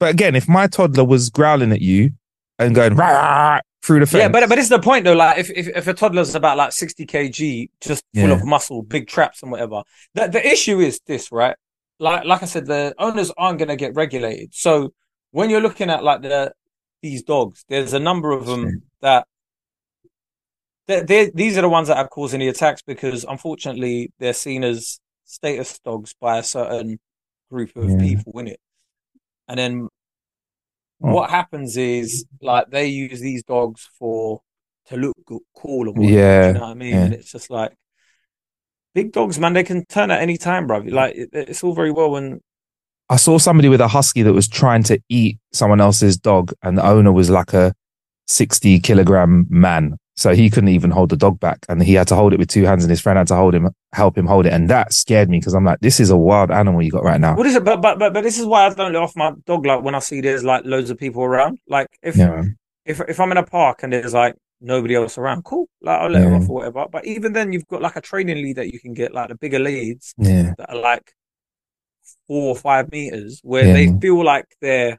But 0.00 0.10
again, 0.10 0.34
if 0.36 0.48
my 0.48 0.66
toddler 0.68 1.04
was 1.04 1.28
growling 1.28 1.70
at 1.72 1.80
you 1.82 2.10
and 2.58 2.74
going 2.74 2.94
rah, 2.94 3.08
rah, 3.08 3.20
rah, 3.54 3.60
through 3.84 4.00
the 4.00 4.06
fence, 4.06 4.20
Yeah, 4.22 4.28
but 4.28 4.48
but 4.48 4.58
it's 4.58 4.68
the 4.70 4.78
point 4.78 5.04
though. 5.04 5.12
Like 5.14 5.38
if 5.38 5.50
if, 5.50 5.68
if 5.68 5.86
a 5.86 5.94
toddler's 5.94 6.34
about 6.34 6.56
like 6.56 6.72
sixty 6.72 7.04
kg, 7.06 7.68
just 7.80 8.02
full 8.14 8.28
Yeah. 8.28 8.32
of 8.34 8.44
muscle, 8.44 8.82
big 8.82 9.06
traps 9.08 9.42
and 9.42 9.52
whatever. 9.52 9.82
The 10.14 10.28
the 10.28 10.46
issue 10.46 10.80
is 10.80 11.00
this, 11.06 11.30
right? 11.30 11.56
Like 11.98 12.24
like 12.24 12.42
I 12.42 12.46
said, 12.46 12.66
the 12.66 12.94
owners 12.98 13.30
aren't 13.36 13.58
going 13.58 13.68
to 13.68 13.76
get 13.76 13.94
regulated. 13.94 14.54
So 14.54 14.92
when 15.30 15.50
you're 15.50 15.60
looking 15.60 15.90
at 15.90 16.02
like 16.02 16.22
the 16.22 16.52
these 17.02 17.22
dogs, 17.22 17.64
there's 17.68 17.92
a 17.92 18.00
number 18.00 18.30
of 18.32 18.46
them 18.46 18.82
that. 19.00 19.26
They're, 20.86 21.02
they're, 21.02 21.30
these 21.32 21.56
are 21.56 21.62
the 21.62 21.68
ones 21.70 21.88
that 21.88 21.96
are 21.96 22.06
causing 22.08 22.40
the 22.40 22.48
attacks 22.48 22.82
because 22.82 23.24
unfortunately 23.24 24.12
they're 24.18 24.34
seen 24.34 24.62
as 24.62 25.00
status 25.24 25.78
dogs 25.78 26.14
by 26.20 26.36
a 26.36 26.42
certain 26.42 27.00
group 27.50 27.74
of 27.74 27.88
Yeah. 27.88 27.96
people 27.98 28.38
in 28.38 28.48
it. 28.48 28.60
And 29.48 29.58
then 29.58 29.88
Oh. 31.02 31.12
what 31.12 31.30
happens 31.30 31.76
is 31.76 32.24
like 32.40 32.70
they 32.70 32.86
use 32.86 33.20
these 33.20 33.42
dogs 33.42 33.88
for 33.98 34.40
to 34.86 34.96
look 34.96 35.16
cool 35.56 35.88
and 35.88 35.96
whatnot, 35.98 36.10
Yeah, 36.10 36.46
you 36.48 36.52
know 36.54 36.60
what 36.60 36.68
I 36.68 36.74
mean? 36.74 36.94
yeah. 36.94 37.04
And 37.04 37.14
it's 37.14 37.32
just 37.32 37.50
like 37.50 37.72
big 38.94 39.12
dogs, 39.12 39.38
man. 39.38 39.52
They 39.54 39.64
can 39.64 39.84
turn 39.86 40.10
at 40.10 40.20
any 40.20 40.36
time, 40.36 40.66
bro. 40.66 40.78
Like 40.78 41.14
it, 41.16 41.30
it's 41.32 41.64
all 41.64 41.74
very 41.74 41.90
well 41.90 42.10
when 42.12 42.40
I 43.10 43.16
saw 43.16 43.38
somebody 43.38 43.68
with 43.68 43.80
a 43.80 43.88
husky 43.88 44.22
that 44.22 44.32
was 44.32 44.48
trying 44.48 44.82
to 44.84 44.98
eat 45.08 45.38
someone 45.52 45.80
else's 45.80 46.16
dog, 46.16 46.52
and 46.62 46.78
the 46.78 46.86
owner 46.86 47.12
was 47.12 47.28
like 47.28 47.52
a 47.52 47.74
60 48.26 48.78
kilogram 48.80 49.46
man. 49.50 49.96
So 50.16 50.34
he 50.34 50.48
couldn't 50.48 50.68
even 50.68 50.90
hold 50.92 51.10
the 51.10 51.16
dog 51.16 51.40
back, 51.40 51.66
and 51.68 51.82
he 51.82 51.94
had 51.94 52.06
to 52.08 52.14
hold 52.14 52.32
it 52.32 52.38
with 52.38 52.48
two 52.48 52.64
hands, 52.64 52.84
and 52.84 52.90
his 52.90 53.00
friend 53.00 53.18
had 53.18 53.26
to 53.28 53.34
hold 53.36 53.54
him, 53.54 53.68
help 53.92 54.16
him 54.16 54.26
hold 54.26 54.46
it, 54.46 54.52
and 54.52 54.70
that 54.70 54.92
scared 54.92 55.28
me 55.28 55.38
because 55.40 55.54
I'm 55.54 55.64
like, 55.64 55.80
this 55.80 55.98
is 55.98 56.10
a 56.10 56.16
wild 56.16 56.50
animal 56.52 56.82
you 56.82 56.90
got 56.92 57.02
right 57.02 57.20
now. 57.20 57.36
what 57.36 57.46
is 57.46 57.56
it? 57.56 57.64
But 57.64 57.80
but 57.80 57.98
but 57.98 58.12
but 58.12 58.22
this 58.22 58.38
is 58.38 58.46
why 58.46 58.66
I 58.66 58.70
don't 58.70 58.92
let 58.92 59.02
off 59.02 59.16
my 59.16 59.32
dog. 59.44 59.66
Like 59.66 59.82
when 59.82 59.94
I 59.94 59.98
see 59.98 60.20
there's 60.20 60.44
like 60.44 60.64
loads 60.64 60.90
of 60.90 60.98
people 60.98 61.22
around. 61.24 61.58
Like 61.68 61.88
if 62.02 62.16
Yeah, 62.16 62.44
if 62.84 63.00
if 63.08 63.18
I'm 63.18 63.32
in 63.32 63.38
a 63.38 63.42
park 63.44 63.82
and 63.82 63.92
there's 63.92 64.14
like 64.14 64.36
nobody 64.60 64.94
else 64.94 65.18
around, 65.18 65.44
cool. 65.44 65.68
Like 65.82 66.00
I'll 66.00 66.10
let 66.10 66.20
Yeah. 66.20 66.30
them 66.30 66.34
off 66.34 66.48
or 66.48 66.56
whatever. 66.56 66.86
But 66.90 67.06
even 67.06 67.32
then, 67.32 67.52
you've 67.52 67.66
got 67.66 67.82
like 67.82 67.96
a 67.96 68.00
training 68.00 68.36
lead 68.36 68.56
that 68.56 68.72
you 68.72 68.78
can 68.80 68.94
get, 68.94 69.12
like 69.12 69.28
the 69.28 69.34
bigger 69.34 69.58
leads 69.58 70.14
yeah, 70.16 70.54
that 70.58 70.70
are 70.70 70.76
like 70.80 71.12
four 72.26 72.48
or 72.50 72.56
five 72.56 72.90
meters, 72.92 73.40
where 73.42 73.66
Yeah. 73.66 73.72
they 73.72 73.98
feel 74.00 74.24
like 74.24 74.46
they're 74.60 74.98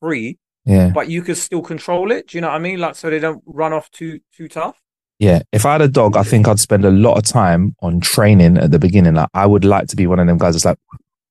free, 0.00 0.38
yeah, 0.66 0.90
but 0.90 1.08
you 1.08 1.22
can 1.22 1.34
still 1.36 1.62
control 1.62 2.10
it. 2.10 2.28
Do 2.28 2.36
you 2.36 2.42
know 2.42 2.48
what 2.48 2.56
I 2.56 2.58
mean? 2.58 2.78
Like 2.78 2.96
so 2.96 3.08
they 3.08 3.18
don't 3.18 3.42
run 3.46 3.72
off 3.72 3.90
too 3.90 4.20
too 4.36 4.48
tough. 4.48 4.78
yeah. 5.18 5.40
If 5.52 5.64
I 5.64 5.72
had 5.72 5.82
a 5.82 5.88
dog, 5.88 6.16
I 6.16 6.22
think 6.22 6.46
I'd 6.46 6.60
spend 6.60 6.84
a 6.84 6.90
lot 6.90 7.16
of 7.16 7.24
time 7.24 7.74
on 7.80 8.00
training 8.00 8.58
at 8.58 8.70
the 8.70 8.78
beginning. 8.78 9.14
Like 9.14 9.30
I 9.32 9.46
would 9.46 9.64
like 9.64 9.88
to 9.88 9.96
be 9.96 10.06
one 10.06 10.18
of 10.18 10.26
them 10.26 10.38
guys 10.38 10.54
that's 10.54 10.64
like, 10.64 10.78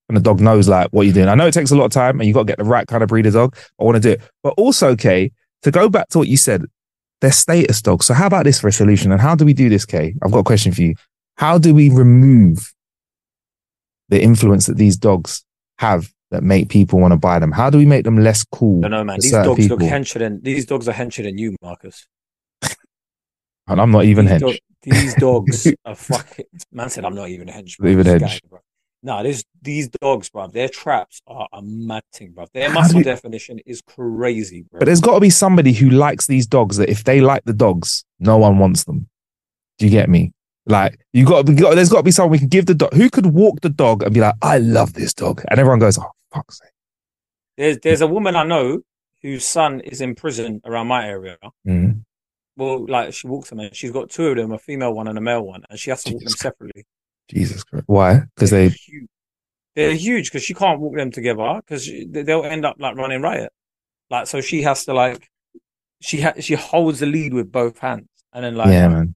when 0.08 0.15
the 0.15 0.21
dog 0.21 0.39
knows 0.39 0.67
like 0.67 0.88
what 0.91 1.04
you're 1.04 1.13
doing. 1.13 1.28
I 1.28 1.36
know 1.36 1.48
it 1.48 1.54
takes 1.54 1.71
a 1.71 1.76
lot 1.76 1.86
of 1.86 1.91
time, 1.91 2.19
and 2.19 2.28
you've 2.28 2.36
got 2.36 2.41
to 2.41 2.52
get 2.52 2.58
the 2.58 2.63
right 2.63 2.88
kind 2.88 3.04
of 3.04 3.10
breed 3.10 3.26
of 3.26 3.34
dog. 3.34 3.56
I 3.80 3.84
want 3.84 3.95
to 3.95 4.00
do 4.00 4.12
it, 4.12 4.21
but 4.41 4.54
also, 4.58 4.89
okay, 4.89 5.32
to 5.63 5.71
go 5.71 5.89
back 5.89 6.10
to 6.10 6.19
what 6.19 6.28
you 6.28 6.38
said, 6.38 6.65
they're 7.21 7.32
status 7.32 7.82
dogs. 7.82 8.06
So 8.06 8.13
how 8.13 8.28
about 8.28 8.43
this 8.43 8.60
for 8.60 8.67
a 8.67 8.71
solution? 8.71 9.12
And 9.12 9.19
how 9.19 9.36
do 9.36 9.45
we 9.45 9.54
do 9.54 9.67
this, 9.69 9.86
Kae? 9.86 10.13
I've 10.21 10.32
got 10.32 10.39
a 10.39 10.43
question 10.43 10.71
for 10.74 10.82
you. 10.82 10.95
How 11.38 11.58
do 11.58 11.74
we 11.74 11.89
remove 11.89 12.71
the 14.10 14.21
influence 14.21 14.67
that 14.67 14.78
these 14.78 14.95
dogs 14.98 15.43
have 15.80 16.13
that 16.32 16.44
make 16.44 16.70
people 16.70 17.00
want 17.00 17.12
to 17.12 17.18
buy 17.18 17.40
them? 17.40 17.52
How 17.52 17.70
do 17.70 17.78
we 17.78 17.86
make 17.86 18.04
them 18.04 18.18
less 18.18 18.44
cool? 18.44 18.80
I 18.80 18.90
don't 18.90 18.92
know, 18.92 19.04
man. 19.04 19.20
These 19.20 19.32
dogs 19.32 19.70
look 19.70 19.80
people? 19.80 19.96
hencher 19.96 20.20
than 20.20 20.42
these 20.42 20.66
dogs 20.66 20.88
are 20.88 20.94
hencher 20.94 21.24
than 21.24 21.38
you, 21.38 21.56
Marcus. 21.62 22.08
And 23.68 23.82
I'm 23.82 23.90
not 23.92 24.06
even 24.06 24.26
these, 24.26 24.36
hench. 24.36 24.40
dog- 24.42 24.58
these 24.84 25.16
dogs 25.16 25.68
are 25.86 25.96
fucking. 25.96 26.46
Man 26.72 26.90
said 26.90 27.04
I'm 27.04 27.16
not 27.16 27.30
even 27.30 27.50
a 27.50 27.52
hench. 27.52 27.80
Not 27.80 27.90
even 27.90 28.06
hench. 28.06 28.20
guy, 28.20 28.40
bro. 28.48 28.60
No, 29.02 29.24
this 29.24 29.44
these 29.62 29.90
dogs, 29.90 30.30
bro. 30.30 30.48
Their 30.48 30.70
traps 30.70 31.22
are 31.28 31.48
a 31.52 31.62
mad 31.64 32.04
thing, 32.14 32.32
bro. 32.32 32.46
Their 32.54 32.70
muscle 32.72 32.98
we- 32.98 33.04
definition 33.04 33.60
is 33.66 33.82
crazy, 33.82 34.66
bro. 34.70 34.80
But 34.80 34.86
there's 34.86 35.02
got 35.02 35.16
to 35.16 35.20
be 35.20 35.32
somebody 35.32 35.74
who 35.74 35.90
likes 35.90 36.28
these 36.28 36.46
dogs 36.46 36.78
that 36.78 36.90
if 36.90 37.04
they 37.04 37.22
like 37.22 37.44
the 37.46 37.54
dogs, 37.54 38.06
no 38.20 38.38
one 38.38 38.60
wants 38.60 38.84
them. 38.84 39.10
Do 39.80 39.86
you 39.86 39.92
get 39.92 40.10
me? 40.10 40.32
Like 40.68 41.00
you 41.14 41.26
got, 41.26 41.48
you 41.48 41.56
got 41.56 41.76
there's 41.76 41.90
got 41.90 41.98
to 41.98 42.04
be 42.04 42.12
someone 42.12 42.32
we 42.32 42.40
can 42.40 42.48
give 42.48 42.66
the 42.66 42.74
dog 42.74 42.94
who 42.94 43.10
could 43.10 43.28
walk 43.28 43.62
the 43.62 43.70
dog 43.70 44.02
and 44.04 44.14
be 44.14 44.20
like, 44.22 44.36
I 44.42 44.58
love 44.58 44.94
this 44.94 45.14
dog, 45.14 45.44
and 45.50 45.60
everyone 45.60 45.80
goes, 45.80 45.98
oh 46.00 46.12
fuck's 46.36 46.60
sake. 46.60 46.69
There's 47.58 47.80
there's 47.80 48.02
a 48.02 48.08
woman 48.08 48.36
I 48.36 48.43
know 48.43 48.82
whose 49.22 49.45
son 49.45 49.80
is 49.82 50.01
in 50.01 50.16
prison 50.16 50.62
around 50.66 50.88
my 50.88 51.07
area. 51.07 51.38
Mhm. 51.68 52.03
Well, 52.57 52.86
like 52.86 53.14
she 53.14 53.28
walks 53.28 53.49
them, 53.49 53.60
and 53.60 53.76
she's 53.76 53.91
got 53.91 54.10
two 54.10 54.28
of 54.28 54.38
them, 54.38 54.51
a 54.51 54.60
female 54.60 54.93
one 54.93 55.07
and 55.07 55.18
a 55.18 55.22
male 55.22 55.41
one, 55.41 55.64
and 55.70 55.80
she 55.80 55.89
has 55.89 56.03
to 56.03 56.12
walk 56.14 56.22
them 56.22 56.28
Jesus 56.28 56.39
separately. 56.39 56.86
Jesus 57.30 57.64
Christ. 57.64 57.86
Why? 57.88 58.22
Because 58.36 58.51
they 58.51 58.70
huge. 58.70 59.07
They're 59.76 59.93
huge 59.93 60.30
because 60.30 60.43
she 60.43 60.53
can't 60.53 60.80
walk 60.80 60.95
them 60.95 61.12
together 61.12 61.60
because 61.66 61.89
they'll 62.10 62.45
end 62.45 62.66
up 62.66 62.78
like 62.80 62.95
running 62.95 63.22
riot. 63.22 63.51
Like 64.10 64.28
so, 64.28 64.39
she 64.39 64.62
has 64.62 64.86
to 64.86 64.93
like 64.93 65.28
she 66.01 66.22
ha- 66.22 66.39
she 66.39 66.53
holds 66.55 66.99
the 66.99 67.07
lead 67.07 67.34
with 67.34 67.51
both 67.51 67.80
hands, 67.80 68.07
and 68.32 68.45
then 68.45 68.55
like 68.55 68.68
yeah, 68.68 68.88
man. 68.88 69.16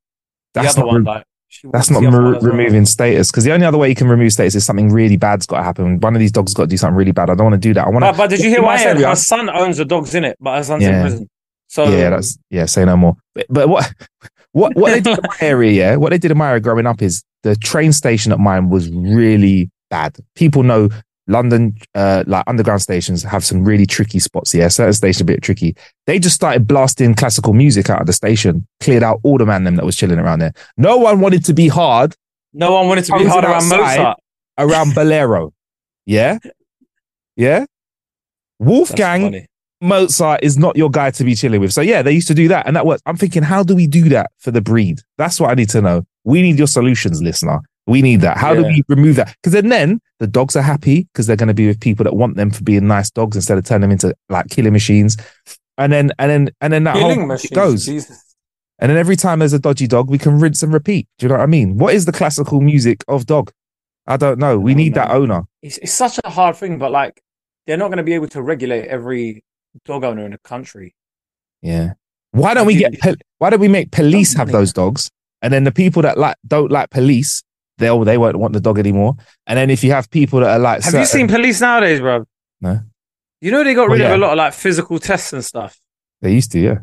the 0.54 0.62
That's 0.62 0.78
other 0.78 0.86
not 0.86 0.94
one 0.94 1.04
like 1.04 1.26
that's 1.72 1.89
not 1.89 2.02
the 2.02 2.08
other 2.08 2.22
re- 2.22 2.32
well. 2.34 2.41
removing 2.41 2.86
status. 2.86 3.32
Because 3.32 3.43
the 3.43 3.52
only 3.52 3.66
other 3.66 3.78
way 3.78 3.89
you 3.89 3.95
can 3.95 4.08
remove 4.08 4.32
status 4.32 4.56
is 4.56 4.66
something 4.66 4.91
really 4.91 5.18
bad's 5.18 5.45
got 5.45 5.58
to 5.58 5.64
happen. 5.64 6.00
One 6.00 6.16
of 6.16 6.20
these 6.20 6.32
dogs 6.32 6.54
got 6.54 6.64
to 6.64 6.68
do 6.68 6.78
something 6.78 6.95
really 6.95 7.12
bad. 7.12 7.30
I 7.30 7.36
don't 7.36 7.52
want 7.52 7.62
to 7.62 7.68
do 7.68 7.74
that. 7.74 7.88
I 7.88 7.89
want 7.89 8.02
But, 8.04 8.12
to. 8.12 8.18
but 8.18 8.30
did 8.30 8.39
you 8.41 8.50
hear 8.50 8.62
what 8.62 8.76
I 8.80 8.84
said? 8.84 8.95
area- 8.97 9.10
Her 9.10 9.16
son 9.16 9.50
owns 9.50 9.78
the 9.78 9.86
dogs 9.86 10.14
in 10.16 10.24
it, 10.26 10.38
but 10.39 10.58
her 10.58 10.64
son's 10.64 10.84
Yeah. 10.84 10.95
in 10.97 11.02
prison. 11.02 11.30
So 11.68 11.84
yeah, 11.89 12.10
that's 12.10 12.38
yeah. 12.50 12.66
Say 12.66 12.84
no 12.86 12.97
more. 12.97 13.16
But, 13.36 13.45
but 13.50 13.70
what 13.70 13.93
what 14.54 14.76
what 14.76 14.91
they 14.91 15.02
did 15.02 15.18
in 15.20 15.24
my 15.28 15.36
area, 15.47 15.72
yeah, 15.72 15.95
what 15.97 16.10
they 16.10 16.18
did 16.18 16.32
in 16.32 16.38
my 16.38 16.50
area 16.50 16.60
growing 16.62 16.88
up 16.88 17.02
is 17.02 17.24
the 17.43 17.56
train 17.56 17.93
station 17.93 18.32
at 18.32 18.39
mine 18.39 18.70
was 18.70 18.89
really 18.91 19.70
bad. 19.89 20.18
People 20.36 20.64
know 20.64 20.89
London, 21.30 21.78
uh, 21.96 22.24
like 22.28 22.44
underground 22.48 22.82
stations 22.82 23.24
have 23.24 23.46
some 23.46 23.64
really 23.64 23.86
tricky 23.86 24.20
spots. 24.20 24.54
Yeah, 24.54 24.68
certain 24.68 24.94
stations 24.94 25.22
a 25.22 25.26
bit 25.26 25.42
tricky. 25.42 25.76
They 26.08 26.20
just 26.20 26.36
started 26.36 26.68
blasting 26.68 27.16
classical 27.16 27.54
music 27.54 27.90
out 27.90 28.02
of 28.02 28.08
the 28.08 28.14
station, 28.14 28.68
cleared 28.82 29.04
out 29.04 29.20
all 29.24 29.38
the 29.38 29.46
man 29.46 29.64
them 29.64 29.76
that 29.76 29.86
was 29.86 29.96
chilling 29.96 30.20
around 30.20 30.40
there. 30.40 30.54
No 30.78 30.98
one 30.98 31.22
wanted 31.22 31.46
to 31.46 31.54
be 31.54 31.68
hard 31.68 32.16
no 32.54 32.74
one 32.74 32.88
wanted 32.88 33.06
to 33.06 33.18
be 33.18 33.26
hard 33.26 33.46
around. 33.46 33.68
Mozart. 33.70 34.20
around 34.58 34.96
Bolero. 34.96 35.54
Yeah, 36.06 36.40
yeah. 37.36 37.66
Wolfgang. 38.58 39.46
Mozart 39.80 40.40
is 40.42 40.58
not 40.58 40.76
your 40.76 40.90
guy 40.90 41.12
to 41.12 41.24
be 41.24 41.36
chilling 41.36 41.62
with. 41.62 41.72
So 41.72 41.82
yeah, 41.82 42.02
they 42.02 42.14
used 42.14 42.28
to 42.30 42.34
do 42.34 42.48
that, 42.48 42.66
and 42.66 42.76
that 42.76 42.84
works. 42.84 43.04
I'm 43.06 43.16
thinking, 43.16 43.44
how 43.44 43.62
do 43.62 43.76
we 43.76 43.86
do 43.86 44.10
that 44.10 44.32
for 44.40 44.50
the 44.50 44.60
breed? 44.60 45.02
That's 45.20 45.40
what 45.40 45.52
I 45.52 45.54
need 45.54 45.70
to 45.70 45.84
know. 45.84 46.08
We 46.24 46.42
need 46.42 46.58
your 46.58 46.66
solutions, 46.66 47.22
listener. 47.22 47.60
We 47.88 48.02
need 48.02 48.22
that. 48.22 48.38
How 48.38 48.54
do 48.54 48.64
we 48.64 48.84
remove 48.88 49.16
that? 49.16 49.36
Because 49.42 49.54
then, 49.54 49.70
then 49.70 50.00
the 50.20 50.28
dogs 50.28 50.56
are 50.56 50.62
happy 50.62 51.08
because 51.12 51.26
they're 51.26 51.36
going 51.36 51.48
to 51.48 51.54
be 51.56 51.68
with 51.68 51.80
people 51.80 52.04
that 52.04 52.16
want 52.16 52.36
them 52.36 52.52
for 52.52 52.64
being 52.64 52.88
nice 52.88 53.10
dogs 53.10 53.36
instead 53.36 53.58
of 53.58 53.66
turning 53.66 53.82
them 53.82 53.92
into 53.92 54.14
like 54.30 54.48
killing 54.50 54.74
machines. 54.74 55.18
And 55.78 55.92
then, 55.92 56.12
and 56.20 56.30
then, 56.30 56.50
and 56.62 56.74
then 56.74 56.84
that 56.84 56.96
Killing 56.96 57.20
whole 57.20 57.28
machines. 57.28 57.52
goes. 57.52 57.86
Jesus. 57.86 58.36
And 58.80 58.90
then 58.90 58.98
every 58.98 59.16
time 59.16 59.40
there's 59.40 59.54
a 59.54 59.60
dodgy 59.60 59.88
dog, 59.88 60.10
we 60.10 60.18
can 60.18 60.40
rinse 60.40 60.62
and 60.62 60.72
repeat. 60.72 61.08
Do 61.18 61.26
you 61.26 61.30
know 61.30 61.36
what 61.36 61.44
I 61.44 61.48
mean? 61.48 61.78
What 61.78 61.94
is 61.94 62.06
the 62.06 62.12
classical 62.12 62.62
music 62.62 63.04
of 63.08 63.26
dog? 63.26 63.52
I 64.08 64.18
don't 64.18 64.40
know. 64.40 64.60
We 64.60 64.74
don't 64.74 64.78
need 64.78 64.94
that 64.96 65.12
owner. 65.12 65.44
It's, 65.62 65.78
it's 65.80 65.94
such 65.94 66.20
a 66.24 66.30
hard 66.30 66.56
thing, 66.56 66.78
but 66.78 66.92
like 66.92 67.22
they're 67.66 67.78
not 67.78 67.88
going 67.88 67.98
to 67.98 68.04
be 68.04 68.14
able 68.14 68.28
to 68.30 68.42
regulate 68.42 68.88
every 68.88 69.44
dog 69.86 70.04
owner 70.04 70.26
in 70.26 70.32
the 70.32 70.38
country. 70.40 70.96
Yeah. 71.62 71.94
Why 72.32 72.54
don't 72.54 72.68
we 72.68 72.76
get? 72.76 72.96
Why 73.40 73.50
don't 73.50 73.60
we 73.60 73.68
make 73.68 73.92
police 73.92 74.34
have 74.36 74.52
those 74.52 74.72
dogs? 74.72 75.10
And 75.42 75.54
then 75.54 75.64
the 75.64 75.72
people 75.72 76.02
that 76.04 76.18
like 76.18 76.38
don't 76.48 76.72
like 76.72 76.90
police, 76.90 77.44
they'll 77.80 78.04
they 78.04 78.18
won't 78.18 78.38
want 78.38 78.54
the 78.54 78.60
dog 78.60 78.78
anymore. 78.78 79.16
And 79.48 79.58
then 79.58 79.70
if 79.72 79.84
you 79.84 79.92
have 79.92 80.10
people 80.12 80.40
that 80.42 80.52
are 80.52 80.60
like, 80.60 80.84
Have 80.84 80.94
you 80.94 81.06
seen 81.06 81.28
police 81.28 81.60
nowadays, 81.62 82.00
bro? 82.00 82.26
No, 82.62 82.82
You 83.42 83.52
know 83.52 83.64
they 83.64 83.74
got 83.74 83.90
Well, 83.90 83.98
rid 83.98 84.02
yeah. 84.02 84.10
of 84.10 84.16
a 84.16 84.18
lot 84.18 84.32
of 84.32 84.38
like 84.38 84.54
physical 84.54 85.00
tests 85.00 85.34
and 85.34 85.44
stuff. 85.44 85.80
they 86.22 86.34
used 86.34 86.52
to. 86.52 86.60
Yeah. 86.60 86.80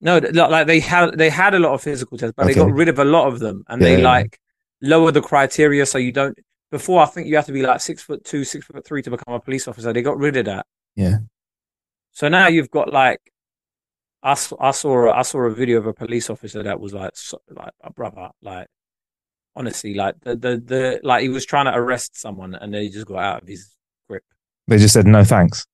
No, 0.00 0.16
like 0.18 0.66
they 0.66 0.80
had 0.80 1.18
they 1.18 1.28
had 1.28 1.52
a 1.54 1.58
lot 1.58 1.74
of 1.74 1.82
physical 1.82 2.16
tests, 2.16 2.32
but 2.36 2.46
they 2.46 2.54
got 2.54 2.72
rid 2.72 2.88
of 2.88 2.98
a 2.98 3.04
lot 3.04 3.28
of 3.28 3.38
them, 3.38 3.64
and 3.68 3.82
Yeah, 3.82 3.88
they 3.88 3.98
yeah. 3.98 4.08
like 4.08 4.38
lower 4.80 5.12
the 5.12 5.20
criteria 5.20 5.84
so 5.84 5.98
you 5.98 6.10
don't. 6.12 6.38
Before, 6.70 7.02
I 7.02 7.06
think 7.06 7.26
you 7.26 7.36
have 7.36 7.46
to 7.46 7.52
be 7.52 7.62
like 7.62 7.80
six 7.80 8.02
foot 8.02 8.24
two, 8.24 8.44
six 8.44 8.64
foot 8.64 8.82
three 8.86 9.02
to 9.02 9.10
become 9.10 9.34
a 9.34 9.40
police 9.40 9.68
officer. 9.68 9.92
They 9.92 10.00
got 10.02 10.16
rid 10.16 10.36
of 10.38 10.46
that. 10.46 10.64
Yeah. 10.96 11.18
So 12.12 12.28
now 12.28 12.46
you've 12.48 12.70
got 12.70 12.92
like, 12.92 13.20
I 14.22 14.34
saw, 14.34 14.56
I 14.60 14.70
saw, 14.70 15.10
I 15.12 15.22
saw 15.22 15.40
a 15.40 15.50
video 15.50 15.78
of 15.78 15.86
a 15.86 15.92
police 15.92 16.30
officer 16.30 16.62
that 16.62 16.78
was 16.80 16.94
like, 16.94 17.10
so, 17.14 17.40
like 17.50 17.72
a 17.82 17.92
brother, 17.92 18.30
like, 18.42 18.68
honestly, 19.56 19.94
like 19.94 20.14
the, 20.20 20.36
the, 20.36 20.56
the, 20.64 21.00
like 21.02 21.22
he 21.22 21.28
was 21.28 21.44
trying 21.46 21.66
to 21.66 21.74
arrest 21.74 22.18
someone 22.18 22.54
and 22.54 22.72
they 22.72 22.88
just 22.88 23.06
got 23.06 23.18
out 23.18 23.42
of 23.42 23.48
his 23.48 23.74
grip, 24.08 24.24
They 24.68 24.78
just 24.78 24.94
said 24.94 25.06
no 25.06 25.24
thanks. 25.24 25.66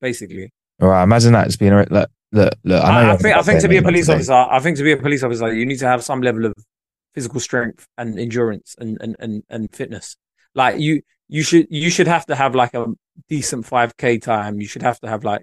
basically. 0.00 0.52
All 0.80 0.88
right. 0.88 1.02
Imagine 1.02 1.32
that 1.34 1.46
just 1.46 1.58
being 1.58 1.72
a 1.72 1.86
look. 1.90 1.90
Look. 1.90 2.10
Look. 2.32 2.84
I, 2.84 3.02
know 3.02 3.10
I, 3.10 3.12
I 3.12 3.16
think, 3.16 3.36
I 3.36 3.42
think 3.42 3.60
to 3.60 3.68
be 3.68 3.76
a 3.76 3.82
police 3.82 4.06
today. 4.06 4.16
officer, 4.16 4.32
I 4.32 4.58
think 4.60 4.76
to 4.78 4.82
be 4.82 4.92
a 4.92 4.96
police 4.96 5.22
officer, 5.22 5.52
you 5.52 5.66
need 5.66 5.78
to 5.80 5.86
have 5.86 6.02
some 6.02 6.22
level 6.22 6.46
of 6.46 6.54
physical 7.14 7.40
strength 7.40 7.86
and 7.98 8.18
endurance 8.18 8.74
and, 8.78 8.96
and, 9.00 9.16
and, 9.18 9.42
and 9.50 9.74
fitness. 9.74 10.16
Like 10.54 10.78
you, 10.80 11.02
you 11.28 11.42
should, 11.42 11.66
you 11.70 11.90
should 11.90 12.06
have 12.06 12.26
to 12.26 12.34
have 12.34 12.54
like 12.54 12.74
a 12.74 12.86
decent 13.28 13.66
5k 13.66 14.22
time. 14.22 14.60
You 14.60 14.66
should 14.66 14.82
have 14.82 14.98
to 15.00 15.08
have 15.08 15.24
like, 15.24 15.42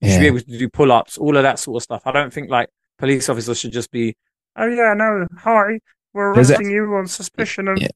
you 0.00 0.10
should 0.10 0.20
be 0.20 0.26
able 0.26 0.40
to 0.40 0.58
do 0.58 0.68
pull 0.68 0.92
ups, 0.92 1.16
all 1.18 1.36
of 1.36 1.42
that 1.42 1.58
sort 1.58 1.78
of 1.78 1.82
stuff. 1.82 2.02
I 2.06 2.12
don't 2.12 2.32
think 2.32 2.50
like 2.50 2.68
police 2.98 3.28
officers 3.28 3.58
should 3.58 3.72
just 3.72 3.90
be, 3.90 4.14
oh 4.56 4.66
yeah, 4.66 4.94
no, 4.94 5.26
hi, 5.38 5.80
we're 6.16 6.34
There's 6.34 6.50
a- 6.50 6.54
arresting 6.54 6.70
you 6.70 6.94
on 6.94 7.06
suspicion 7.06 7.68
of. 7.68 7.78
Yeah. 7.78 7.88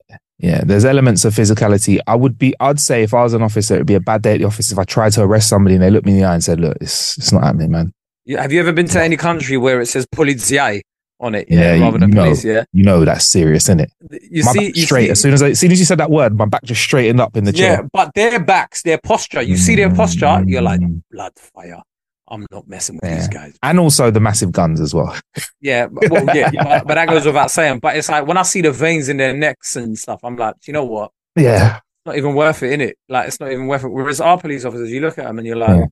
Yeah, 0.43 0.63
there's 0.65 0.87
elements 0.87 1.27
of 1.27 1.35
physicality. 1.35 1.99
I 2.07 2.15
would 2.15 2.39
be, 2.39 2.55
I'd 2.61 2.81
say 2.81 3.03
if 3.03 3.13
I 3.13 3.23
was 3.23 3.35
an 3.35 3.43
officer, 3.43 3.75
it'd 3.75 3.87
be 3.87 3.95
a 3.95 4.01
bad 4.01 4.23
day 4.23 4.35
at 4.35 4.39
the 4.39 4.47
office 4.47 4.73
if 4.73 4.79
I 4.79 4.85
tried 4.85 5.13
to 5.13 5.23
arrest 5.23 5.51
somebody 5.51 5.75
and 5.75 5.85
they 5.85 5.91
looked 5.91 6.07
me 6.07 6.13
in 6.13 6.19
the 6.19 6.25
eye 6.25 6.33
and 6.33 6.43
said, 6.43 6.61
look, 6.61 6.79
it's, 6.81 7.19
it's 7.19 7.31
not 7.31 7.45
happening, 7.45 7.71
man. 7.71 7.93
Yeah, 8.25 8.41
Have 8.41 8.51
you 8.51 8.61
ever 8.61 8.73
been 8.73 8.89
to 8.89 9.03
any 9.03 9.19
country 9.19 9.59
where 9.59 9.83
it 9.83 9.87
says 9.87 10.07
polizei 10.07 10.81
on 11.19 11.35
it? 11.35 11.47
Yeah, 11.51 11.75
you, 11.75 11.83
rather 11.83 11.99
than 11.99 12.09
you 12.09 12.15
know, 12.15 12.25
police. 12.25 12.43
Yeah, 12.43 12.65
you 12.73 12.85
know 12.85 13.05
that's 13.05 13.27
serious, 13.27 13.65
isn't 13.65 13.81
it? 13.81 13.93
you 14.31 14.45
my 14.45 14.53
see, 14.53 14.67
back 14.69 14.77
you 14.77 14.83
straight. 14.85 15.05
see- 15.07 15.11
as 15.11 15.21
soon 15.21 15.35
as 15.35 15.43
I, 15.43 15.51
as 15.51 15.61
soon 15.61 15.73
as 15.73 15.79
you 15.79 15.85
said 15.85 15.99
that 15.99 16.11
word, 16.11 16.35
my 16.39 16.47
back 16.47 16.65
just 16.65 16.81
straightened 16.81 17.21
up 17.21 17.37
in 17.37 17.45
the 17.45 17.53
chair. 17.53 17.71
Yeah, 17.73 17.77
chair. 17.77 17.89
but 17.93 18.15
their 18.15 18.41
backs, 18.41 18.83
their 18.83 18.99
posture, 18.99 19.43
you 19.43 19.59
see 19.59 19.77
their 19.77 19.95
posture, 19.95 20.43
you're 20.47 20.63
like, 20.63 20.81
mm. 20.81 21.03
blood 21.11 21.33
fire. 21.37 21.83
I'm 22.31 22.47
not 22.51 22.69
messing 22.69 22.99
with 23.03 23.11
these 23.11 23.29
Mm. 23.29 23.33
Guys. 23.35 23.59
And 23.63 23.79
also 23.79 24.11
the 24.11 24.21
massive 24.21 24.53
guns 24.53 24.81
as 24.81 24.95
well. 24.95 25.15
Yeah, 25.61 25.89
but, 25.89 26.11
well, 26.11 26.37
yeah, 26.37 26.51
but, 26.55 26.87
but 26.87 26.95
that 26.95 27.09
goes 27.09 27.27
without 27.27 27.51
saying. 27.51 27.81
But 27.81 27.97
it's 27.97 28.09
like 28.09 28.27
when 28.27 28.37
I 28.37 28.43
see 28.43 28.61
the 28.61 28.73
veins 28.73 29.09
in 29.09 29.17
their 29.17 29.37
necks 29.37 29.77
and 29.77 29.99
stuff, 29.99 30.21
I'm 30.23 30.37
like, 30.37 30.55
you 30.67 30.73
know 30.73 30.85
what? 30.85 31.11
Yeah. 31.37 31.77
It's 31.77 32.07
not 32.07 32.17
even 32.17 32.35
worth 32.35 32.63
it, 32.63 32.73
in 32.73 32.81
it. 32.81 32.97
Like, 33.09 33.29
it's 33.29 33.41
not 33.41 33.53
even 33.53 33.67
worth 33.67 33.85
it. 33.85 33.89
Whereas 33.89 34.21
our 34.21 34.39
police 34.39 34.65
officers, 34.65 34.91
you 34.91 35.01
look 35.01 35.19
at 35.19 35.25
them 35.25 35.39
and 35.39 35.47
you're 35.47 35.57
like, 35.57 35.89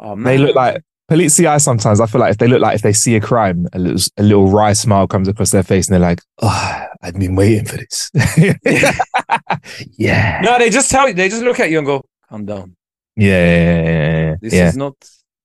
oh 0.00 0.16
man, 0.16 0.24
They 0.24 0.38
look 0.38 0.54
like 0.56 0.82
police 1.08 1.36
CI 1.36 1.58
sometimes. 1.58 2.00
I 2.00 2.06
feel 2.06 2.20
like 2.20 2.32
if 2.32 2.38
they 2.38 2.48
look 2.48 2.60
like 2.60 2.74
if 2.74 2.82
they 2.82 2.92
see 2.92 3.16
a 3.16 3.20
crime, 3.20 3.68
a 3.72 3.78
little, 3.78 4.00
a 4.16 4.22
little 4.22 4.48
wry 4.48 4.72
smile 4.72 5.06
comes 5.06 5.28
across 5.28 5.50
their 5.50 5.62
face 5.62 5.88
and 5.88 5.94
they're 5.94 6.00
like, 6.00 6.20
oh, 6.40 6.86
I've 7.02 7.14
been 7.18 7.34
waiting 7.34 7.64
for 7.66 7.76
this. 7.76 8.10
yeah. 9.98 10.40
no, 10.42 10.58
they 10.58 10.70
just 10.70 10.90
tell 10.90 11.08
you, 11.08 11.14
they 11.14 11.28
just 11.28 11.42
look 11.42 11.60
at 11.60 11.70
you 11.70 11.78
and 11.78 11.86
go, 11.86 12.02
calm 12.28 12.44
down. 12.44 12.76
Yeah. 13.16 13.26
Yeah. 13.26 13.82
Yeah. 13.82 14.36
This 14.40 14.54
yeah. 14.54 14.68
is 14.68 14.76
not, 14.76 14.94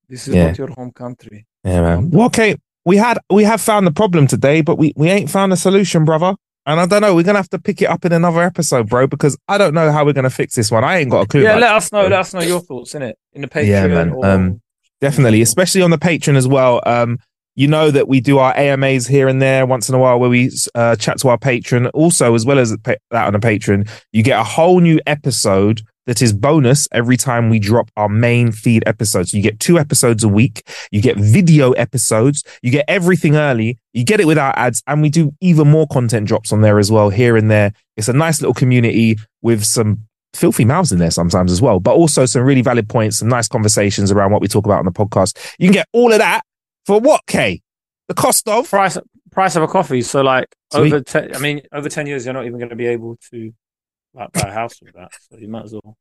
this 0.10 0.28
is 0.28 0.36
Yeah. 0.36 0.48
not 0.48 0.58
your 0.58 0.70
home 0.72 0.92
country. 0.92 1.46
Yeah, 1.64 1.82
man. 1.82 2.10
Well, 2.12 2.28
okay, 2.28 2.56
we 2.86 2.98
had 2.98 3.18
we 3.30 3.44
have 3.44 3.62
found 3.62 3.86
the 3.88 3.92
problem 3.92 4.28
today, 4.28 4.62
but 4.62 4.78
we 4.78 4.94
we 4.96 5.10
ain't 5.10 5.30
found 5.30 5.52
a 5.54 5.58
solution, 5.58 6.06
brother. 6.06 6.36
And 6.66 6.80
I 6.82 6.86
don't 6.86 7.02
know. 7.02 7.16
We're 7.16 7.24
gonna 7.24 7.40
have 7.40 7.50
to 7.52 7.60
pick 7.60 7.82
it 7.82 7.86
up 7.86 8.04
in 8.04 8.12
another 8.12 8.42
episode, 8.42 8.90
bro, 8.90 9.08
because 9.08 9.38
I 9.48 9.58
don't 9.58 9.74
know 9.74 9.90
how 9.92 10.04
we're 10.06 10.14
gonna 10.14 10.30
fix 10.30 10.56
this 10.56 10.70
one. 10.70 10.84
I 10.84 10.98
ain't 11.00 11.10
got 11.12 11.22
a 11.22 11.28
clue. 11.28 11.44
Yeah, 11.44 11.56
let 11.56 11.72
it. 11.72 11.76
us 11.76 11.92
know. 11.92 12.04
Let 12.04 12.12
us 12.14 12.34
know 12.34 12.42
your 12.42 12.60
thoughts 12.60 12.94
in 12.96 13.02
it 13.04 13.18
in 13.34 13.42
the 13.42 13.48
Patreon. 13.48 13.68
Yeah, 13.68 13.88
man. 13.88 14.10
Or, 14.12 14.26
Um, 14.26 14.62
definitely, 15.00 15.42
especially 15.42 15.82
on 15.82 15.92
the 15.92 15.98
Patreon 15.98 16.36
as 16.36 16.48
well. 16.48 16.82
Um, 16.86 17.20
you 17.56 17.68
know 17.68 17.90
that 17.90 18.08
we 18.08 18.20
do 18.22 18.38
our 18.38 18.54
AMAs 18.56 19.08
here 19.08 19.28
and 19.28 19.42
there 19.42 19.66
once 19.66 19.90
in 19.90 19.96
a 19.96 19.98
while 19.98 20.20
where 20.20 20.30
we 20.30 20.52
uh, 20.76 20.96
chat 20.98 21.18
to 21.20 21.30
our 21.30 21.38
patron. 21.40 21.88
Also, 21.88 22.36
as 22.36 22.46
well 22.46 22.60
as 22.60 22.76
that 22.84 23.00
on 23.12 23.34
the 23.34 23.40
Patreon, 23.40 23.90
you 24.12 24.22
get 24.22 24.40
a 24.40 24.44
whole 24.44 24.80
new 24.80 25.00
episode 25.08 25.82
that 26.08 26.22
is 26.22 26.34
bonus 26.34 26.88
every 26.92 27.18
time 27.18 27.50
we 27.50 27.60
drop 27.60 27.92
our 27.96 28.10
main 28.10 28.52
feed 28.52 28.84
episodes. 28.88 29.34
You 29.34 29.42
get 29.44 29.60
two 29.60 29.78
episodes 29.78 30.24
a 30.24 30.28
week. 30.28 30.64
You 30.90 31.02
get 31.02 31.18
video 31.18 31.74
episodes. 31.74 32.44
You 32.64 32.72
get 32.72 32.86
everything 32.88 33.36
early. 33.36 33.78
You 33.94 34.04
get 34.04 34.20
it 34.20 34.26
without 34.26 34.58
ads, 34.58 34.82
and 34.88 35.02
we 35.02 35.10
do 35.10 35.34
even 35.42 35.70
more 35.70 35.86
content 35.88 36.28
drops 36.28 36.52
on 36.52 36.62
there 36.62 36.80
as 36.80 36.92
well, 36.92 37.10
here 37.10 37.38
and 37.38 37.52
there. 37.52 37.74
It's 37.98 38.08
a 38.08 38.14
nice 38.14 38.42
little 38.42 38.54
community 38.54 39.18
with 39.42 39.64
some 39.64 40.08
filthy 40.34 40.66
mouths 40.66 40.92
in 40.92 41.00
there 41.00 41.12
sometimes 41.12 41.52
as 41.52 41.62
well, 41.62 41.80
but 41.80 41.96
also 41.96 42.26
some 42.26 42.44
really 42.44 42.62
valid 42.62 42.88
points, 42.88 43.20
some 43.20 43.28
nice 43.28 43.48
conversations 43.48 44.12
around 44.12 44.32
what 44.32 44.42
we 44.42 44.48
talk 44.48 44.66
about 44.66 44.80
on 44.80 44.86
the 44.86 44.92
podcast. 44.92 45.38
You 45.60 45.68
can 45.68 45.74
get 45.74 45.88
all 45.94 46.12
of 46.12 46.20
that 46.20 46.42
for 46.86 47.00
what, 47.00 47.22
Kae? 47.28 47.62
The 48.08 48.14
cost 48.14 48.48
of 48.48 48.70
price 48.70 48.98
price 49.32 49.56
of 49.58 49.64
a 49.64 49.68
coffee. 49.68 50.02
So 50.02 50.22
like 50.22 50.48
Sweet. 50.72 50.94
over, 50.94 51.02
te- 51.02 51.34
I 51.34 51.40
mean, 51.40 51.62
over 51.74 51.90
ten 51.90 52.08
years, 52.08 52.24
you're 52.24 52.34
not 52.34 52.46
even 52.46 52.60
going 52.60 52.70
to 52.70 52.76
be 52.76 52.88
able 52.88 53.18
to 53.32 53.54
like 54.18 54.32
buy 54.34 54.50
a 54.50 54.52
house 54.52 54.82
with 54.82 54.94
that. 54.94 55.12
So 55.30 55.38
you 55.38 55.48
might 55.48 55.66
as 55.66 55.74
well 55.74 55.98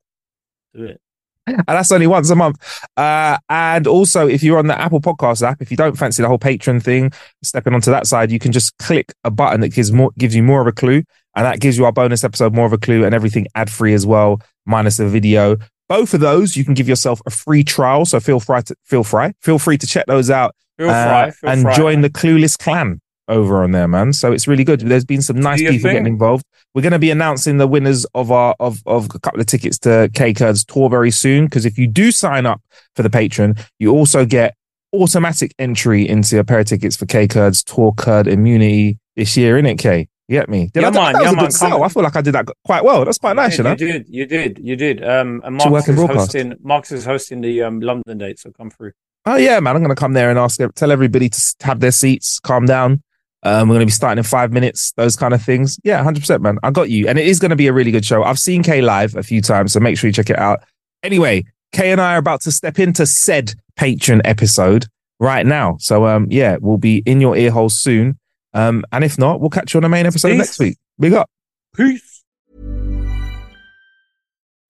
do 0.74 0.84
it. 0.84 1.00
and 1.46 1.64
that's 1.66 1.92
only 1.92 2.06
once 2.08 2.30
a 2.30 2.34
month. 2.34 2.60
Uh, 2.96 3.38
and 3.48 3.86
also, 3.86 4.26
if 4.26 4.42
you're 4.42 4.58
on 4.58 4.66
the 4.66 4.80
Apple 4.80 5.00
Podcast 5.00 5.46
app, 5.46 5.62
if 5.62 5.70
you 5.70 5.76
don't 5.76 5.96
fancy 5.96 6.22
the 6.22 6.28
whole 6.28 6.38
patron 6.38 6.80
thing, 6.80 7.12
stepping 7.44 7.72
onto 7.72 7.90
that 7.90 8.06
side, 8.06 8.32
you 8.32 8.38
can 8.38 8.50
just 8.50 8.76
click 8.78 9.12
a 9.22 9.30
button 9.30 9.60
that 9.60 9.68
gives 9.68 9.92
more 9.92 10.10
gives 10.18 10.34
you 10.34 10.42
more 10.42 10.60
of 10.60 10.66
a 10.66 10.72
clue, 10.72 11.02
and 11.36 11.46
that 11.46 11.60
gives 11.60 11.78
you 11.78 11.84
our 11.84 11.92
bonus 11.92 12.24
episode 12.24 12.52
more 12.54 12.66
of 12.66 12.72
a 12.72 12.78
clue, 12.78 13.04
and 13.04 13.14
everything 13.14 13.46
ad 13.54 13.70
free 13.70 13.94
as 13.94 14.04
well, 14.04 14.40
minus 14.64 14.96
the 14.96 15.06
video. 15.08 15.56
Both 15.88 16.14
of 16.14 16.20
those, 16.20 16.56
you 16.56 16.64
can 16.64 16.74
give 16.74 16.88
yourself 16.88 17.20
a 17.26 17.30
free 17.30 17.62
trial. 17.62 18.04
So 18.06 18.18
feel 18.18 18.40
free 18.40 18.62
to 18.62 18.74
feel 18.84 19.04
free 19.04 19.30
feel 19.40 19.60
free 19.60 19.78
to 19.78 19.86
check 19.86 20.06
those 20.06 20.30
out 20.30 20.52
Feel 20.78 20.90
uh, 20.90 21.30
feel 21.30 21.50
and 21.50 21.62
free. 21.62 21.74
join 21.74 22.00
the 22.00 22.10
Clueless 22.10 22.58
Clan 22.58 23.00
over 23.28 23.62
on 23.62 23.70
there, 23.70 23.86
man. 23.88 24.12
So 24.12 24.32
it's 24.32 24.48
really 24.48 24.64
good. 24.64 24.80
There's 24.80 25.04
been 25.04 25.22
some 25.22 25.40
nice 25.40 25.60
people 25.60 25.74
thing. 25.74 25.92
getting 25.92 26.06
involved. 26.06 26.44
We're 26.76 26.82
going 26.82 26.92
to 26.92 26.98
be 26.98 27.10
announcing 27.10 27.56
the 27.56 27.66
winners 27.66 28.04
of 28.14 28.30
our 28.30 28.54
of 28.60 28.82
of 28.84 29.06
a 29.14 29.18
couple 29.18 29.40
of 29.40 29.46
tickets 29.46 29.78
to 29.78 30.10
Kae 30.12 30.36
Kurd's 30.36 30.62
tour 30.62 30.90
very 30.90 31.10
soon. 31.10 31.46
Because 31.46 31.64
if 31.64 31.78
you 31.78 31.86
do 31.86 32.12
sign 32.12 32.44
up 32.44 32.60
for 32.94 33.02
the 33.02 33.08
patron, 33.08 33.56
you 33.78 33.92
also 33.92 34.26
get 34.26 34.54
automatic 34.92 35.54
entry 35.58 36.06
into 36.06 36.38
a 36.38 36.44
pair 36.44 36.58
of 36.58 36.66
tickets 36.66 36.94
for 36.94 37.06
Kae 37.06 37.30
Kurd's 37.30 37.64
tour 37.64 37.94
Kurd 37.96 38.28
immunity 38.28 38.98
this 39.16 39.38
year, 39.38 39.54
innit, 39.54 39.78
Kae? 39.78 40.06
You 40.28 40.38
get 40.38 40.50
me? 40.50 40.68
Did 40.74 40.82
Yeah, 40.82 40.88
I, 40.88 40.90
man, 40.90 41.12
that 41.14 41.18
was 41.20 41.24
yeah, 41.24 41.30
a 41.30 41.36
man, 41.36 41.50
sell. 41.50 41.82
I 41.82 41.88
feel 41.88 42.02
like 42.02 42.16
I 42.16 42.20
did 42.20 42.34
that 42.34 42.46
quite 42.62 42.84
well. 42.84 43.06
That's 43.06 43.16
quite 43.16 43.36
nice, 43.36 43.56
you 43.56 43.64
know. 43.64 43.70
you 43.70 43.76
did, 43.76 44.06
you 44.10 44.26
did, 44.26 44.58
you 44.62 44.76
did. 44.76 45.02
Um, 45.02 45.40
and 45.46 45.56
Marcus 45.56 45.88
is 45.88 45.96
hosting. 45.96 46.56
Marcus 46.62 46.92
is 46.92 47.06
hosting 47.06 47.40
the 47.40 47.62
um 47.62 47.80
London 47.80 48.18
date, 48.18 48.38
so 48.38 48.50
come 48.50 48.68
through. 48.68 48.92
Oh 49.24 49.36
yeah, 49.36 49.60
man! 49.60 49.76
I'm 49.76 49.82
gonna 49.82 49.94
come 49.94 50.12
there 50.12 50.28
and 50.28 50.38
ask, 50.38 50.60
tell 50.74 50.92
everybody 50.92 51.30
to 51.30 51.54
have 51.62 51.80
their 51.80 51.90
seats, 51.90 52.38
calm 52.38 52.66
down. 52.66 53.02
Um, 53.46 53.68
we're 53.68 53.76
gonna 53.76 53.86
be 53.86 53.92
starting 53.92 54.18
in 54.18 54.24
five 54.24 54.52
minutes, 54.52 54.92
those 54.96 55.14
kind 55.16 55.32
of 55.32 55.42
things. 55.42 55.78
Yeah, 55.84 56.02
hundred 56.02 56.20
percent, 56.20 56.42
man. 56.42 56.58
I 56.62 56.70
got 56.70 56.90
you, 56.90 57.06
and 57.08 57.18
it 57.18 57.26
is 57.26 57.38
gonna 57.38 57.56
be 57.56 57.68
a 57.68 57.72
really 57.72 57.90
good 57.92 58.04
show. 58.04 58.22
I've 58.24 58.38
seen 58.38 58.62
Kae 58.62 58.82
live 58.82 59.14
a 59.14 59.22
few 59.22 59.40
times, 59.40 59.72
so 59.72 59.80
make 59.80 59.96
sure 59.98 60.08
you 60.08 60.12
check 60.12 60.30
it 60.30 60.38
out. 60.38 60.60
Anyway, 61.02 61.44
Kae 61.72 61.92
and 61.92 62.00
I 62.00 62.14
are 62.14 62.18
about 62.18 62.40
to 62.42 62.52
step 62.52 62.78
into 62.78 63.06
said 63.06 63.54
patron 63.76 64.20
episode. 64.24 64.86
right 65.20 65.46
now. 65.46 65.76
So 65.78 66.06
um, 66.06 66.26
yeah, 66.30 66.56
we'll 66.60 66.76
be 66.78 67.02
in 67.06 67.20
your 67.20 67.36
ear 67.36 67.50
hole 67.50 67.70
soon. 67.70 68.18
Um, 68.52 68.84
and 68.92 69.04
if 69.04 69.18
not, 69.18 69.40
we'll 69.40 69.50
catch 69.50 69.74
you 69.74 69.78
on 69.78 69.82
the 69.82 69.88
main 69.88 70.06
episode 70.06 70.28
Peace. 70.30 70.38
next 70.38 70.58
week. 70.58 70.76
Big 70.98 71.12
up. 71.12 71.30
Peace. 71.74 72.24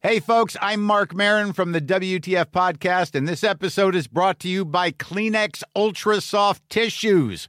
Hey, 0.01 0.20
folks, 0.20 0.57
I'm 0.61 0.83
Marc 0.83 1.14
Maron 1.14 1.53
from 1.53 1.72
the 1.72 1.81
WTF 1.81 2.47
Podcast, 2.53 3.16
and 3.16 3.27
this 3.27 3.43
episode 3.43 3.97
is 3.97 4.07
brought 4.07 4.39
to 4.41 4.49
you 4.49 4.64
by 4.64 4.93
Kleenex 4.93 5.64
Ultra 5.74 6.20
Soft 6.20 6.62
Tissues, 6.70 7.49